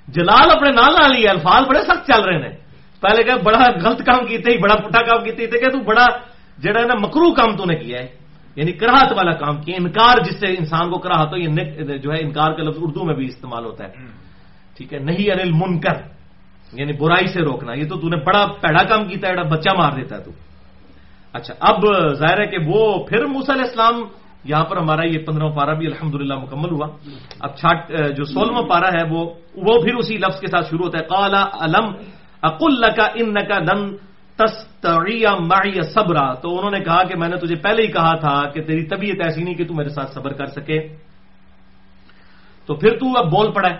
جلال 0.08 0.50
اپنے 0.50 0.70
نال 0.70 0.94
نہ 0.94 1.14
لیا 1.14 1.30
الفاظ 1.30 1.68
بڑے 1.68 1.82
سخت 1.82 2.06
چل 2.06 2.22
رہے 2.22 2.38
ہیں۔ 2.38 2.56
پہلے 3.00 3.22
کہ 3.22 3.30
بڑا 3.42 3.58
غلط 3.84 4.02
کام 4.02 4.26
کیتے 4.26 4.52
ہی، 4.52 4.58
بڑا 4.58 4.74
پٹھا 4.74 5.00
کام 5.00 5.24
کیتے 5.24 5.46
کہ 5.46 5.68
تو 5.68 5.78
بڑا 5.78 6.06
جڑا 6.58 6.80
ہے 6.80 6.86
نا 6.86 6.94
مکرو 6.94 7.34
کام 7.34 7.56
تو 7.56 7.64
نے 7.64 7.74
کیا 7.74 7.98
ہے۔ 7.98 8.23
یعنی 8.56 8.72
کراہت 8.72 9.12
والا 9.12 9.32
کام 9.32 9.56
کیا 9.62 9.76
انکار 9.76 10.16
جس 10.24 10.40
سے 10.40 10.46
انسان 10.46 10.90
کو 10.90 10.98
کراہت 10.98 11.32
ہو 11.32 11.36
یہ 11.36 11.98
جو 11.98 12.12
ہے 12.12 12.18
انکار 12.22 12.52
کا 12.52 12.62
لفظ 12.62 12.78
اردو 12.80 13.04
میں 13.04 13.14
بھی 13.14 13.26
استعمال 13.26 13.64
ہوتا 13.64 13.84
ہے۔ 13.84 13.92
ٹھیک 14.76 14.92
ہے 14.94 14.98
نہیں 14.98 15.30
انل 15.30 15.52
منکر 15.52 15.96
یعنی 16.72 16.92
برائی 16.92 17.26
سے 17.26 17.40
روکنا۔ 17.40 17.72
یہ 17.74 17.86
تو 17.88 18.08
نے 18.08 18.16
بڑا 18.16 18.46
پیڑا 18.60 18.82
کام 18.82 19.08
کیتا 19.08 19.28
ہے 19.28 19.34
بچہ 19.34 19.70
مار 19.78 19.92
دیتا 19.92 20.16
ہے 20.16 20.22
تو۔ 20.22 20.30
اچھا 21.32 21.54
اب 21.60 21.80
ظاہر 22.14 22.40
ہے 22.40 22.46
کہ 22.46 22.58
وہ 22.66 23.04
پھر 23.04 23.26
موسیٰ 23.26 23.54
علیہ 23.54 23.68
السلام 23.68 23.96
یہاں 24.44 24.64
پر 24.64 24.76
ہمارا 24.76 25.04
یہ 25.06 25.18
پندرہ 25.26 25.48
پارا 25.50 25.72
بھی 25.72 25.86
الحمدللہ 25.86 26.34
مکمل 26.34 26.70
ہوا۔ 26.70 26.86
اب 27.40 27.50
چھاٹ 27.56 27.78
جو 28.16 28.24
سولہواں 28.24 28.62
پارا 28.62 28.88
ہے 28.88 29.02
وہ 29.10 29.20
وہ 29.56 29.82
پھر 29.82 29.94
اسی 29.94 30.16
لفظ 30.16 30.40
کے 30.40 30.46
ساتھ 30.46 30.66
شروع 30.70 30.84
ہوتا 30.86 30.98
ہے۔ 30.98 31.04
کالا 31.04 31.42
علم 31.60 31.86
اقل 32.42 32.82
کا 32.96 33.06
ان 33.14 33.34
کا 33.34 33.58
لن 33.58 33.96
معی 35.40 35.82
صبرا۔ 35.82 36.34
تو 36.34 36.58
انہوں 36.58 36.70
نے 36.70 36.80
کہا 36.80 37.02
کہ 37.02 37.16
میں 37.16 37.28
نے 37.28 37.36
تجھے 37.36 37.56
پہلے 37.56 37.82
ہی 37.82 37.86
کہا 37.86 38.16
تھا 38.16 38.48
کہ 38.48 38.62
تیری 38.62 38.84
طبیعت 38.84 39.22
ایسی 39.22 39.42
نہیں 39.42 39.54
کہ 39.54 39.64
تو 39.64 39.74
میرے 39.74 39.88
ساتھ 39.88 40.10
صبر 40.10 40.32
کر 40.32 40.46
سکے۔ 40.46 40.88
تو 42.66 42.74
پھر 42.74 42.98
تو 42.98 43.18
اب 43.18 43.30
بول 43.30 43.52
پڑا 43.52 43.68
ہے۔ 43.70 43.76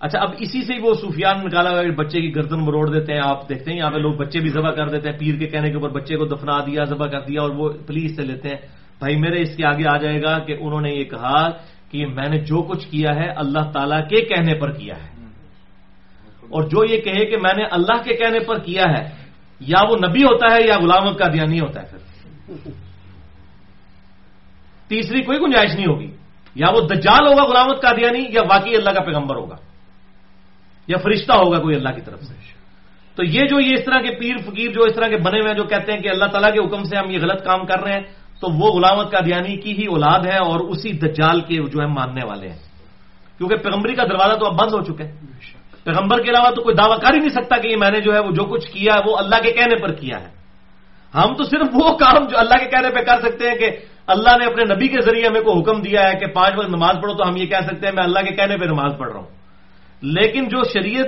اچھا 0.00 0.18
اب 0.18 0.28
اسی 0.38 0.62
سے 0.62 0.74
ہی 0.74 0.78
وہ 0.80 0.94
سفیان 0.94 1.46
نکالا 1.46 1.70
ہوا 1.70 1.82
بچے 1.96 2.20
کی 2.20 2.34
گردن 2.34 2.60
مروڑ 2.60 2.90
دیتے 2.90 3.12
ہیں، 3.12 3.20
آپ 3.24 3.48
دیکھتے 3.48 3.70
ہیں، 3.70 3.78
یہاں 3.78 3.90
پہ 3.90 3.98
لوگ 3.98 4.14
بچے 4.14 4.40
بھی 4.40 4.48
ذبح 4.48 4.70
کر 4.70 4.88
دیتے 4.88 5.10
ہیں۔ 5.10 5.18
پیر 5.18 5.38
کے 5.38 5.46
کہنے 5.46 5.68
کے 5.68 5.74
اوپر 5.74 5.88
بچے 5.88 6.16
کو 6.16 6.24
دفنا 6.24 6.58
دیا، 6.66 6.84
ذبح 6.84 7.06
کر 7.06 7.20
دیا 7.20 7.42
اور 7.42 7.50
وہ 7.50 7.68
پولیس 7.68 8.16
سے 8.16 8.22
لیتے 8.22 8.48
ہیں۔ 8.48 8.56
بھائی، 8.98 9.16
میرے 9.16 9.42
اس 9.42 9.56
کے 9.56 9.66
آگے 9.66 9.88
آ 9.88 9.96
جائے 9.96 10.22
گا 10.22 10.38
کہ 10.38 10.56
انہوں 10.60 10.80
نے 10.80 10.90
یہ 10.90 11.04
کہا 11.04 11.48
کہ 11.90 12.06
میں 12.06 12.28
نے 12.28 12.38
جو 12.38 12.62
کچھ 12.62 12.88
کیا 12.88 13.14
ہے 13.14 13.28
اللہ 13.28 13.70
تعالی 13.72 13.96
کے 14.08 14.24
کہنے 14.24 14.54
پر 14.54 14.70
کیا 14.72 14.94
ہے۔ 14.94 15.14
اور 16.50 16.62
جو 16.62 16.84
یہ 16.84 17.00
کہے 17.00 17.26
کہ 17.26 17.36
میں 17.36 17.54
نے 17.56 17.64
اللہ 17.64 18.02
کے 18.04 18.14
کہنے 18.14 18.38
پر 18.40 18.58
کیا 18.58 18.84
ہے 18.84 19.23
یا 19.60 19.84
وہ 19.90 19.96
نبی 20.08 20.22
ہوتا 20.22 20.54
ہے 20.54 20.58
یا 20.68 20.78
غلامت 20.78 21.18
کا 21.18 21.26
دیا 21.32 21.44
ہوتا 21.60 21.82
ہے 21.82 21.86
پھر۔ 21.86 21.98
تیسری 24.88 25.22
کوئی 25.22 25.38
گنجائش 25.38 25.74
نہیں 25.74 25.86
ہوگی۔ 25.86 26.16
یا 26.54 26.66
وہ 26.74 26.80
دجال 26.80 27.26
ہوگا 27.26 27.44
غلامت 27.44 27.82
کا 27.82 27.92
دیا 27.92 28.10
نہیں 28.10 28.24
یا 28.28 28.42
واقعی 28.50 28.76
اللہ 28.76 28.90
کا 28.90 29.00
پیغمبر 29.00 29.36
ہوگا۔ 29.36 29.56
یا 30.88 30.96
فرشتہ 30.98 31.32
ہوگا 31.32 31.58
کوئی 31.58 31.76
اللہ 31.76 31.88
کی 31.88 32.00
طرف 32.00 32.22
سے۔ 32.22 32.34
تو 33.14 33.24
یہ 33.24 33.40
جو 33.40 33.60
یہ 33.60 33.74
اس 33.78 33.84
طرح 33.84 34.00
کے 34.00 34.18
پیر 34.18 34.36
فقیر 34.36 34.70
جو 34.70 34.82
اس 34.82 34.94
طرح 34.94 35.08
کے 35.08 35.16
بنے 35.16 35.40
ہوئے 35.40 35.50
ہیں 35.50 35.58
جو 35.58 35.64
کہتے 35.64 35.92
ہیں 35.92 36.00
کہ 36.00 36.08
اللہ 36.08 36.24
تعالیٰ 36.24 36.52
کے 36.52 36.58
حکم 36.58 36.84
سے 36.84 36.96
ہم 36.96 37.10
یہ 37.10 37.18
غلط 37.18 37.44
کام 37.44 37.66
کر 37.66 37.80
رہے 37.80 37.92
ہیں، 37.92 38.00
تو 38.40 38.52
وہ 38.52 38.78
غلامت 38.78 39.10
کا 39.10 39.18
دیانی 39.26 39.56
کی 39.56 39.78
ہی 39.78 39.86
اولاد 39.86 40.26
ہے 40.26 40.36
اور 40.36 40.60
اسی 40.60 40.92
دجال 40.92 41.40
کے 41.40 41.54
جو 41.54 41.80
ہے 41.80 41.86
ماننے 41.86 42.20
والے 42.26 42.48
ہیں۔ 42.48 42.58
کیونکہ 43.38 43.56
پیغمبری 43.56 43.94
کا 43.94 44.04
دروازہ 44.04 44.38
تو 44.38 44.46
اب 44.46 44.58
بند 44.58 44.72
ہو 44.72 44.82
چکا 44.82 45.04
ہے۔ 45.04 45.12
پیغمبر 45.84 46.22
کے 46.22 46.30
علاوہ 46.30 46.50
تو 46.50 46.62
کوئی 46.62 46.74
دعویٰ 46.74 46.98
کر 46.98 47.14
ہی 47.14 47.18
نہیں 47.18 47.28
سکتا 47.28 47.56
کہ 47.56 47.68
یہ 47.68 47.76
میں 47.76 47.90
نے 47.90 48.00
جو 48.00 48.14
ہے 48.14 48.18
وہ 48.18 48.30
جو 48.30 48.44
کچھ 48.44 48.70
کیا 48.70 48.94
ہے 48.94 49.10
وہ 49.10 49.16
اللہ 49.18 49.36
کے 49.42 49.52
کہنے 49.52 49.76
پر 49.82 49.92
کیا 49.92 50.20
ہے۔ 50.20 50.44
ہم 51.14 51.34
تو 51.34 51.44
صرف 51.44 51.66
وہ 51.72 51.96
کام 51.96 52.24
جو 52.24 52.38
اللہ 52.38 52.54
کے 52.54 52.64
کہنے 52.64 52.90
پہ 52.90 53.00
کر 53.00 53.20
سکتے 53.20 53.48
ہیں 53.48 53.54
کہ 53.54 53.70
اللہ 54.06 54.38
نے 54.38 54.44
اپنے 54.44 54.74
نبی 54.74 54.88
کے 54.88 55.00
ذریعے 55.00 55.26
ہمیں 55.28 55.40
کو 55.40 55.60
حکم 55.60 55.82
دیا 55.82 56.08
ہے 56.08 56.18
کہ 56.18 56.26
پانچ 56.26 56.54
وقت 56.56 56.68
نماز 56.68 56.96
پڑھو 57.02 57.14
تو 57.14 57.28
ہم 57.28 57.36
یہ 57.36 57.46
کہہ 57.46 57.66
سکتے 57.66 57.86
ہیں 57.86 57.94
میں 57.94 58.04
اللہ 58.04 58.18
کے 58.18 58.34
کہنے 58.34 58.56
پہ 58.56 58.64
نماز 58.64 58.92
پڑھ 58.98 59.12
رہا 59.12 59.20
ہوں۔ 59.20 59.26
لیکن 60.02 60.48
جو 60.48 60.62
شریعت 60.72 61.06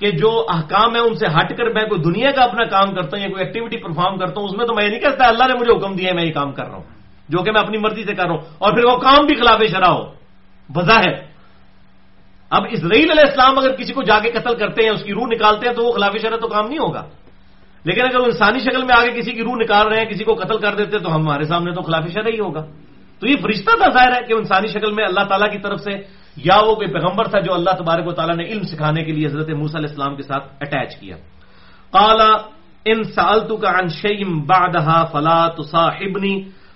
کے 0.00 0.10
جو 0.10 0.46
احکام 0.48 0.94
ہے 0.94 1.00
ان 1.00 1.14
سے 1.14 1.26
ہٹ 1.26 1.56
کر 1.56 1.64
میں 1.64 1.84
کوئی 1.84 2.02
دنیا 2.02 2.30
کا 2.30 2.42
اپنا 2.42 2.64
کام 2.64 2.94
کرتا 2.94 3.16
ہوں 3.16 3.24
یا 3.24 3.32
کوئی 3.32 3.44
ایکٹیویٹی 3.44 3.76
پرفارم 3.76 4.16
کرتا 4.16 4.40
ہوں، 4.40 4.48
اس 4.48 4.56
میں 4.56 4.66
تو 4.66 4.74
میں 4.74 4.84
یہ 4.84 4.88
نہیں 4.88 5.00
کہتا 5.00 5.28
اللہ 5.28 5.44
نے 5.44 5.54
مجھے 5.54 5.72
حکم 5.72 5.96
دیا 5.96 6.08
ہے 6.08 6.14
میں 6.14 6.24
یہ 6.24 6.32
کام 6.32 6.52
کر 6.52 6.66
رہا 6.66 6.74
ہوں۔ 6.74 6.82
جو 7.28 7.38
کہ 7.38 7.52
میں 7.52 7.60
اپنی 7.60 7.78
مرضی 7.78 8.04
سے 8.04 8.14
کر 8.14 8.22
رہا 8.22 8.30
ہوں۔ 8.30 8.40
اور 8.58 8.72
پھر 8.72 8.84
وہ 8.84 8.96
کام 8.96 9.26
بھی 9.26 9.36
خلاف 9.36 9.60
شرح 9.70 9.90
ہو۔ 9.90 10.12
بظاہر 10.72 11.33
اب 12.50 12.62
اسرائیل 12.70 13.10
علیہ 13.10 13.24
السلام 13.26 13.58
اگر 13.58 13.72
کسی 13.72 13.92
کو 13.92 14.02
جا 14.02 14.18
کے 14.18 14.30
قتل 14.30 14.54
کرتے 14.54 14.82
ہیں، 14.82 14.90
اس 14.90 15.02
کی 15.02 15.12
روح 15.12 15.26
نکالتے 15.26 15.68
ہیں 15.68 15.74
تو 15.74 15.84
وہ 15.84 15.92
خلاف 15.92 16.12
شرح 16.22 16.36
تو 16.36 16.48
کام 16.48 16.66
نہیں 16.66 16.78
ہوگا۔ 16.78 17.02
لیکن 17.84 18.00
اگر 18.02 18.18
وہ 18.18 18.24
انسانی 18.24 18.58
شکل 18.58 18.84
میں 18.84 18.94
آگے 18.96 19.20
کسی 19.20 19.32
کی 19.32 19.42
روح 19.42 19.54
نکال 19.54 19.86
رہے 19.86 19.98
ہیں، 19.98 20.04
کسی 20.04 20.24
کو 20.24 20.34
قتل 20.34 20.58
کر 20.58 20.74
دیتے 20.74 20.98
تو 20.98 21.14
ہمارے 21.14 21.44
سامنے 21.44 21.72
تو 21.72 21.82
خلاف 21.82 22.04
شرح 22.12 22.28
ہی 22.34 22.40
ہوگا۔ 22.40 22.66
تو 23.20 23.28
یہ 23.28 23.36
فرشتہ 23.42 23.76
تھا 23.76 23.90
ظاہر 23.90 24.12
ہے 24.12 24.26
کہ 24.28 24.32
انسانی 24.32 24.68
شکل 24.68 24.92
میں 24.92 25.04
اللہ 25.04 25.20
تعالیٰ 25.20 25.52
کی 25.52 25.58
طرف 25.58 25.80
سے 25.80 25.90
یا 26.36 26.60
وہ 26.66 26.74
کوئی 26.74 26.88
پیغمبر 26.88 27.28
تھا 27.28 27.40
جو 27.40 27.54
اللہ 27.54 27.70
تبارک 27.70 28.06
و 28.06 28.12
تعالیٰ 28.12 28.36
نے 28.36 28.44
علم 28.44 28.62
سکھانے 28.62 29.04
کے 29.04 29.12
لیے 29.12 29.26
حضرت 29.26 29.50
موس 29.50 29.76
علیہ 29.76 29.88
السلام 29.88 30.16
کے 30.16 30.22
ساتھ 30.22 30.44
اٹیچ 30.60 30.96
کیا۔ 30.96 31.16
کالا 31.92 32.36
ان 32.84 33.02
سالتو 33.04 33.56
کا 33.56 33.70
انشیم 33.70 34.40
بادہ 34.40 35.04
فلا 35.12 35.48
تو 35.48 35.62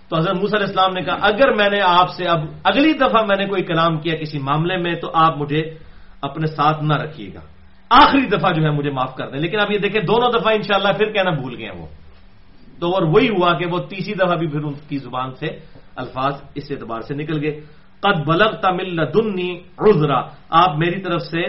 تو 0.09 0.17
حضرت 0.17 0.37
موس 0.37 0.55
علیہ 0.55 0.67
السلام 0.67 0.93
نے 0.93 1.03
کہا، 1.03 1.17
اگر 1.21 1.53
میں 1.53 1.71
نے 1.71 1.81
آپ 1.81 2.11
سے 2.11 2.25
اب 2.25 2.39
اگلی 2.65 2.93
دفعہ 2.93 3.25
میں 3.27 3.37
نے 3.37 3.47
کوئی 3.47 3.63
کلام 3.63 3.99
کیا 3.99 4.15
کسی 4.15 4.39
معاملے 4.39 4.77
میں، 4.77 4.95
تو 4.95 5.11
آپ 5.15 5.39
مجھے 5.39 5.63
اپنے 6.23 6.47
ساتھ 6.47 6.85
نہ 6.85 6.95
رکھیے 6.95 7.35
گا۔ 7.35 7.41
آخری 7.91 8.27
دفعہ 8.27 8.53
جو 8.53 8.63
ہے 8.63 8.71
مجھے 8.71 8.91
معاف 8.91 9.15
کر 9.15 9.31
دیں۔ 9.31 9.41
لیکن 9.41 9.61
اب 9.61 9.73
یہ 9.73 9.79
دیکھیں، 9.79 10.03
دونوں 10.03 10.41
دفعہ 10.41 10.53
انشاءاللہ 10.55 10.93
پھر 10.93 11.13
کہنا 11.13 11.31
بھول 11.31 11.55
گئے 11.59 11.71
وہ۔ 11.79 11.87
تو 12.81 12.95
اور 12.95 13.03
وہی 13.03 13.29
ہوا 13.29 13.53
کہ 13.53 13.67
وہ 13.67 13.79
تیسری 13.79 14.15
دفعہ 14.15 14.37
بھی 14.37 14.47
پھر 14.47 14.65
ان 14.65 14.73
کی 14.89 14.99
زبان 14.99 15.35
سے 15.35 15.47
الفاظ 15.97 16.35
اس 16.55 16.65
اعتبار 16.71 17.01
سے 17.01 17.15
نکل 17.15 17.45
گئے۔ 17.45 17.61
قد 18.01 18.29
بلب 18.29 18.51
تمل 18.51 18.97
دنی 19.15 19.59
عذرا۔ 19.79 20.21
آپ 20.51 20.79
میری 20.79 21.03
طرف 21.03 21.23
سے 21.23 21.43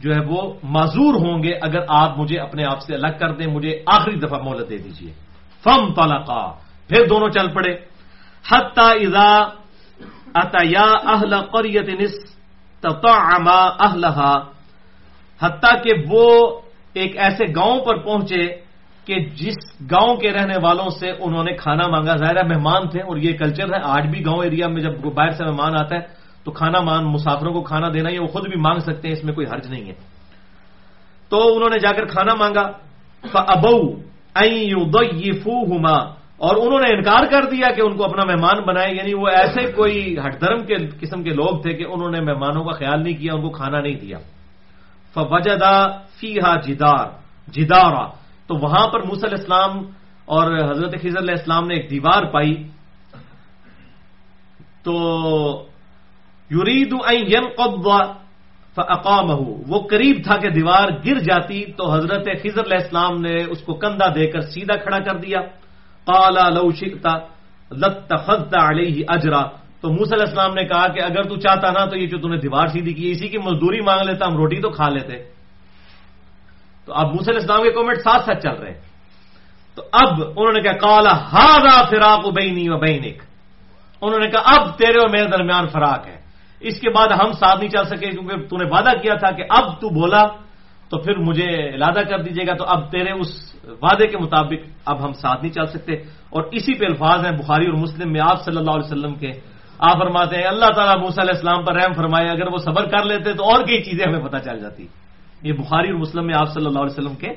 جو 0.00 0.14
ہے 0.14 0.20
وہ 0.28 0.54
معذور 0.62 1.14
ہوں 1.14 1.42
گے 1.42 1.52
اگر 1.62 1.78
آپ 1.88 2.18
مجھے 2.18 2.38
اپنے 2.38 2.64
آپ 2.64 2.80
سے 2.82 2.94
الگ 2.94 3.18
کر 3.20 3.30
دیں، 3.30 3.46
مجھے 3.46 3.82
آخری 3.86 4.16
دفعہ 4.16 4.42
مہلت 4.42 4.70
دے 4.70 4.78
دیجیے 4.78 5.12
فم 5.64 5.92
طلقا 5.92 6.65
پھر 6.88 7.06
دونوں 7.06 7.28
چل 7.28 7.48
پڑے۔ 7.54 7.72
حتا 8.52 8.88
اذا 8.90 9.30
اتیا 10.34 10.88
اہل 11.12 11.34
قریت 11.52 11.88
نستطعما 11.88 13.60
اہلہا، 13.78 14.34
حتیٰ 15.42 15.82
کہ 15.82 15.92
وہ 16.10 16.60
ایک 16.94 17.16
ایسے 17.16 17.44
گاؤں 17.56 17.80
پر 17.84 17.96
پہنچے 17.98 18.46
کہ 19.04 19.14
جس 19.24 19.58
گاؤں 19.90 20.16
کے 20.16 20.32
رہنے 20.32 20.56
والوں 20.62 20.90
سے 20.90 21.10
انہوں 21.18 21.44
نے 21.44 21.52
کھانا 21.52 21.88
مانگا۔ 21.88 22.16
ظاہر 22.16 22.44
مہمان 22.44 22.88
تھے 22.88 23.00
اور 23.00 23.16
یہ 23.16 23.32
کلچر 23.36 23.74
ہے، 23.74 23.80
آج 23.82 24.06
بھی 24.06 24.26
گاؤں 24.26 24.44
ایریا 24.44 24.68
میں 24.68 24.82
جب 24.82 24.94
باہر 25.14 25.30
سے 25.30 25.44
مہمان 25.44 25.76
آتا 25.76 25.94
ہے 25.94 26.00
تو 26.44 26.50
کھانا 26.50 26.80
مان، 26.80 27.04
مسافروں 27.04 27.52
کو 27.52 27.62
کھانا 27.62 27.88
دینا، 27.94 28.10
یہ 28.10 28.20
وہ 28.20 28.26
خود 28.26 28.48
بھی 28.48 28.60
مانگ 28.60 28.78
سکتے 28.78 29.08
ہیں، 29.08 29.16
اس 29.18 29.24
میں 29.24 29.34
کوئی 29.34 29.46
حرج 29.46 29.66
نہیں 29.66 29.88
ہے۔ 29.88 29.94
تو 31.28 31.56
انہوں 31.56 31.70
نے 31.70 31.78
جا 31.78 31.90
کر 31.92 32.04
کھانا 32.04 32.34
مانگا۔ 32.34 32.64
ابو 33.34 33.96
فو 35.42 35.66
اور 36.36 36.56
انہوں 36.56 36.80
نے 36.80 36.94
انکار 36.94 37.26
کر 37.30 37.50
دیا 37.50 37.72
کہ 37.72 37.80
ان 37.80 37.96
کو 37.96 38.04
اپنا 38.04 38.24
مہمان 38.24 38.62
بنائے 38.62 38.94
یعنی 38.94 39.14
وہ 39.14 39.28
ایسے 39.28 39.72
کوئی 39.72 40.16
ہٹ 40.26 40.40
دھرم 40.40 40.66
کے 40.66 40.74
قسم 41.00 41.22
کے 41.22 41.30
لوگ 41.30 41.62
تھے 41.62 41.72
کہ 41.72 41.84
انہوں 41.84 42.10
نے 42.10 42.20
مہمانوں 42.20 42.64
کا 42.64 42.72
خیال 42.72 43.02
نہیں 43.02 43.16
کیا، 43.16 43.34
ان 43.34 43.42
کو 43.42 43.50
کھانا 43.50 43.80
نہیں 43.80 43.94
دیا۔ 43.94 44.18
فوجدا 45.14 45.88
فی 46.20 46.38
ہا 46.38 46.60
جدار، 46.60 47.06
جدارا۔ 47.50 48.08
تو 48.46 48.54
وہاں 48.54 48.88
پر 48.88 49.00
موسل 49.02 49.32
اسلام 49.32 49.78
اور 50.24 50.70
حضرت 50.70 50.92
خضر 51.02 51.18
علیہ 51.18 51.34
السلام 51.38 51.66
نے 51.66 51.74
ایک 51.74 51.90
دیوار 51.90 52.22
پائی۔ 52.22 52.66
تو 54.82 54.94
یورید 56.50 56.94
فاقامہ 58.74 59.32
وہ 59.68 59.86
قریب 59.90 60.16
تھا 60.24 60.36
کہ 60.36 60.48
دیوار 60.48 60.88
گر 61.06 61.18
جاتی، 61.18 61.64
تو 61.72 61.92
حضرت 61.94 62.24
خضر 62.24 62.60
علیہ 62.60 62.78
السلام 62.80 63.20
نے 63.20 63.44
اس 63.44 63.60
کو 63.62 63.74
کندھا 63.74 64.06
دے 64.14 64.26
کر 64.26 64.40
سیدھا 64.40 64.76
کھڑا 64.76 64.98
کر 64.98 65.16
دیا۔ 65.16 65.38
قالا 66.06 66.48
لو 66.48 66.72
شئتا 66.72 67.18
لتخذت 67.70 68.54
علیہ 68.62 69.04
اجرا۔ 69.08 69.42
تو 69.80 69.88
موسی 69.88 70.14
علیہ 70.14 70.26
السلام 70.26 70.54
نے 70.54 70.64
کہا 70.64 70.88
کہ 70.88 71.02
اگر 71.02 71.22
تو 71.22 71.36
چاہتا 71.36 71.70
نا 71.70 71.86
تو 71.86 71.96
یہ 71.96 72.06
جو 72.06 72.18
تم 72.18 72.30
نے 72.30 72.38
دیوار 72.38 72.66
سیدھی 72.66 72.94
کی 72.94 73.10
اسی 73.10 73.28
کی 73.28 73.38
مزدوری 73.38 73.80
مانگ 73.80 74.06
لیتا، 74.06 74.26
ہم 74.26 74.36
روٹی 74.36 74.60
تو 74.60 74.70
کھا 74.70 74.88
لیتے۔ 74.88 75.16
تو 76.86 76.92
اب 76.94 77.06
موسی 77.06 77.30
علیہ 77.30 77.40
السلام 77.40 77.62
کے 77.62 77.70
کامنٹ 77.70 77.96
ساتھ 77.96 78.24
ساتھ 78.24 78.42
چل 78.42 78.54
رہے 78.54 78.72
ہیں۔ 78.72 78.80
تو 79.74 79.82
اب 79.92 80.22
انہوں 80.22 80.52
نے 80.52 80.62
کہا 80.62 80.72
کالا 80.72 81.12
ہارا 81.32 81.84
فراق 81.84 82.26
بینی 82.26 82.68
و 82.68 82.78
بینک۔ 82.78 83.22
انہوں 84.02 84.20
نے 84.20 84.26
کہا، 84.26 84.42
اب 84.44 84.78
تیرے 84.78 84.98
اور 84.98 85.08
میرے 85.08 85.24
درمیان 85.24 85.66
فراق 85.66 86.06
ہے۔ 86.06 86.20
اس 86.60 86.80
کے 86.80 86.90
بعد 86.90 87.08
ہم 87.08 87.32
ساتھ 87.32 87.58
نہیں 87.58 87.68
چل 87.68 87.84
سکے 87.84 88.10
کیونکہ 88.10 88.36
تو 88.48 88.56
نے 88.56 88.64
وعدہ 88.70 88.90
کیا 89.02 89.14
تھا 89.14 89.30
کہ 89.30 89.44
اب 89.50 89.80
تو 89.80 89.88
بولا 89.88 90.24
تو 90.88 90.98
پھر 90.98 91.16
مجھے 91.16 91.68
ارادہ 91.68 92.08
کر 92.08 92.18
دیجیے 92.18 92.46
گا 92.46 92.54
تو 92.54 92.64
اب 92.64 92.90
تیرے 92.90 93.10
اس 93.12 93.56
وعدے 93.64 94.06
کے 94.06 94.18
مطابق 94.18 94.68
اب 94.84 95.04
ہم 95.04 95.12
ساتھ 95.12 95.42
نہیں 95.42 95.52
چل 95.52 95.66
سکتے۔ 95.66 95.92
اور 96.30 96.42
اسی 96.52 96.74
پہ 96.74 96.84
الفاظ 96.88 97.24
ہیں 97.24 97.32
بخاری 97.32 97.66
اور 97.66 97.74
مسلم 97.74 98.12
میں 98.12 98.20
آپ 98.20 98.44
صلی 98.44 98.56
اللہ 98.56 98.70
علیہ 98.70 98.84
وسلم 98.84 99.14
کے۔ 99.14 99.30
آپ 99.78 99.98
فرماتے 99.98 100.36
ہیں، 100.36 100.44
اللہ 100.44 100.64
تعالیٰ 100.64 100.96
موسیٰ 100.96 101.24
علیہ 101.24 101.34
السلام 101.34 101.64
پر 101.64 101.74
رحم 101.74 101.92
فرمائے، 101.92 102.28
اگر 102.28 102.52
وہ 102.52 102.58
صبر 102.58 102.86
کر 102.88 103.04
لیتے 103.04 103.32
تو 103.32 103.44
اور 103.44 103.64
کئی 103.64 103.82
چیزیں 103.82 104.12
ہمیں 104.12 104.28
پتہ 104.28 104.36
چل 104.36 104.60
جاتی۔ 104.60 104.86
یہ 105.42 105.52
بخاری 105.52 105.90
اور 105.90 105.98
مسلم 105.98 106.26
میں 106.26 106.34
آپ 106.38 106.48
صلی 106.54 106.66
اللہ 106.66 106.78
علیہ 106.78 106.98
وسلم 106.98 107.14
کے۔ 107.14 107.28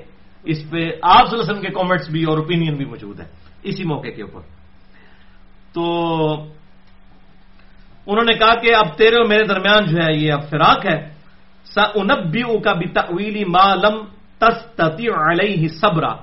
اس 0.43 0.69
پہ 0.69 0.77
آپ 1.01 1.27
صلی 1.27 1.39
اللہ 1.39 1.43
علیہ 1.43 1.51
وسلم 1.51 1.61
کے 1.61 1.67
کامنٹس 1.67 2.09
بھی 2.09 2.23
اور 2.23 2.37
اوپینین 2.37 2.75
بھی 2.75 2.85
موجود 2.85 3.19
ہے 3.19 3.25
اسی 3.63 3.83
موقع 3.83 4.07
کے 4.07 4.21
اوپر۔ 4.21 4.41
تو 5.73 5.83
انہوں 8.07 8.25
نے 8.25 8.33
کہا 8.33 8.53
کہ 8.53 8.75
اب 8.75 8.97
تیرے 8.97 9.15
اور 9.15 9.25
میرے 9.25 9.43
درمیان 9.43 9.85
جو 9.85 9.97
ہے، 9.97 10.13
یہ 10.13 10.33
اب 10.33 10.49
فراق 10.49 10.85
ہے۔ 10.93 11.18
کا 12.59 12.73
بھی 12.73 12.87
تویلی 12.87 13.45
معلوم 13.45 14.05
علیہ 15.13 15.67
صبرا۔ 15.67 16.13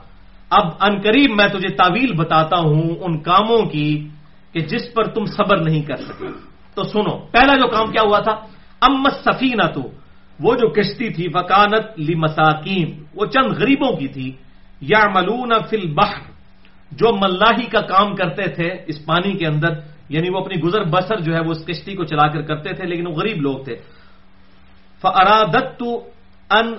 اب 0.50 0.66
ان 0.80 1.00
قریب 1.00 1.30
میں 1.30 1.48
تجھے 1.48 1.68
تعویل 1.68 2.12
بتاتا 2.16 2.56
ہوں 2.56 2.82
ان 3.00 3.18
کاموں 3.18 3.62
کی 3.62 4.08
کہ 4.52 4.60
جس 4.60 4.94
پر 4.94 5.04
تم 5.04 5.24
صبر 5.24 5.56
نہیں 5.56 5.82
کر 5.82 5.96
سکے۔ 5.96 6.26
تو 6.74 6.82
سنو، 6.82 7.18
پہلا 7.18 7.54
جو 7.54 7.68
کام 7.68 7.92
کیا 7.92 8.02
ہوا 8.02 8.18
تھا؟ 8.18 8.32
امت 8.80 9.12
سفینہ 9.12 9.66
تو 9.74 9.80
وہ 10.40 10.54
جو 10.54 10.68
کشتی 10.68 11.08
تھی 11.08 11.28
فکانت 11.28 12.00
لی 12.00 12.14
مساکین 12.14 13.02
وہ 13.14 13.26
چند 13.26 13.52
غریبوں 13.52 13.96
کی 13.96 14.08
تھی۔ 14.08 14.32
یا 14.80 15.06
ملون 15.14 15.52
فل 15.70 15.94
بحر 15.94 16.30
جو 16.92 17.12
ملاحی 17.12 17.66
کا 17.66 17.80
کام 17.80 18.14
کرتے 18.14 18.42
تھے 18.42 18.68
اس 18.86 19.06
پانی 19.06 19.32
کے 19.32 19.46
اندر 19.46 19.68
یعنی 20.08 20.30
وہ 20.30 20.38
اپنی 20.38 20.62
گزر 20.62 20.84
بسر 20.84 21.20
جو 21.20 21.34
ہے 21.34 21.40
وہ 21.40 21.50
اس 21.50 21.64
کشتی 21.64 21.94
کو 21.94 22.04
چلا 22.04 22.28
کر 22.28 22.42
کرتے 22.42 22.72
تھے، 22.72 22.86
لیکن 22.86 23.06
وہ 23.06 23.12
غریب 23.12 23.42
لوگ 23.42 23.64
تھے۔ 23.64 23.76
فرادت 25.14 25.82
ان 26.50 26.74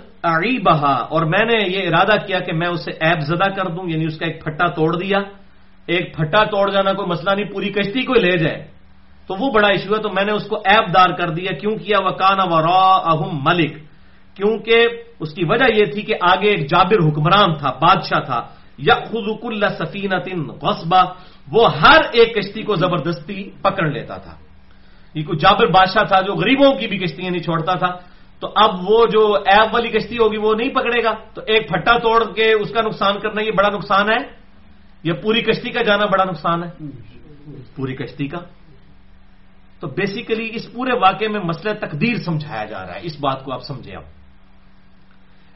بہا 0.64 0.94
اور 0.94 1.22
میں 1.22 1.46
نے 1.46 1.70
یہ 1.70 1.88
ارادہ 1.88 2.26
کیا 2.28 2.40
کہ 2.40 2.54
میں 2.54 2.68
اسے 2.68 2.92
ایب 2.92 3.20
زدہ 3.20 3.50
کر 3.50 3.68
دوں 3.68 3.90
یعنی 3.90 4.06
اس 4.06 4.18
کا 4.18 4.26
ایک 4.26 4.44
پھٹا 4.44 4.68
توڑ 4.68 4.96
دیا۔ 4.96 5.18
ایک 5.86 6.18
پھٹا 6.18 6.44
توڑ 6.44 6.72
جانا 6.72 6.94
کوئی 6.94 7.08
مسئلہ 7.08 7.36
نہیں، 7.36 7.46
پوری 7.46 7.70
کشتی 7.70 8.04
کو 8.04 8.14
لے 8.14 8.38
جائے۔ 8.38 8.68
تو 9.28 9.36
وہ 9.36 9.52
بڑا 9.52 9.68
ایشو 9.68 9.96
ہے، 9.96 10.02
تو 10.02 10.10
میں 10.10 10.26
نے 10.26 10.32
اس 10.32 10.44
کو 10.44 10.56
ایب 10.66 10.94
دار 10.94 11.10
کر 11.10 11.30
دیا۔ 11.30 11.52
کیوں 11.52 11.76
کیا؟ 11.76 11.98
وکانا 12.00 12.44
و 12.44 12.62
را 12.62 13.12
اہم 13.12 13.40
ملک 13.44 13.78
کیونکہ 14.36 14.88
اس 15.20 15.34
کی 15.34 15.46
وجہ 15.46 15.80
یہ 15.80 15.86
تھی 15.86 16.02
کہ 16.02 16.16
آگے 16.22 16.48
ایک 16.48 16.70
جابر 16.70 17.08
حکمران 17.08 17.54
تھا، 17.54 17.72
بادشاہ 17.72 18.20
تھا۔ 18.20 18.48
یا 18.78 18.94
خزک 18.94 19.46
اللہ 19.46 19.66
سفینت 19.80 20.30
غصبہ 20.64 21.04
وہ 21.52 21.74
ہر 21.74 22.02
ایک 22.12 22.36
کشتی 22.36 22.62
کو 22.62 22.76
زبردستی 22.76 23.50
پکڑ 23.62 23.88
لیتا 23.88 24.18
تھا۔ 24.18 24.36
یہ 25.14 25.24
کوئی 25.24 25.38
جابر 25.38 25.68
بادشاہ 25.68 26.04
تھا 26.04 26.22
جو 26.22 26.34
غریبوں 26.34 26.74
کی 26.74 26.88
بھی 26.88 26.98
کشتیاں 26.98 27.32
نہیں 27.32 27.44
چھوڑتا 27.44 27.74
تھا۔ 27.74 28.17
تو 28.40 28.54
اب 28.56 28.90
وہ 28.90 29.06
جو 29.06 29.34
ایپ 29.34 29.74
والی 29.74 29.90
کشتی 29.90 30.16
ہوگی 30.16 30.38
وہ 30.38 30.54
نہیں 30.56 30.70
پکڑے 30.70 31.04
گا، 31.04 31.14
تو 31.34 31.42
ایک 31.48 31.70
پھٹا 31.70 31.98
توڑ 31.98 32.34
کے 32.34 32.54
اس 32.54 32.70
کا 32.72 32.82
نقصان 32.82 33.20
کرنا 33.20 33.42
یہ 33.42 33.52
بڑا 33.52 33.70
نقصان 33.70 34.10
ہے؟ 34.10 34.28
یا 35.04 35.14
پوری 35.14 35.42
کشتی 35.42 35.70
کا 35.70 35.84
جانا 35.84 36.06
بڑا 36.06 36.24
نقصان 36.24 36.64
ہے؟ 36.64 36.70
پوری 37.76 37.96
کشتی 37.96 38.28
کا؟ 38.28 38.38
تو 39.80 39.88
بیسیکلی 39.88 40.50
اس 40.54 40.74
پورے 40.74 40.98
واقعے 41.00 41.28
میں 41.28 41.40
مسئلہ 41.40 41.74
تقدیر 41.74 42.16
سمجھایا 42.16 42.66
جا 42.66 42.88
رہا 42.88 42.96
ہے، 42.96 43.00
اس 43.04 43.20
بات 43.20 43.44
کو 43.44 43.54
آپ 43.54 43.64
سمجھیں 43.64 43.96
اب۔ 43.96 44.04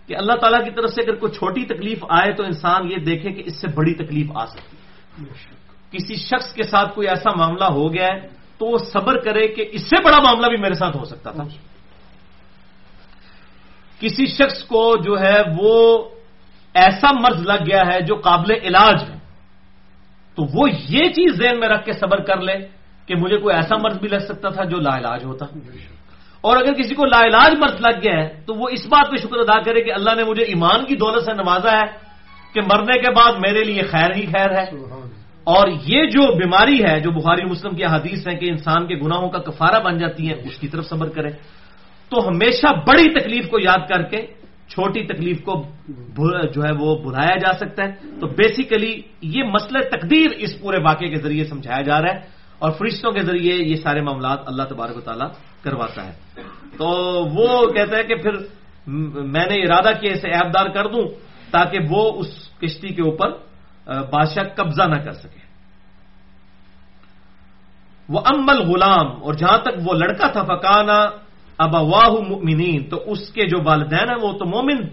کہ 0.07 0.15
اللہ 0.15 0.33
تعالیٰ 0.33 0.63
کی 0.63 0.71
طرف 0.71 0.89
سے 0.89 1.01
اگر 1.01 1.15
کوئی 1.15 1.31
چھوٹی 1.31 1.65
تکلیف 1.65 1.97
آئے 2.09 2.33
تو 2.33 2.43
انسان 2.43 2.91
یہ 2.91 2.97
دیکھے 2.97 3.31
کہ 3.31 3.43
اس 3.45 3.55
سے 3.55 3.67
بڑی 3.75 3.93
تکلیف 3.93 4.31
آ 4.35 4.45
سکتی 4.45 4.77
ہے۔ 4.77 4.81
کسی 5.91 6.15
شخص 6.15 6.53
کے 6.53 6.63
ساتھ 6.63 6.95
کوئی 6.95 7.07
ایسا 7.07 7.29
معاملہ 7.37 7.63
ہو 7.63 7.93
گیا 7.93 8.07
ہے 8.07 8.19
تو 8.57 8.65
وہ 8.65 8.77
صبر 8.77 9.19
کرے 9.19 9.47
کہ 9.47 9.69
اس 9.71 9.81
سے 9.81 9.95
بڑا 10.03 10.17
معاملہ 10.23 10.47
بھی 10.47 10.57
میرے 10.57 10.73
ساتھ 10.73 10.97
ہو 10.97 11.03
سکتا 11.03 11.31
تھا۔ 11.31 11.43
کسی 14.01 14.25
شخص 14.25 14.63
کو 14.63 14.97
جو 15.03 15.19
ہے 15.19 15.41
وہ 15.57 16.03
ایسا 16.73 17.07
مرض 17.19 17.47
لگ 17.47 17.63
گیا 17.71 17.81
ہے 17.93 18.01
جو 18.01 18.15
قابل 18.15 18.51
علاج 18.63 19.03
ہے، 19.09 19.17
تو 20.35 20.43
وہ 20.43 20.69
یہ 20.89 21.09
چیز 21.09 21.33
ذہن 21.33 21.59
میں 21.59 21.67
رکھ 21.67 21.85
کے 21.85 21.93
صبر 21.93 22.21
کر 22.21 22.41
لے 22.41 22.53
کہ 23.05 23.15
مجھے 23.15 23.37
کوئی 23.37 23.55
ایسا 23.55 23.75
مرض 23.83 23.99
بھی 23.99 24.07
لگ 24.07 24.25
سکتا 24.27 24.49
تھا 24.49 24.63
جو 24.63 24.77
لا 24.77 24.97
علاج 24.97 25.23
ہوتا۔ 25.25 25.45
اور 26.41 26.57
اگر 26.57 26.73
کسی 26.73 26.95
کو 26.95 27.05
لا 27.05 27.19
علاج 27.19 27.57
مرض 27.59 27.81
لگ 27.81 27.99
گیا 28.03 28.23
ہے، 28.23 28.41
تو 28.45 28.53
وہ 28.53 28.69
اس 28.71 28.85
بات 28.85 29.11
پہ 29.11 29.15
شکر 29.15 29.37
ادا 29.37 29.61
کرے 29.61 29.81
کہ 29.81 29.93
اللہ 29.93 30.15
نے 30.15 30.23
مجھے 30.23 30.43
ایمان 30.43 30.85
کی 30.85 30.95
دولت 30.95 31.23
سے 31.23 31.33
نوازا 31.33 31.71
ہے 31.71 32.11
کہ 32.53 32.61
مرنے 32.61 32.99
کے 32.99 33.11
بعد 33.11 33.31
میرے 33.33 33.63
لیے 33.63 33.81
خیر 33.81 34.15
ہی 34.15 34.25
خیر 34.25 34.51
ہے۔ 34.51 34.65
اور 35.43 35.67
یہ 35.67 36.05
جو 36.05 36.35
بیماری 36.35 36.85
ہے، 36.85 36.99
جو 36.99 37.11
بخاری 37.11 37.45
مسلم 37.45 37.75
کی 37.75 37.85
حدیث 37.85 38.27
ہے 38.27 38.35
کہ 38.35 38.49
انسان 38.49 38.87
کے 38.87 38.95
گناہوں 38.95 39.29
کا 39.29 39.39
کفارہ 39.39 39.83
بن 39.83 39.97
جاتی 39.97 40.29
ہے، 40.29 40.33
اس 40.33 40.57
کی 40.57 40.67
طرف 40.67 40.85
صبر 40.85 41.09
کرے۔ 41.09 41.29
تو 42.11 42.27
ہمیشہ 42.27 42.67
بڑی 42.87 43.07
تکلیف 43.19 43.49
کو 43.49 43.59
یاد 43.59 43.87
کر 43.87 44.01
کے 44.11 44.19
چھوٹی 44.67 45.03
تکلیف 45.07 45.43
کو 45.43 45.53
جو 46.53 46.59
ہے 46.63 46.71
وہ 46.79 46.95
بلایا 47.03 47.35
جا 47.35 47.51
سکتا 47.57 47.83
ہے۔ 47.83 48.19
تو 48.19 48.27
بیسیکلی 48.27 48.93
یہ 49.21 49.43
مسئلہ 49.43 49.79
تقدیر 49.91 50.27
اس 50.37 50.59
پورے 50.59 50.77
واقعے 50.83 51.07
کے 51.07 51.19
ذریعے 51.23 51.43
سمجھایا 51.43 51.81
جا 51.81 51.97
رہا 52.01 52.11
ہے 52.13 52.19
اور 52.59 52.71
فرشتوں 52.71 53.11
کے 53.11 53.19
ذریعے 53.19 53.53
یہ 53.55 53.75
سارے 53.75 54.01
معاملات 54.01 54.39
اللہ 54.47 54.63
تبارک 54.63 54.97
و 54.97 55.01
تعالیٰ 55.01 55.29
کرواتا 55.63 56.01
ہے۔ 56.07 56.13
تو 56.77 56.87
وہ 57.35 57.47
کہتا 57.67 57.97
ہے 57.97 58.03
کہ 58.03 58.15
پھر 58.15 58.35
میں 58.87 59.47
نے 59.49 59.55
ارادہ 59.63 59.91
کیا 59.99 60.11
اسے 60.11 60.29
ایبدار 60.29 60.67
کر 60.69 60.85
دوں 60.87 61.05
تاکہ 61.51 61.77
وہ 61.89 62.03
اس 62.19 62.29
کشتی 62.59 62.89
کے 62.95 63.01
اوپر 63.01 63.29
بادشاہ 64.11 64.43
قبضہ 64.55 64.85
نہ 64.87 64.99
کر 65.03 65.15
سکے۔ 65.23 65.43
وہ 68.09 68.19
امل 68.25 68.59
غلام 68.67 69.07
اور 69.23 69.33
جہاں 69.33 69.57
تک 69.57 69.73
وہ 69.85 69.93
لڑکا 69.93 70.27
تھا 70.27 70.43
فکانا 70.43 70.99
اب 71.61 71.75
واہ 71.75 72.09
مؤمنین، 72.09 72.83
تو 72.89 73.03
اس 73.05 73.29
کے 73.29 73.45
جو 73.45 73.57
والدین 73.63 74.09
ہیں 74.09 74.17
وہ 74.21 74.37
تو 74.37 74.45
مومن 74.45 74.87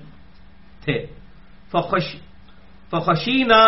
تھے۔ 0.84 1.06
فخش 1.70 2.16
فخشینا 2.90 3.66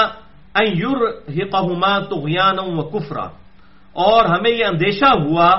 یور 0.75 1.09
ہما 1.55 1.99
تو 1.99 2.17
و 2.63 2.83
کفرا۔ 2.83 3.25
اور 3.93 4.25
ہمیں 4.25 4.51
یہ 4.51 4.65
اندیشہ 4.65 5.21
ہوا 5.21 5.51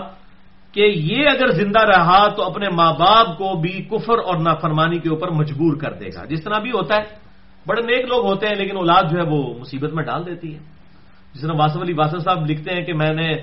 کہ 0.71 0.79
یہ 0.79 1.25
اگر 1.29 1.49
زندہ 1.49 1.79
رہا 1.79 2.27
تو 2.27 2.43
اپنے 2.43 2.69
ماں 2.69 2.93
باپ 2.93 3.27
کو 3.27 3.61
بھی 3.61 3.69
کفر 3.69 4.17
اور 4.17 4.37
نافرمانی 4.39 4.99
کے 4.99 5.09
اوپر 5.09 5.29
مجبور 5.29 5.77
کر 5.77 5.93
دے 5.93 6.07
گا۔ 6.15 6.25
جس 6.25 6.43
طرح 6.43 6.59
بھی 6.59 6.71
ہوتا 6.71 6.95
ہے، 6.95 7.03
بڑے 7.67 7.81
نیک 7.81 8.05
لوگ 8.05 8.25
ہوتے 8.25 8.47
ہیں، 8.47 8.55
لیکن 8.55 8.77
اولاد 8.77 9.03
جو 9.11 9.17
ہے 9.17 9.23
وہ 9.23 9.59
مصیبت 9.59 9.93
میں 9.93 10.03
ڈال 10.03 10.25
دیتی 10.25 10.53
ہے۔ 10.53 10.59
جس 11.33 11.41
طرح 11.41 11.53
واسف 11.57 11.77
علی 11.77 11.93
واسف 11.93 12.23
صاحب 12.23 12.45
لکھتے 12.49 12.75
ہیں 12.75 12.85
کہ 12.85 12.93
میں 12.93 13.13
نے 13.13 13.33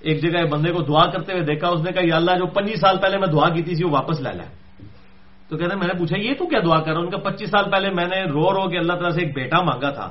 ایک 0.00 0.22
جگہ 0.22 0.46
بندے 0.46 0.72
کو 0.72 0.82
دعا 0.82 1.06
کرتے 1.10 1.32
ہوئے 1.32 1.44
دیکھا، 1.44 1.68
اس 1.68 1.80
نے 1.80 1.92
کہا، 1.92 2.02
یا 2.04 2.16
اللہ، 2.16 2.30
جو 2.30 2.46
پچیس 2.46 2.80
سال 2.80 2.96
پہلے 2.98 3.18
میں 3.18 3.28
دعا 3.28 3.48
کی 3.48 3.62
تھی 3.62 3.84
وہ 3.84 3.90
واپس 3.90 4.20
لے 4.20 4.32
لائے 4.32 4.48
تو 5.48 5.56
کہتے 5.56 5.74
ہیں 5.74 5.78
میں 5.78 5.88
نے 5.88 5.98
پوچھا، 5.98 6.16
یہ 6.18 6.34
تو 6.38 6.46
کیا 6.46 6.58
دعا 6.64 6.80
کر 6.80 6.92
رہا 6.92 7.00
ان 7.00 7.10
کا 7.10 7.18
پچیس 7.18 7.50
سال 7.50 7.70
پہلے 7.70 7.90
میں 7.90 8.04
نے 8.04 8.22
رو 8.24 8.52
رو 8.52 8.68
کے 8.68 8.78
اللہ 8.78 8.92
تعالیٰ 8.92 9.10
سے 9.10 9.20
ایک 9.20 9.34
بیٹا 9.34 9.62
مانگا 9.62 9.90
تھا۔ 9.90 10.10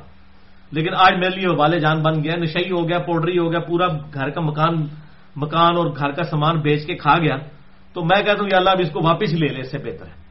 لیکن 0.71 0.89
آج 0.97 1.13
میرے 1.13 1.35
لیے 1.35 1.47
والے 1.57 1.79
جان 1.79 2.01
بن 2.01 2.23
گیا 2.23 2.35
نشئی 2.35 2.71
ہو 2.71 2.89
گیا، 2.89 2.99
پوڈری 2.99 3.37
ہو 3.37 3.51
گیا، 3.51 3.59
پورا 3.59 3.87
گھر 4.13 4.29
کا 4.29 4.41
مکان 4.41 4.75
مکان 5.35 5.77
اور 5.77 5.85
گھر 5.85 6.11
کا 6.11 6.23
سامان 6.23 6.59
بیچ 6.59 6.85
کے 6.85 6.95
کھا 6.95 7.17
گیا۔ 7.17 7.37
تو 7.93 8.03
میں 8.03 8.23
کہتا 8.23 8.39
ہوں، 8.39 8.49
یا 8.51 8.57
اللہ، 8.57 8.69
اب 8.69 8.79
اس 8.79 8.91
کو 8.91 8.99
واپس 9.03 9.33
لے 9.33 9.47
لے، 9.47 9.61
اس 9.61 9.71
سے 9.71 9.77
بہتر 9.77 10.05
ہے۔ 10.05 10.27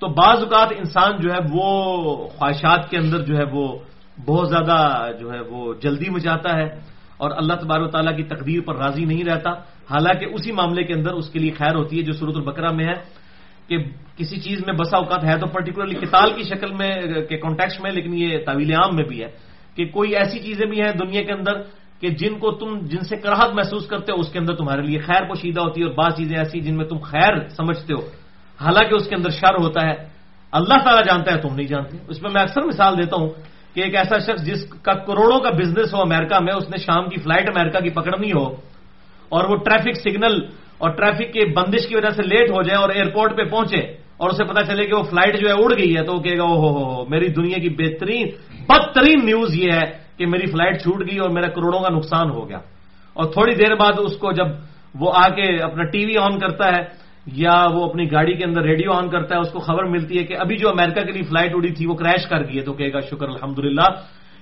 تو 0.00 0.06
بعض 0.06 0.38
اوقات 0.38 0.68
انسان 0.76 1.20
جو 1.20 1.32
ہے، 1.32 1.38
وہ 1.50 2.28
خواہشات 2.28 2.90
کے 2.90 2.96
اندر 2.96 3.20
جو 3.20 3.36
ہے، 3.36 3.44
وہ 3.52 3.78
بہت 4.26 4.48
زیادہ 4.48 5.08
جو 5.20 5.32
ہے، 5.32 5.40
وہ 5.40 5.74
جلدی 5.74 6.10
مچاتا 6.10 6.56
ہے۔ 6.56 6.97
اور 7.18 7.30
اللہ 7.30 7.54
تبار 7.54 7.80
و 7.80 7.88
تعالیٰ 7.88 8.16
کی 8.16 8.22
تقدیر 8.22 8.60
پر 8.60 8.76
راضی 8.76 9.04
نہیں 9.04 9.24
رہتا۔ 9.24 9.50
حالانکہ 9.90 10.26
اسی 10.34 10.52
معاملے 10.52 10.84
کے 10.84 10.92
اندر 10.92 11.10
اس 11.10 11.30
کے 11.30 11.38
لیے 11.38 11.50
خیر 11.50 11.74
ہوتی 11.74 11.98
ہے 11.98 12.02
جو 12.02 12.12
صورت 12.12 12.36
البکرا 12.36 12.70
میں 12.70 12.84
ہے 12.84 13.28
کہ 13.68 13.76
کسی 14.16 14.40
چیز 14.40 14.60
میں 14.66 14.74
بسا 14.74 14.96
اوقات 14.96 15.24
ہے 15.24 15.38
تو 15.38 15.46
پرٹیکولرلی 15.46 16.06
کتال 16.06 16.32
کی 16.32 16.42
شکل 16.42 16.72
میں، 16.72 16.92
کے 17.28 17.36
کانٹیکس 17.36 17.80
میں، 17.80 17.90
لیکن 17.90 18.18
یہ 18.18 18.38
طویل 18.46 18.72
عام 18.72 18.96
میں 18.96 19.04
بھی 19.04 19.22
ہے 19.22 19.28
کہ 19.74 19.86
کوئی 19.86 20.16
ایسی 20.16 20.38
چیزیں 20.38 20.66
بھی 20.66 20.80
ہیں 20.80 20.92
دنیا 20.92 21.22
کے 21.22 21.32
اندر 21.32 21.52
کہ 22.00 22.08
جن 22.08 22.38
کو 22.38 22.50
تم، 22.50 22.78
جن 22.86 23.00
سے 23.00 23.16
کراہت 23.16 23.54
محسوس 23.54 23.86
کرتے 23.86 24.12
ہو، 24.12 24.20
اس 24.20 24.32
کے 24.32 24.38
اندر 24.38 24.54
تمہارے 24.54 24.82
لیے 24.82 24.98
خیر 24.98 25.24
پوشیدہ 25.24 25.60
ہوتی 25.60 25.80
ہے 25.80 25.86
اور 25.86 25.94
بعض 25.94 26.16
چیزیں 26.16 26.36
ایسی 26.36 26.60
جن 26.60 26.76
میں 26.76 26.84
تم 26.84 26.98
خیر 26.98 27.48
سمجھتے 27.48 27.94
ہو۔ 27.94 28.00
حالانکہ 28.60 28.94
اس 28.94 29.08
کے 29.08 29.14
اندر 29.14 29.30
شر 29.30 29.54
ہوتا 29.54 29.86
ہے۔ 29.86 29.94
اللہ 30.52 30.74
تعالیٰ 30.74 31.04
جانتا 31.04 31.32
ہے، 31.32 31.38
تم 31.38 31.54
نہیں 31.54 31.66
جانتے۔ 31.66 31.96
اس 32.08 32.22
میں 32.22 32.30
میں 32.34 32.42
اکثر 32.42 32.62
مثال 32.62 32.98
دیتا 32.98 33.16
ہوں۔ 33.16 33.28
کہ 33.78 33.84
ایک 33.84 33.94
ایسا 33.94 34.18
شخص 34.18 34.42
جس 34.42 34.60
کا 34.82 34.92
کروڑوں 35.06 35.38
کا 35.40 35.50
بزنس 35.50 35.94
ہو 35.94 36.00
امریکہ 36.02 36.38
میں، 36.42 36.52
اس 36.52 36.68
نے 36.70 36.76
شام 36.76 37.08
کی 37.08 37.20
فلائٹ 37.22 37.46
امریکہ 37.48 37.78
کی 37.78 37.90
پکڑنی 37.90 38.32
ہو 38.32 38.46
اور 39.30 39.42
وہ 39.48 39.56
ٹریفک 39.56 39.96
سگنل 40.02 40.34
اور 40.78 40.90
ٹریفک 40.90 41.32
کے 41.32 41.42
بندش 41.54 41.86
کی 41.88 41.94
وجہ 41.96 42.10
سے 42.10 42.22
لیٹ 42.22 42.50
ہو 42.50 42.62
جائے 42.62 42.78
اور 42.78 42.90
ایئرپورٹ 42.90 43.36
پہ 43.36 43.44
پہنچے 43.44 43.80
اور 44.18 44.30
اسے 44.30 44.44
پتا 44.44 44.62
چلے 44.66 44.84
کہ 44.86 44.94
وہ 44.94 45.02
فلائٹ 45.02 45.34
جو 45.40 45.46
ہے 45.48 45.54
اڑ 45.54 45.70
گئی 45.78 45.96
ہے 45.96 46.02
تو 46.02 46.12
وہ 46.14 46.22
کہے 46.22 46.36
گا 46.38 46.42
او 46.42 46.54
ہو 46.54 46.70
ہو 46.74 47.04
میری 47.06 47.28
دنیا 47.28 47.58
کی 47.58 47.70
بہترین، 47.78 48.26
بدترین 48.68 49.18
نیوز 49.26 49.54
یہ 49.54 49.70
ہے 49.72 49.86
کہ 50.18 50.26
میری 50.26 50.46
فلائٹ 50.50 50.82
چھوٹ 50.82 51.00
گئی 51.06 51.18
اور 51.18 51.30
میرا 51.30 51.48
کروڑوں 51.48 51.80
کا 51.80 51.90
نقصان 51.94 52.30
ہو 52.30 52.48
گیا۔ 52.48 52.60
اور 53.16 53.24
تھوڑی 53.32 53.54
دیر 53.54 53.74
بعد 53.74 53.94
اس 53.98 54.16
کو 54.18 54.32
جب 54.32 54.48
وہ 54.94 55.08
آ 55.14 55.26
کے 55.28 55.46
اپنا 55.62 55.84
ٹی 55.92 56.02
وی 56.06 56.16
آن 56.18 56.38
کرتا 56.38 56.66
ہے 56.74 56.82
یا 57.32 57.66
وہ 57.72 57.84
اپنی 57.84 58.12
گاڑی 58.12 58.34
کے 58.34 58.44
اندر 58.44 58.62
ریڈیو 58.62 58.92
آن 58.92 59.08
کرتا 59.10 59.34
ہے، 59.34 59.40
اس 59.40 59.50
کو 59.52 59.58
خبر 59.58 59.84
ملتی 59.84 60.18
ہے 60.18 60.24
کہ 60.24 60.36
ابھی 60.36 60.56
جو 60.56 60.68
امریکہ 60.68 61.00
کے 61.04 61.12
لیے 61.12 61.22
فلائٹ 61.22 61.50
اڑی 61.54 61.70
تھی، 61.70 61.86
وہ 61.86 61.94
کریش 61.94 62.26
کر 62.26 62.46
گئی 62.48 62.56
ہے، 62.56 62.62
تو 62.62 62.72
کہے 62.72 62.92
گا 62.92 63.00
شکر 63.00 63.28
الحمد 63.28 63.58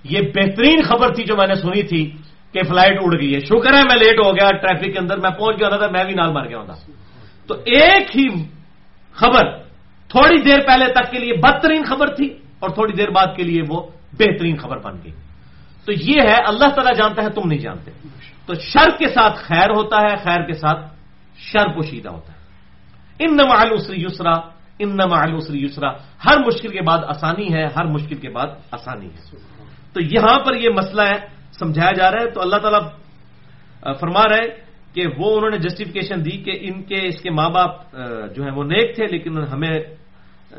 یہ 0.05 0.20
بہترین 0.20 0.82
خبر 0.82 1.14
تھی 1.14 1.24
جو 1.24 1.37
میں 1.37 1.47
نے 1.47 1.55
سنی 1.55 1.82
تھی 1.82 2.12
کہ 2.53 2.62
فلائٹ 2.62 2.99
اڑ 3.01 3.20
گئی 3.20 3.34
ہے۔ 3.34 3.41
شکر 3.41 3.74
ہے، 3.74 3.82
میں 3.82 3.99
لیٹ 3.99 4.18
ہو 4.26 4.32
گیا 4.32 4.51
ٹریفک 4.51 4.93
کے 4.93 4.99
اندر، 4.99 5.18
میں 5.18 5.30
پہنچ 5.30 5.61
گیا 5.61 5.68
تھا 5.68 5.89
میں 5.91 6.05
بھی 6.05 6.14
نال 6.14 6.32
مار 6.32 6.47
گیا 6.47 6.59
ہوتا 6.59 6.74
تو 7.47 7.55
ایک 7.55 8.16
ہی 8.16 8.28
خبر 9.12 9.59
تھوڑی 10.09 10.43
دیر 10.43 10.59
پہلے 10.66 10.93
تک 10.93 11.11
کے 11.11 11.18
لیے 11.18 11.32
بدترین 11.32 11.84
خبر 11.84 12.14
تھی 12.14 12.28
اور 12.59 12.70
تھوڑی 12.70 12.93
دیر 12.93 13.11
بعد 13.11 13.37
کے 13.37 13.43
لیے 13.43 13.62
وہ 13.68 13.87
بہترین 14.12 14.57
خبر 14.57 14.78
بن 14.78 14.97
گئی۔ 15.05 15.12
تو 15.84 15.93
یہ 15.93 16.20
ہے، 16.22 16.37
اللہ 16.47 16.68
تعالیٰ 16.68 16.95
جانتا 16.95 17.22
ہے، 17.22 17.28
تم 17.28 17.49
نہیں 17.49 17.59
جانتے۔ 17.59 17.91
تو 18.47 18.55
شر 18.55 18.89
کے 18.99 19.09
ساتھ 19.09 19.39
خیر 19.39 19.70
ہوتا 19.70 19.97
ہے، 19.97 20.16
خیر 20.16 20.43
کے 20.43 20.53
ساتھ 20.53 20.95
شر 21.39 21.68
پوشیدہ 21.74 22.09
ہوتا 22.09 22.32
ہے۔ 22.32 22.36
ان 23.19 23.31
نمالوسری 23.37 24.03
یسرا 24.03 24.35
ان 24.79 24.91
نمالوسری 24.97 25.59
یسرا۔ 25.64 25.91
ہر 26.27 26.37
مشکل 26.47 26.69
کے 26.69 26.83
بعد 26.83 27.01
آسانی 27.09 27.47
ہے، 27.55 27.64
ہر 27.77 27.85
مشکل 27.85 28.17
کے 28.17 28.31
بعد 28.31 28.49
آسانی 28.71 29.07
ہے۔ 29.07 29.21
تو 29.93 30.01
یہاں 30.03 30.39
پر 30.45 30.55
یہ 30.55 30.69
مسئلہ 30.77 31.03
ہے، 31.03 31.19
سمجھایا 31.59 31.93
جا 31.93 32.11
رہا 32.11 32.21
ہے۔ 32.23 32.31
تو 32.31 32.41
اللہ 32.41 32.57
تعالیٰ 32.57 32.83
فرما 34.01 34.25
رہے 34.29 34.47
کہ 34.95 35.03
وہ 35.19 35.37
انہوں 35.37 35.51
نے 35.51 35.59
جسٹیفکیشن 35.59 36.25
دی 36.25 36.37
کہ 36.45 36.53
ان 36.61 36.83
کے، 36.83 37.01
اس 37.07 37.19
کے 37.23 37.31
ماں 37.31 37.51
باپ 37.51 37.73
جو 38.35 38.45
ہے 38.45 38.51
وہ 38.51 38.64
نیک 38.64 38.95
تھے، 38.97 39.07
لیکن 39.07 39.39
ہمیں 39.53 39.77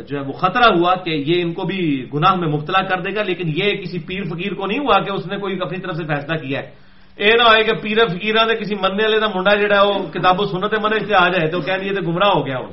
جو 0.07 0.13
ہے 0.17 0.23
وہ 0.25 0.31
خطرہ 0.31 0.67
ہوا 0.77 0.93
کہ 0.95 1.09
یہ 1.09 1.41
ان 1.41 1.53
کو 1.53 1.63
بھی 1.63 2.09
گناہ 2.13 2.35
میں 2.35 2.47
مبتلا 2.47 2.81
کر 2.81 3.01
دے 3.01 3.15
گا، 3.15 3.23
لیکن 3.23 3.47
یہ 3.47 3.81
کسی 3.81 3.99
پیر 3.99 4.23
فقیر 4.23 4.53
کو 4.53 4.65
نہیں 4.65 4.79
ہوا 4.79 4.97
کہ 5.05 5.11
اس 5.11 5.25
نے 5.27 5.37
کوئی 5.37 5.59
اپنی 5.61 5.77
طرف 5.77 5.95
سے 5.97 6.05
فیصلہ 6.05 6.35
کیا 6.35 6.59
ہے۔ 6.59 6.69
یہ 7.17 7.31
نہ 7.33 7.43
ہوئے 7.43 7.63
کہ 7.63 7.73
پیر 7.75 7.99
فکیر 8.07 8.35
نے 8.45 8.55
کسی 8.55 8.75
مننے 8.75 9.03
والے 9.03 9.19
کا 9.19 9.27
منڈا 9.29 9.53
جہا 9.57 9.81
وہ 9.81 9.93
کتابوں 10.11 10.45
سنت 10.47 10.73
من 10.77 10.93
سے 11.01 11.15
آ 11.15 11.27
جائے 11.29 11.47
تو 11.49 11.61
کہہ 11.61 11.77
دیے 11.79 12.01
گمراہ 12.03 12.31
ہو 12.31 12.45
گیا 12.45 12.57
ہوں 12.57 12.71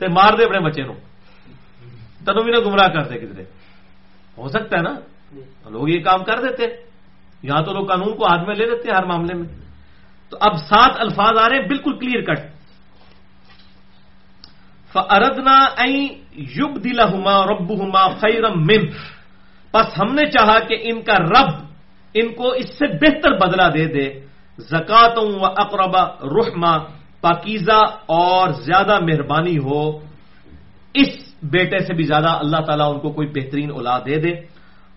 تے 0.00 0.08
مار 0.10 0.36
دے 0.38 0.44
اپنے 0.44 0.60
بچے 0.60 0.82
نو 0.82 0.94
تنوں 2.24 2.42
بھی 2.44 2.52
نہ 2.52 2.60
گمراہ 2.64 2.88
کر 2.88 3.04
دے 3.04 3.18
کدھر 3.18 3.42
ہو 4.36 4.48
سکتا 4.48 4.76
ہے 4.76 4.82
نا 4.82 4.94
لوگ 5.68 5.88
یہ 5.88 6.02
کام 6.02 6.24
کر 6.24 6.40
دیتے 6.40 6.66
یہاں 7.42 7.62
تو 7.62 7.72
لوگ 7.72 7.86
قانون 7.86 8.16
کو 8.16 8.24
ہاتھ 8.24 8.46
میں 8.46 8.54
لے 8.54 8.66
لیتے 8.66 8.90
ہر 8.90 9.04
معاملے 9.04 9.34
میں 9.34 9.46
تو 10.32 10.36
اب 10.40 10.56
سات 10.64 11.00
الفاظ 11.00 11.36
آ 11.36 11.48
رہے 11.48 11.56
ہیں 11.56 11.68
بالکل 11.68 11.98
کلیئر 11.98 12.22
کٹ 12.24 12.40
فردنا 14.92 15.58
یوب 16.50 16.82
دلہما 16.84 17.36
ربہما 17.46 18.08
خیرم 18.16 18.60
من 18.62 18.86
بس 19.74 19.98
ہم 19.98 20.14
نے 20.14 20.24
چاہا 20.30 20.58
کہ 20.68 20.76
ان 20.82 21.02
کا 21.02 21.16
رب 21.24 21.67
ان 22.14 22.34
کو 22.34 22.48
اس 22.50 22.68
سے 22.78 22.86
بہتر 22.86 23.32
بدلہ 23.38 23.68
دے 23.74 23.86
دے۔ 23.86 24.06
زکاتوں 24.58 25.28
و 25.40 25.44
اقربا 25.46 26.04
رحما 26.34 26.74
پاکیزہ 27.20 27.80
اور 28.06 28.48
زیادہ 28.48 28.98
مہربانی 29.00 29.58
ہو۔ 29.58 29.98
اس 30.94 31.12
بیٹے 31.42 31.78
سے 31.78 31.94
بھی 31.94 32.04
زیادہ 32.04 32.28
اللہ 32.28 32.60
تعالیٰ 32.66 32.94
ان 32.94 33.00
کو 33.00 33.10
کوئی 33.10 33.28
بہترین 33.28 33.70
اولاد 33.70 34.00
دے 34.06 34.16
دے۔ 34.16 34.32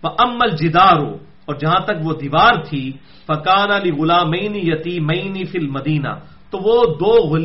امل 0.03 0.49
جدار 0.49 0.97
ہو 0.97 1.14
اور 1.45 1.55
جہاں 1.55 1.80
تک 1.86 1.97
وہ 2.03 2.14
دیوار 2.14 2.64
تھی 2.64 2.91
فکان 3.28 3.72
علی 3.72 3.91
غلامین 3.91 4.55
یتیمینی 4.55 5.43
فل 5.45 5.68
مدینہ 5.68 6.14
تو 6.49 6.57
وہ 6.57 6.78
دو 6.99 7.38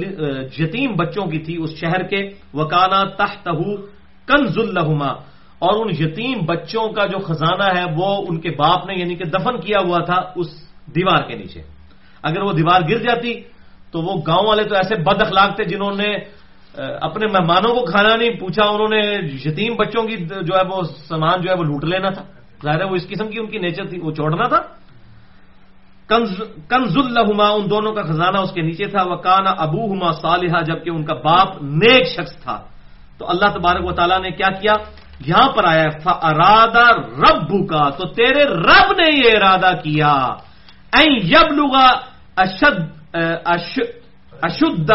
یتیم 0.59 0.95
بچوں 0.97 1.27
کی 1.27 1.39
تھی 1.39 1.57
اس 1.63 1.73
شہر 1.77 2.03
کے۔ 2.03 2.21
وکانا 2.55 3.03
تحت 3.05 3.49
کنز 4.29 4.59
الحما 4.59 5.13
اور 5.59 5.87
ان 5.87 5.91
یتیم 5.99 6.39
بچوں 6.47 6.89
کا 6.89 7.07
جو 7.07 7.19
خزانہ 7.19 7.79
ہے 7.79 7.85
وہ 7.97 8.27
ان 8.29 8.41
کے 8.41 8.51
باپ 8.51 8.87
نے 8.87 8.95
یعنی 8.95 9.15
کہ 9.15 9.25
دفن 9.25 9.61
کیا 9.61 9.79
ہوا 9.85 9.99
تھا 9.99 10.19
اس 10.37 10.47
دیوار 10.95 11.23
کے 11.23 11.35
نیچے۔ 11.35 11.63
اگر 12.23 12.43
وہ 12.43 12.53
دیوار 12.53 12.81
گر 12.89 12.99
جاتی 12.99 13.35
تو 13.91 14.03
وہ 14.03 14.23
گاؤں 14.27 14.47
والے 14.47 14.65
تو 14.65 14.75
ایسے 14.75 14.95
بد 14.95 15.23
اخلاق 15.23 15.57
تھے 15.57 15.65
جنہوں 15.65 15.93
نے 15.93 16.15
اپنے 17.01 17.27
مہمانوں 17.27 17.75
کو 17.75 17.85
کھانا 17.85 18.17
نہیں 18.17 18.31
پوچھا، 18.31 18.65
انہوں 18.65 18.89
نے 18.89 19.01
یتیم 19.45 19.77
بچوں 19.77 20.03
کی 20.07 20.17
جو 20.17 20.57
ہے 20.57 20.67
وہ 20.69 20.83
سامان 20.83 21.41
جو 21.41 21.51
ہے 21.51 21.57
وہ 21.57 21.65
لوٹ 21.65 21.85
لینا 21.85 22.11
تھا۔ 22.11 22.23
ظاہر 22.65 22.81
ہے 22.81 22.85
وہ 22.85 22.97
اس 22.97 23.09
قسم 23.09 23.29
کی 23.29 23.39
ان 23.39 23.47
کی 23.47 23.59
نیچر 23.59 23.87
تھی، 23.87 23.99
وہ 23.99 24.11
چوڑنا 24.11 24.49
تھا۔ 24.49 24.61
کنز 26.69 26.97
الحما 26.97 27.49
ان 27.49 27.71
دونوں 27.71 27.93
کا 27.93 28.03
خزانہ 28.03 28.39
اس 28.39 28.53
کے 28.53 28.63
نیچے 28.63 28.85
تھا۔ 28.85 29.03
وہ 29.03 29.17
کانا 29.17 29.51
ابو 29.59 29.93
ہما 29.93 30.13
صالحہ 30.13 30.63
جبکہ 30.63 30.91
ان 30.91 31.05
کا 31.05 31.15
باپ 31.15 31.63
نیک 31.63 32.07
شخص 32.07 32.37
تھا۔ 32.43 32.65
تو 33.19 33.29
اللہ 33.29 33.49
تبارک 33.55 33.85
و 33.85 33.93
تعالیٰ 33.93 34.21
نے 34.23 34.31
کیا 34.31 34.51
کیا؟ 34.51 34.73
یہاں 35.27 35.53
پر 35.53 35.65
آیا 35.65 35.85
ارادہ 36.05 37.01
رب 37.01 37.69
کا 37.69 37.91
تو 37.91 38.05
تیرے 38.05 38.45
رب 38.45 38.93
نے 38.93 39.17
یہ 39.17 39.37
ارادہ 39.37 39.75
کیا۔ 39.85 40.35
یب 41.23 41.53
لگا 41.53 41.89
اشد 42.37 42.81
اشد 44.43 44.91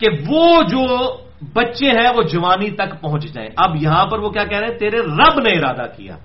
کہ 0.00 0.06
وہ 0.28 0.62
جو 0.62 1.12
بچے 1.52 1.90
ہیں، 1.90 2.10
وہ 2.16 2.22
جوانی 2.22 2.70
تک 2.70 3.00
پہنچ 3.00 3.24
جائیں۔ 3.32 3.50
اب 3.56 3.76
یہاں 3.76 4.06
پر 4.06 4.18
وہ 4.18 4.30
کیا 4.30 4.44
کہہ 4.44 4.58
رہے 4.58 4.66
ہیں؟ 4.66 4.78
تیرے 4.78 4.96
رب 4.96 5.40
نے 5.40 5.50
ارادہ 5.50 5.86
کیا۔ 5.96 6.16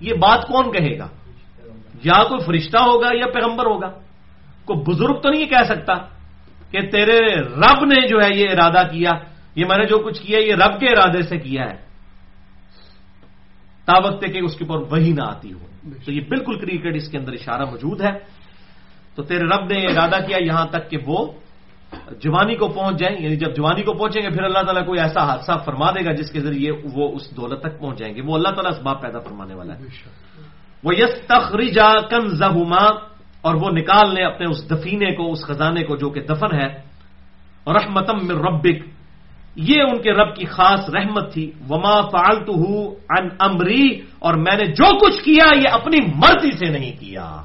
یہ 0.00 0.14
بات 0.14 0.46
کون 0.46 0.72
کہے 0.72 0.98
گا؟ 0.98 1.08
یا 2.04 2.24
کوئی 2.24 2.40
فرشتہ 2.44 2.76
ہوگا 2.76 3.08
یا 3.12 3.26
پیغمبر 3.26 3.66
ہوگا؟ 3.66 3.90
کوئی 4.64 4.80
بزرگ 4.80 5.20
تو 5.20 5.30
نہیں 5.30 5.46
کہہ 5.46 5.64
سکتا 5.64 5.94
کہ 6.70 6.80
تیرے 6.80 7.18
رب 7.40 7.84
نے 7.84 8.08
جو 8.08 8.18
ہے 8.22 8.28
یہ 8.34 8.50
ارادہ 8.50 8.86
کیا۔ 8.86 9.10
یہ 9.54 9.64
میں 9.64 9.78
نے 9.78 9.84
جو 9.84 9.98
کچھ 9.98 10.22
کیا 10.22 10.38
یہ 10.38 10.54
رب 10.54 10.80
کے 10.80 10.86
ارادے 10.86 11.22
سے 11.22 11.38
کیا 11.38 11.62
ہے۔ 11.62 11.87
تا 13.88 13.98
وقت 13.98 14.24
کہ 14.32 14.38
اس 14.38 14.56
کے 14.56 14.64
اوپر 14.64 14.92
وہی 14.92 15.12
نہ 15.12 15.22
آتی 15.22 15.52
ہو۔ 15.52 15.58
تو 16.04 16.12
یہ 16.12 16.20
بالکل 16.28 16.60
کریکٹ 16.60 16.86
اس 16.94 17.08
کے 17.08 17.18
اندر 17.18 17.32
اشارہ 17.32 17.64
موجود 17.64 18.00
ہے۔ 18.00 18.12
تو 19.14 19.22
تیرے 19.22 19.44
رب 19.44 19.64
نے 19.64 19.78
یہ 19.80 19.88
ارادہ 19.88 20.24
کیا 20.26 20.38
یہاں 20.40 20.66
تک 20.66 20.90
کہ 20.90 20.96
وہ 21.06 21.32
جوانی 22.20 22.54
کو 22.54 22.68
پہنچ 22.68 22.98
جائیں 22.98 23.16
یعنی 23.22 23.36
جب 23.36 23.56
جوانی 23.56 23.82
کو 23.82 23.92
پہنچیں 23.92 24.22
گے 24.22 24.30
پھر 24.30 24.42
اللہ 24.42 24.58
تعالیٰ 24.58 24.86
کوئی 24.86 25.00
ایسا 25.00 25.24
حادثہ 25.24 25.52
فرما 25.64 25.90
دے 25.90 26.04
گا 26.04 26.12
جس 26.12 26.30
کے 26.30 26.40
ذریعے 26.40 26.70
وہ 26.94 27.14
اس 27.14 27.36
دولت 27.36 27.60
تک 27.60 27.78
پہنچ 27.80 27.98
جائیں 27.98 28.14
گے۔ 28.14 28.20
وہ 28.20 28.34
اللہ 28.34 28.48
تعالیٰ 28.48 28.72
اسباب 28.72 29.02
پیدا 29.02 29.18
فرمانے 29.18 29.54
والا 29.54 29.74
ہے۔ 29.74 29.80
وہ 30.84 30.94
یس 30.94 31.26
تخریجا 31.26 32.00
کن 32.00 32.42
اور 33.40 33.54
وہ 33.54 33.70
نکال 33.70 34.14
لیں 34.14 34.24
اپنے 34.24 34.46
اس 34.46 34.70
دفینے 34.70 35.14
کو 35.14 35.32
اس 35.32 35.42
خزانے 35.42 35.82
کو 35.82 35.96
جو 35.96 36.10
کہ 36.10 36.20
دفن 36.20 36.60
ہے۔ 36.60 36.80
اور 37.64 37.74
رحمتم 37.74 38.26
میں 38.26 38.34
ربک۔ 38.34 38.97
یہ 39.58 39.82
ان 39.82 40.02
کے 40.02 40.12
رب 40.12 40.36
کی 40.36 40.44
خاص 40.44 40.90
رحمت 40.94 41.32
تھی۔ 41.32 41.50
وما 41.70 42.00
فالتو 42.00 42.88
ان 43.18 43.28
امری 43.40 44.00
اور 44.18 44.34
میں 44.34 44.56
نے 44.56 44.66
جو 44.66 44.98
کچھ 44.98 45.24
کیا 45.24 45.48
یہ 45.56 45.68
اپنی 45.72 45.96
مرضی 46.14 46.50
سے 46.58 46.64
نہیں 46.64 46.92
کیا۔ 47.00 47.36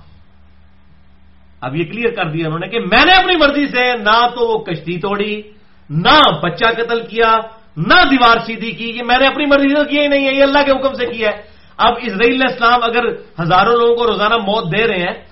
اب 1.62 1.76
یہ 1.76 1.84
کلیئر 1.84 2.16
کر 2.16 2.32
دیا 2.32 2.46
انہوں 2.46 2.60
نے 2.60 2.68
کہ 2.68 2.80
میں 2.80 3.06
نے 3.06 3.12
اپنی 3.12 3.36
مرضی 3.36 3.68
سے 3.68 3.98
نہ 3.98 4.28
تو 4.36 4.48
وہ 4.48 4.64
کشتی 4.64 5.00
توڑی، 5.00 5.42
نہ 5.90 6.22
بچہ 6.44 6.66
قتل 6.78 7.06
کیا، 7.06 7.38
نہ 7.78 8.04
دیوار 8.12 8.38
سیدھی 8.46 8.72
کی 8.72 8.92
کہ 8.92 9.04
میں 9.04 9.18
نے 9.20 9.28
اپنی 9.28 9.46
مرضی 9.46 9.70
سے 9.70 9.90
کیا 9.90 10.04
ہی 10.04 10.08
نہیں 10.08 10.28
ہے، 10.28 10.34
یہ 10.34 10.44
اللہ 10.44 10.66
کے 10.66 10.72
حکم 10.72 10.94
سے 10.94 11.06
کیا 11.06 11.30
ہے۔ 11.30 11.42
اب 11.78 11.94
اسرائیل 12.02 12.42
اسلام 12.50 12.80
اگر 12.84 13.06
ہزاروں 13.42 13.74
لوگوں 13.74 13.96
کو 13.96 14.08
روزانہ 14.08 14.34
موت 14.34 14.78
دے 14.78 14.88
رہے 14.88 15.00
ہیں، 15.00 15.24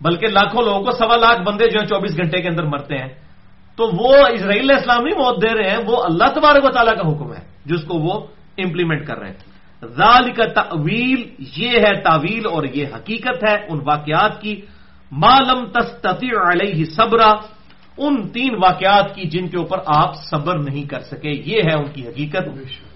بلکہ 0.00 0.26
لاکھوں 0.26 0.62
لوگوں 0.62 0.80
کو 0.80 0.90
سوا 0.90 1.16
لاکھ 1.16 1.42
بندے 1.42 1.70
جو 1.70 1.80
ہیں، 1.80 1.86
چوبیس 1.86 2.16
گھنٹے 2.16 2.42
کے 2.42 2.48
اندر 2.48 2.62
مرتے 2.62 2.98
ہیں۔ 2.98 3.08
تو 3.76 3.90
وہ 3.98 4.14
اسرائیل 4.34 4.70
اسلام 4.70 5.02
نہیں 5.02 5.18
موت 5.18 5.42
دے 5.42 5.48
رہے 5.48 5.70
ہیں، 5.70 5.78
وہ 5.86 6.04
اللہ 6.04 6.24
تبارک 6.24 6.64
و 6.64 6.70
تعالیٰ 6.70 6.94
کا 6.94 7.08
حکم 7.08 7.32
ہے، 7.32 7.40
جس 7.66 7.84
کو 7.84 7.98
وہ 7.98 8.26
امپلیمنٹ 8.58 9.06
کر 9.06 9.18
رہے 9.18 9.28
ہیں۔ 9.28 9.50
ذال 9.86 10.32
کا 10.32 10.44
تعویل 10.44 11.44
یہ 11.56 11.70
ہے 11.70 12.00
تعویل 12.00 12.46
اور 12.46 12.64
یہ 12.64 12.86
حقیقت 12.94 13.48
ہے 13.48 13.54
ان 13.54 13.78
واقعات 13.84 14.40
کی۔ 14.40 14.60
معلوم 15.10 15.66
تستطیع 15.66 16.30
علیہ 16.52 16.84
صبرا، 16.84 17.34
ان 17.98 18.28
تین 18.28 18.54
واقعات 18.62 19.14
کی 19.14 19.22
جن 19.22 19.48
کے 19.48 19.56
اوپر 19.56 19.78
آپ 19.86 20.14
صبر 20.14 20.58
نہیں 20.58 20.84
کر 20.84 21.00
سکے، 21.00 21.30
یہ 21.30 21.62
ہے 21.64 21.74
ان 21.74 21.92
کی 21.92 22.08
حقیقت۔ 22.08 22.48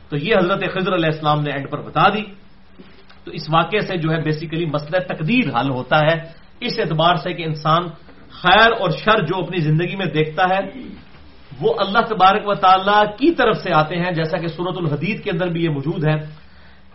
تو 0.09 0.17
یہ 0.17 0.35
حضرت 0.37 0.75
خضر 0.75 0.95
علیہ 0.95 1.11
السلام 1.13 1.41
نے 1.41 1.51
اینڈ 1.51 1.71
پر 1.71 1.83
بتا 1.83 2.09
دی۔ 2.09 2.23
تو 3.25 3.31
اس 3.31 3.43
واقعے 3.55 3.81
سے 3.81 3.97
جو 3.97 4.11
ہے 4.11 4.21
بیسیکلی 4.21 4.67
مسئلہ 4.67 4.99
تقدیر 4.99 5.61
حل 5.61 5.71
ہوتا 5.71 5.99
ہے، 5.99 6.29
اس 6.61 6.79
اعتبار 6.79 7.15
سے 7.15 7.33
کہ 7.33 7.43
انسان 7.43 7.83
خیر 8.41 8.71
اور 8.81 8.91
شر 9.03 9.19
جو 9.27 9.37
اپنی 9.39 9.59
زندگی 9.69 9.97
میں 9.97 10.07
دیکھتا 10.15 10.43
ہے، 10.49 10.61
وہ 11.61 11.71
اللہ 11.79 12.03
تبارک 12.09 12.45
و 12.49 12.55
تعالیٰ 12.55 13.03
کی 13.19 13.31
طرف 13.39 13.57
سے 13.63 13.71
آتے 13.73 13.95
ہیں، 13.97 14.11
جیسا 14.11 14.37
کہ 14.39 14.49
سورت 14.57 14.77
الحدید 14.79 15.23
کے 15.25 15.31
اندر 15.31 15.49
بھی 15.55 15.61
یہ 15.65 15.71
موجود 15.71 16.05
ہے 16.05 16.17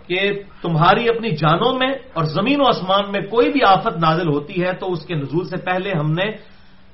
کہ 0.07 0.19
تمہاری 0.61 1.03
اپنی 1.09 1.29
جانوں 1.37 1.73
میں 1.79 1.91
اور 2.17 2.23
زمین 2.35 2.59
و 2.61 2.67
آسمان 2.67 3.11
میں 3.11 3.21
کوئی 3.29 3.47
بھی 3.53 3.61
آفت 3.65 3.95
نازل 4.01 4.27
ہوتی 4.27 4.55
ہے 4.63 4.71
تو 4.79 4.91
اس 4.91 5.01
کے 5.07 5.13
نزول 5.15 5.45
سے 5.47 5.57
پہلے 5.63 5.89
ہم 5.93 6.11
نے 6.11 6.27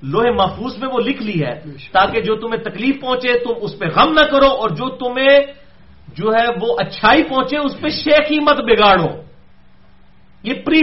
لوہے 0.03 0.31
محفوظ 0.31 0.77
میں 0.77 0.89
وہ 0.93 0.99
لکھ 0.99 1.21
لی 1.23 1.37
ہے، 1.41 1.53
تاکہ 1.91 2.21
جو 2.21 2.35
تمہیں 2.35 2.61
تکلیف 2.61 2.95
پہنچے 3.01 3.31
تم 3.43 3.53
اس 3.65 3.73
پہ 3.79 3.85
غم 3.95 4.09
نہ 4.13 4.25
کرو 4.31 4.51
اور 4.61 4.69
جو 4.77 4.87
تمہیں 5.01 5.37
جو 6.13 6.27
ہے 6.35 6.47
وہ 6.61 6.69
اچھائی 6.79 7.23
پہنچے 7.23 7.57
اس 7.57 7.75
پہ 7.81 7.89
شیخی 8.03 8.39
مت 8.39 8.59
بگاڑو۔ 8.67 9.09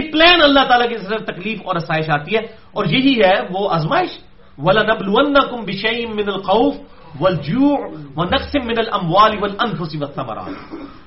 پری 0.01 0.11
پلان 0.11 0.41
اللہ 0.41 0.59
تعالیٰ 0.67 0.89
کی 0.89 0.95
طرف 0.95 1.21
تکلیف 1.25 1.59
اور 1.65 1.75
آسائش 1.75 2.09
آتی 2.09 2.35
ہے 2.35 2.41
اور 2.71 2.85
یہی 2.85 3.21
ہے 3.21 3.33
وہ 3.49 3.69
آزمائش۔ 3.71 4.09
ولا 4.57 4.81
نبل 4.81 5.33
کم 5.33 5.65
بشئی 5.65 6.05
من 6.05 6.23
الخوف 6.27 6.75
والجوع 7.19 7.77
ونقسم 8.15 8.65
من 8.65 8.73
الاموال 8.77 9.31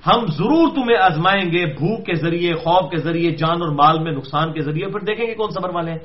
ہم 0.06 0.26
ضرور 0.26 0.68
تمہیں 0.74 0.96
آزمائیں 0.96 1.52
گے 1.52 1.66
بھوک 1.66 2.06
کے 2.06 2.14
ذریعے، 2.14 2.54
خوف 2.54 2.90
کے 2.90 2.96
ذریعے، 2.96 3.30
جان 3.30 3.62
اور 3.62 3.68
مال 3.68 3.98
میں 3.98 4.12
نقصان 4.12 4.52
کے 4.52 4.60
ذریعے۔ 4.60 4.86
پھر 4.86 5.00
دیکھیں 5.00 5.26
گے 5.26 5.34
کون 5.34 5.50
صبر 5.50 5.74
والے 5.74 5.90
ہیں۔ 5.90 5.98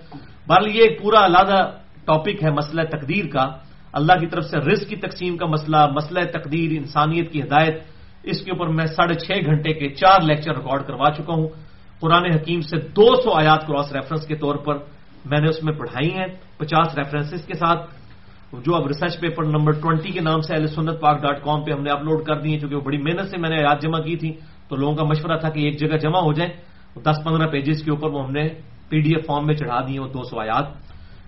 بہرحال 0.48 0.76
یہ 0.76 0.82
ایک 0.82 1.02
پورا 1.02 1.26
علیحدہ 1.26 1.72
ٹاپک 2.06 2.44
ہے 2.44 2.52
مسئلہ 2.52 2.82
تقدیر 2.82 3.26
کا۔ 3.28 3.50
اللہ 3.94 4.14
کی 4.20 4.28
طرف 4.28 4.46
سے 4.46 4.58
رزق 4.58 4.90
کی 4.90 4.96
تقسیم 4.96 5.38
کا 5.38 5.46
مسئلہ 5.46 5.88
مسئلہ 5.96 6.20
تقدیر، 6.20 6.72
انسانیت 6.72 7.32
کی 7.32 7.42
ہدایت۔ 7.42 7.84
اس 8.24 8.42
کے 8.42 8.52
اوپر 8.52 8.68
میں 8.68 8.86
ساڑھے 8.86 9.14
چھ 9.14 9.32
گھنٹے 9.46 9.74
کے 9.74 9.90
چار 9.90 10.22
لیکچر 10.22 10.56
ریکارڈ 10.56 10.84
کروا 10.88 11.12
چکا 11.18 11.34
ہوں۔ 11.34 11.48
قرآن 12.02 12.26
حکیم 12.34 12.62
سے 12.70 12.78
دو 12.98 13.08
سو 13.22 13.30
آیات 13.42 13.62
کراس 13.68 13.92
ریفرنس 13.94 14.24
کے 14.28 14.36
طور 14.36 14.56
پر 14.66 14.76
میں 15.30 15.42
نے 15.42 15.48
اس 15.50 15.64
میں 15.64 15.74
پڑھائی 15.74 16.12
ہیں، 16.18 16.28
پچاس 16.58 16.98
ریفرنسز 16.98 17.46
کے 17.46 17.54
ساتھ، 17.54 17.82
جو 18.66 18.76
اب 18.76 18.88
ریسرچ 18.88 19.20
پیپر 19.22 19.44
نمبر 19.46 19.74
ٹوینٹی 19.82 20.12
کے 20.12 20.22
نام 20.22 20.40
سے 20.42 20.68
سنت 20.76 21.00
پاک 21.02 21.22
ڈاٹ 21.22 21.38
کام 21.44 21.64
پہ 21.64 21.72
ہم 21.72 21.82
نے 21.86 21.92
اپلوڈ 21.92 22.20
کر 22.28 22.36
دی 22.42 22.50
ہیں، 22.52 22.60
چونکہ 22.60 22.76
وہ 22.76 22.82
بڑی 22.82 22.98
محنت 22.98 23.28
سے 23.32 23.38
میں 23.38 23.50
نے 23.50 23.58
آیات 23.62 23.82
جمع 23.82 24.00
کی 24.02 24.16
تھی، 24.22 24.32
تو 24.68 24.76
لوگوں 24.76 24.96
کا 24.98 25.04
مشورہ 25.04 25.38
تھا 25.42 25.50
کہ 25.54 25.60
ایک 25.66 25.76
جگہ 25.80 25.98
جمع 26.04 26.22
ہو 26.28 26.34
جائیں۔ 26.34 26.52
دس 27.06 27.18
پندرہ 27.24 27.48
پیجز 27.48 27.84
کے 27.84 27.92
اوپر 27.92 28.10
وہ 28.12 28.24
ہم 28.26 28.32
نے 28.32 28.44
پی 28.90 28.98
ڈی 29.04 29.12
ایف 29.16 29.26
فارم 29.26 29.46
میں 29.48 29.56
چڑھا 29.56 29.80
دی 29.88 29.94
ہیں 29.94 30.04
وہ 30.04 30.12
دو 30.12 30.24
سو 30.30 30.40
آیات، 30.42 30.68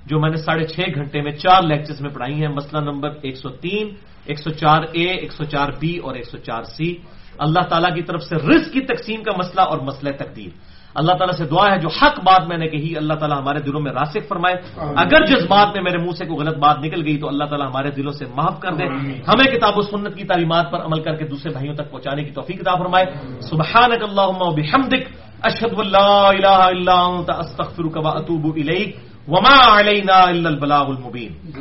جو 0.09 0.19
میں 0.19 0.29
نے 0.29 0.37
ساڑھے 0.45 0.65
چھ 0.73 0.79
گھنٹے 0.97 1.21
میں 1.21 1.31
چار 1.43 1.59
لیکچرز 1.63 1.99
میں 2.01 2.13
پڑھائی 2.15 2.35
ہیں۔ 2.41 2.51
مسئلہ 2.51 2.81
نمبر 2.89 3.09
ایک 3.23 3.35
سو 3.37 3.49
تین، 3.63 3.85
ایک 4.27 4.39
سو 4.43 4.49
چار 4.61 4.79
اے 4.95 5.05
ایک 5.21 5.31
سو 5.31 5.43
چار 5.53 5.67
بی 5.79 5.93
اور 6.03 6.13
ایک 6.15 6.27
سو 6.27 6.37
چار 6.37 6.63
سی 6.75 6.89
اللہ 7.37 7.59
تعالیٰ 7.59 7.95
کی 7.95 8.01
طرف 8.01 8.23
سے 8.23 8.35
رزق 8.35 8.73
کی 8.73 8.81
تقسیم 8.81 9.23
کا 9.23 9.31
مسئلہ 9.37 9.61
اور 9.61 9.77
مسئلہ 9.77 10.11
تقدیر۔ 10.11 10.49
اللہ 10.95 11.11
تعالیٰ 11.11 11.37
سے 11.37 11.45
دعا 11.45 11.71
ہے 11.71 11.79
جو 11.79 11.89
حق 11.89 12.19
بات 12.19 12.47
میں 12.47 12.57
نے 12.57 12.67
کہی 12.67 12.97
اللہ 12.97 13.13
تعالیٰ 13.13 13.37
ہمارے 13.37 13.59
دلوں 13.59 13.81
میں 13.81 13.91
راسک 13.91 14.27
فرمائے۔ 14.27 14.55
اگر 14.95 15.25
جس 15.25 15.45
بات 15.47 15.67
میں 15.75 15.83
میرے 15.83 15.97
منہ 15.97 16.11
سے 16.11 16.25
کوئی 16.25 16.39
غلط 16.39 16.57
بات 16.57 16.79
نکل 16.79 17.05
گئی 17.05 17.17
تو 17.17 17.27
اللہ 17.27 17.43
تعالیٰ 17.43 17.67
ہمارے 17.67 17.91
دلوں 17.91 18.13
سے 18.13 18.25
معاف 18.25 18.59
کر 18.59 18.73
دے۔ 18.73 18.85
ہمیں 19.27 19.45
کتاب 19.45 19.77
و 19.77 19.81
سنت 19.81 20.15
کی 20.15 20.23
تعلیمات 20.23 20.71
پر 20.71 20.79
عمل 20.79 21.01
کر 21.01 21.15
کے 21.15 21.27
دوسرے 21.27 21.51
بھائیوں 21.51 21.75
تک 21.75 21.91
پہنچانے 21.91 22.23
کی 22.23 22.31
توفیق 22.31 22.61
کتاب 22.61 22.77
فرمائے۔ 22.77 23.05
سبحانک 23.41 24.03
اللہم 24.03 24.41
و 24.41 24.55
بحمدک 24.55 25.07
اشہد 25.41 25.73
واللہ 25.77 26.31
الہ 26.37 26.47
الا 26.47 26.93
انت 26.93 27.29
استغفرک 27.29 27.97
و 28.05 28.07
اتوب 28.07 28.55
الیک۔ 28.55 28.97
وما 29.27 29.79
علینا 29.79 30.13
الا 30.13 30.49
البلاغ 30.49 30.85
المبین۔ 30.87 31.51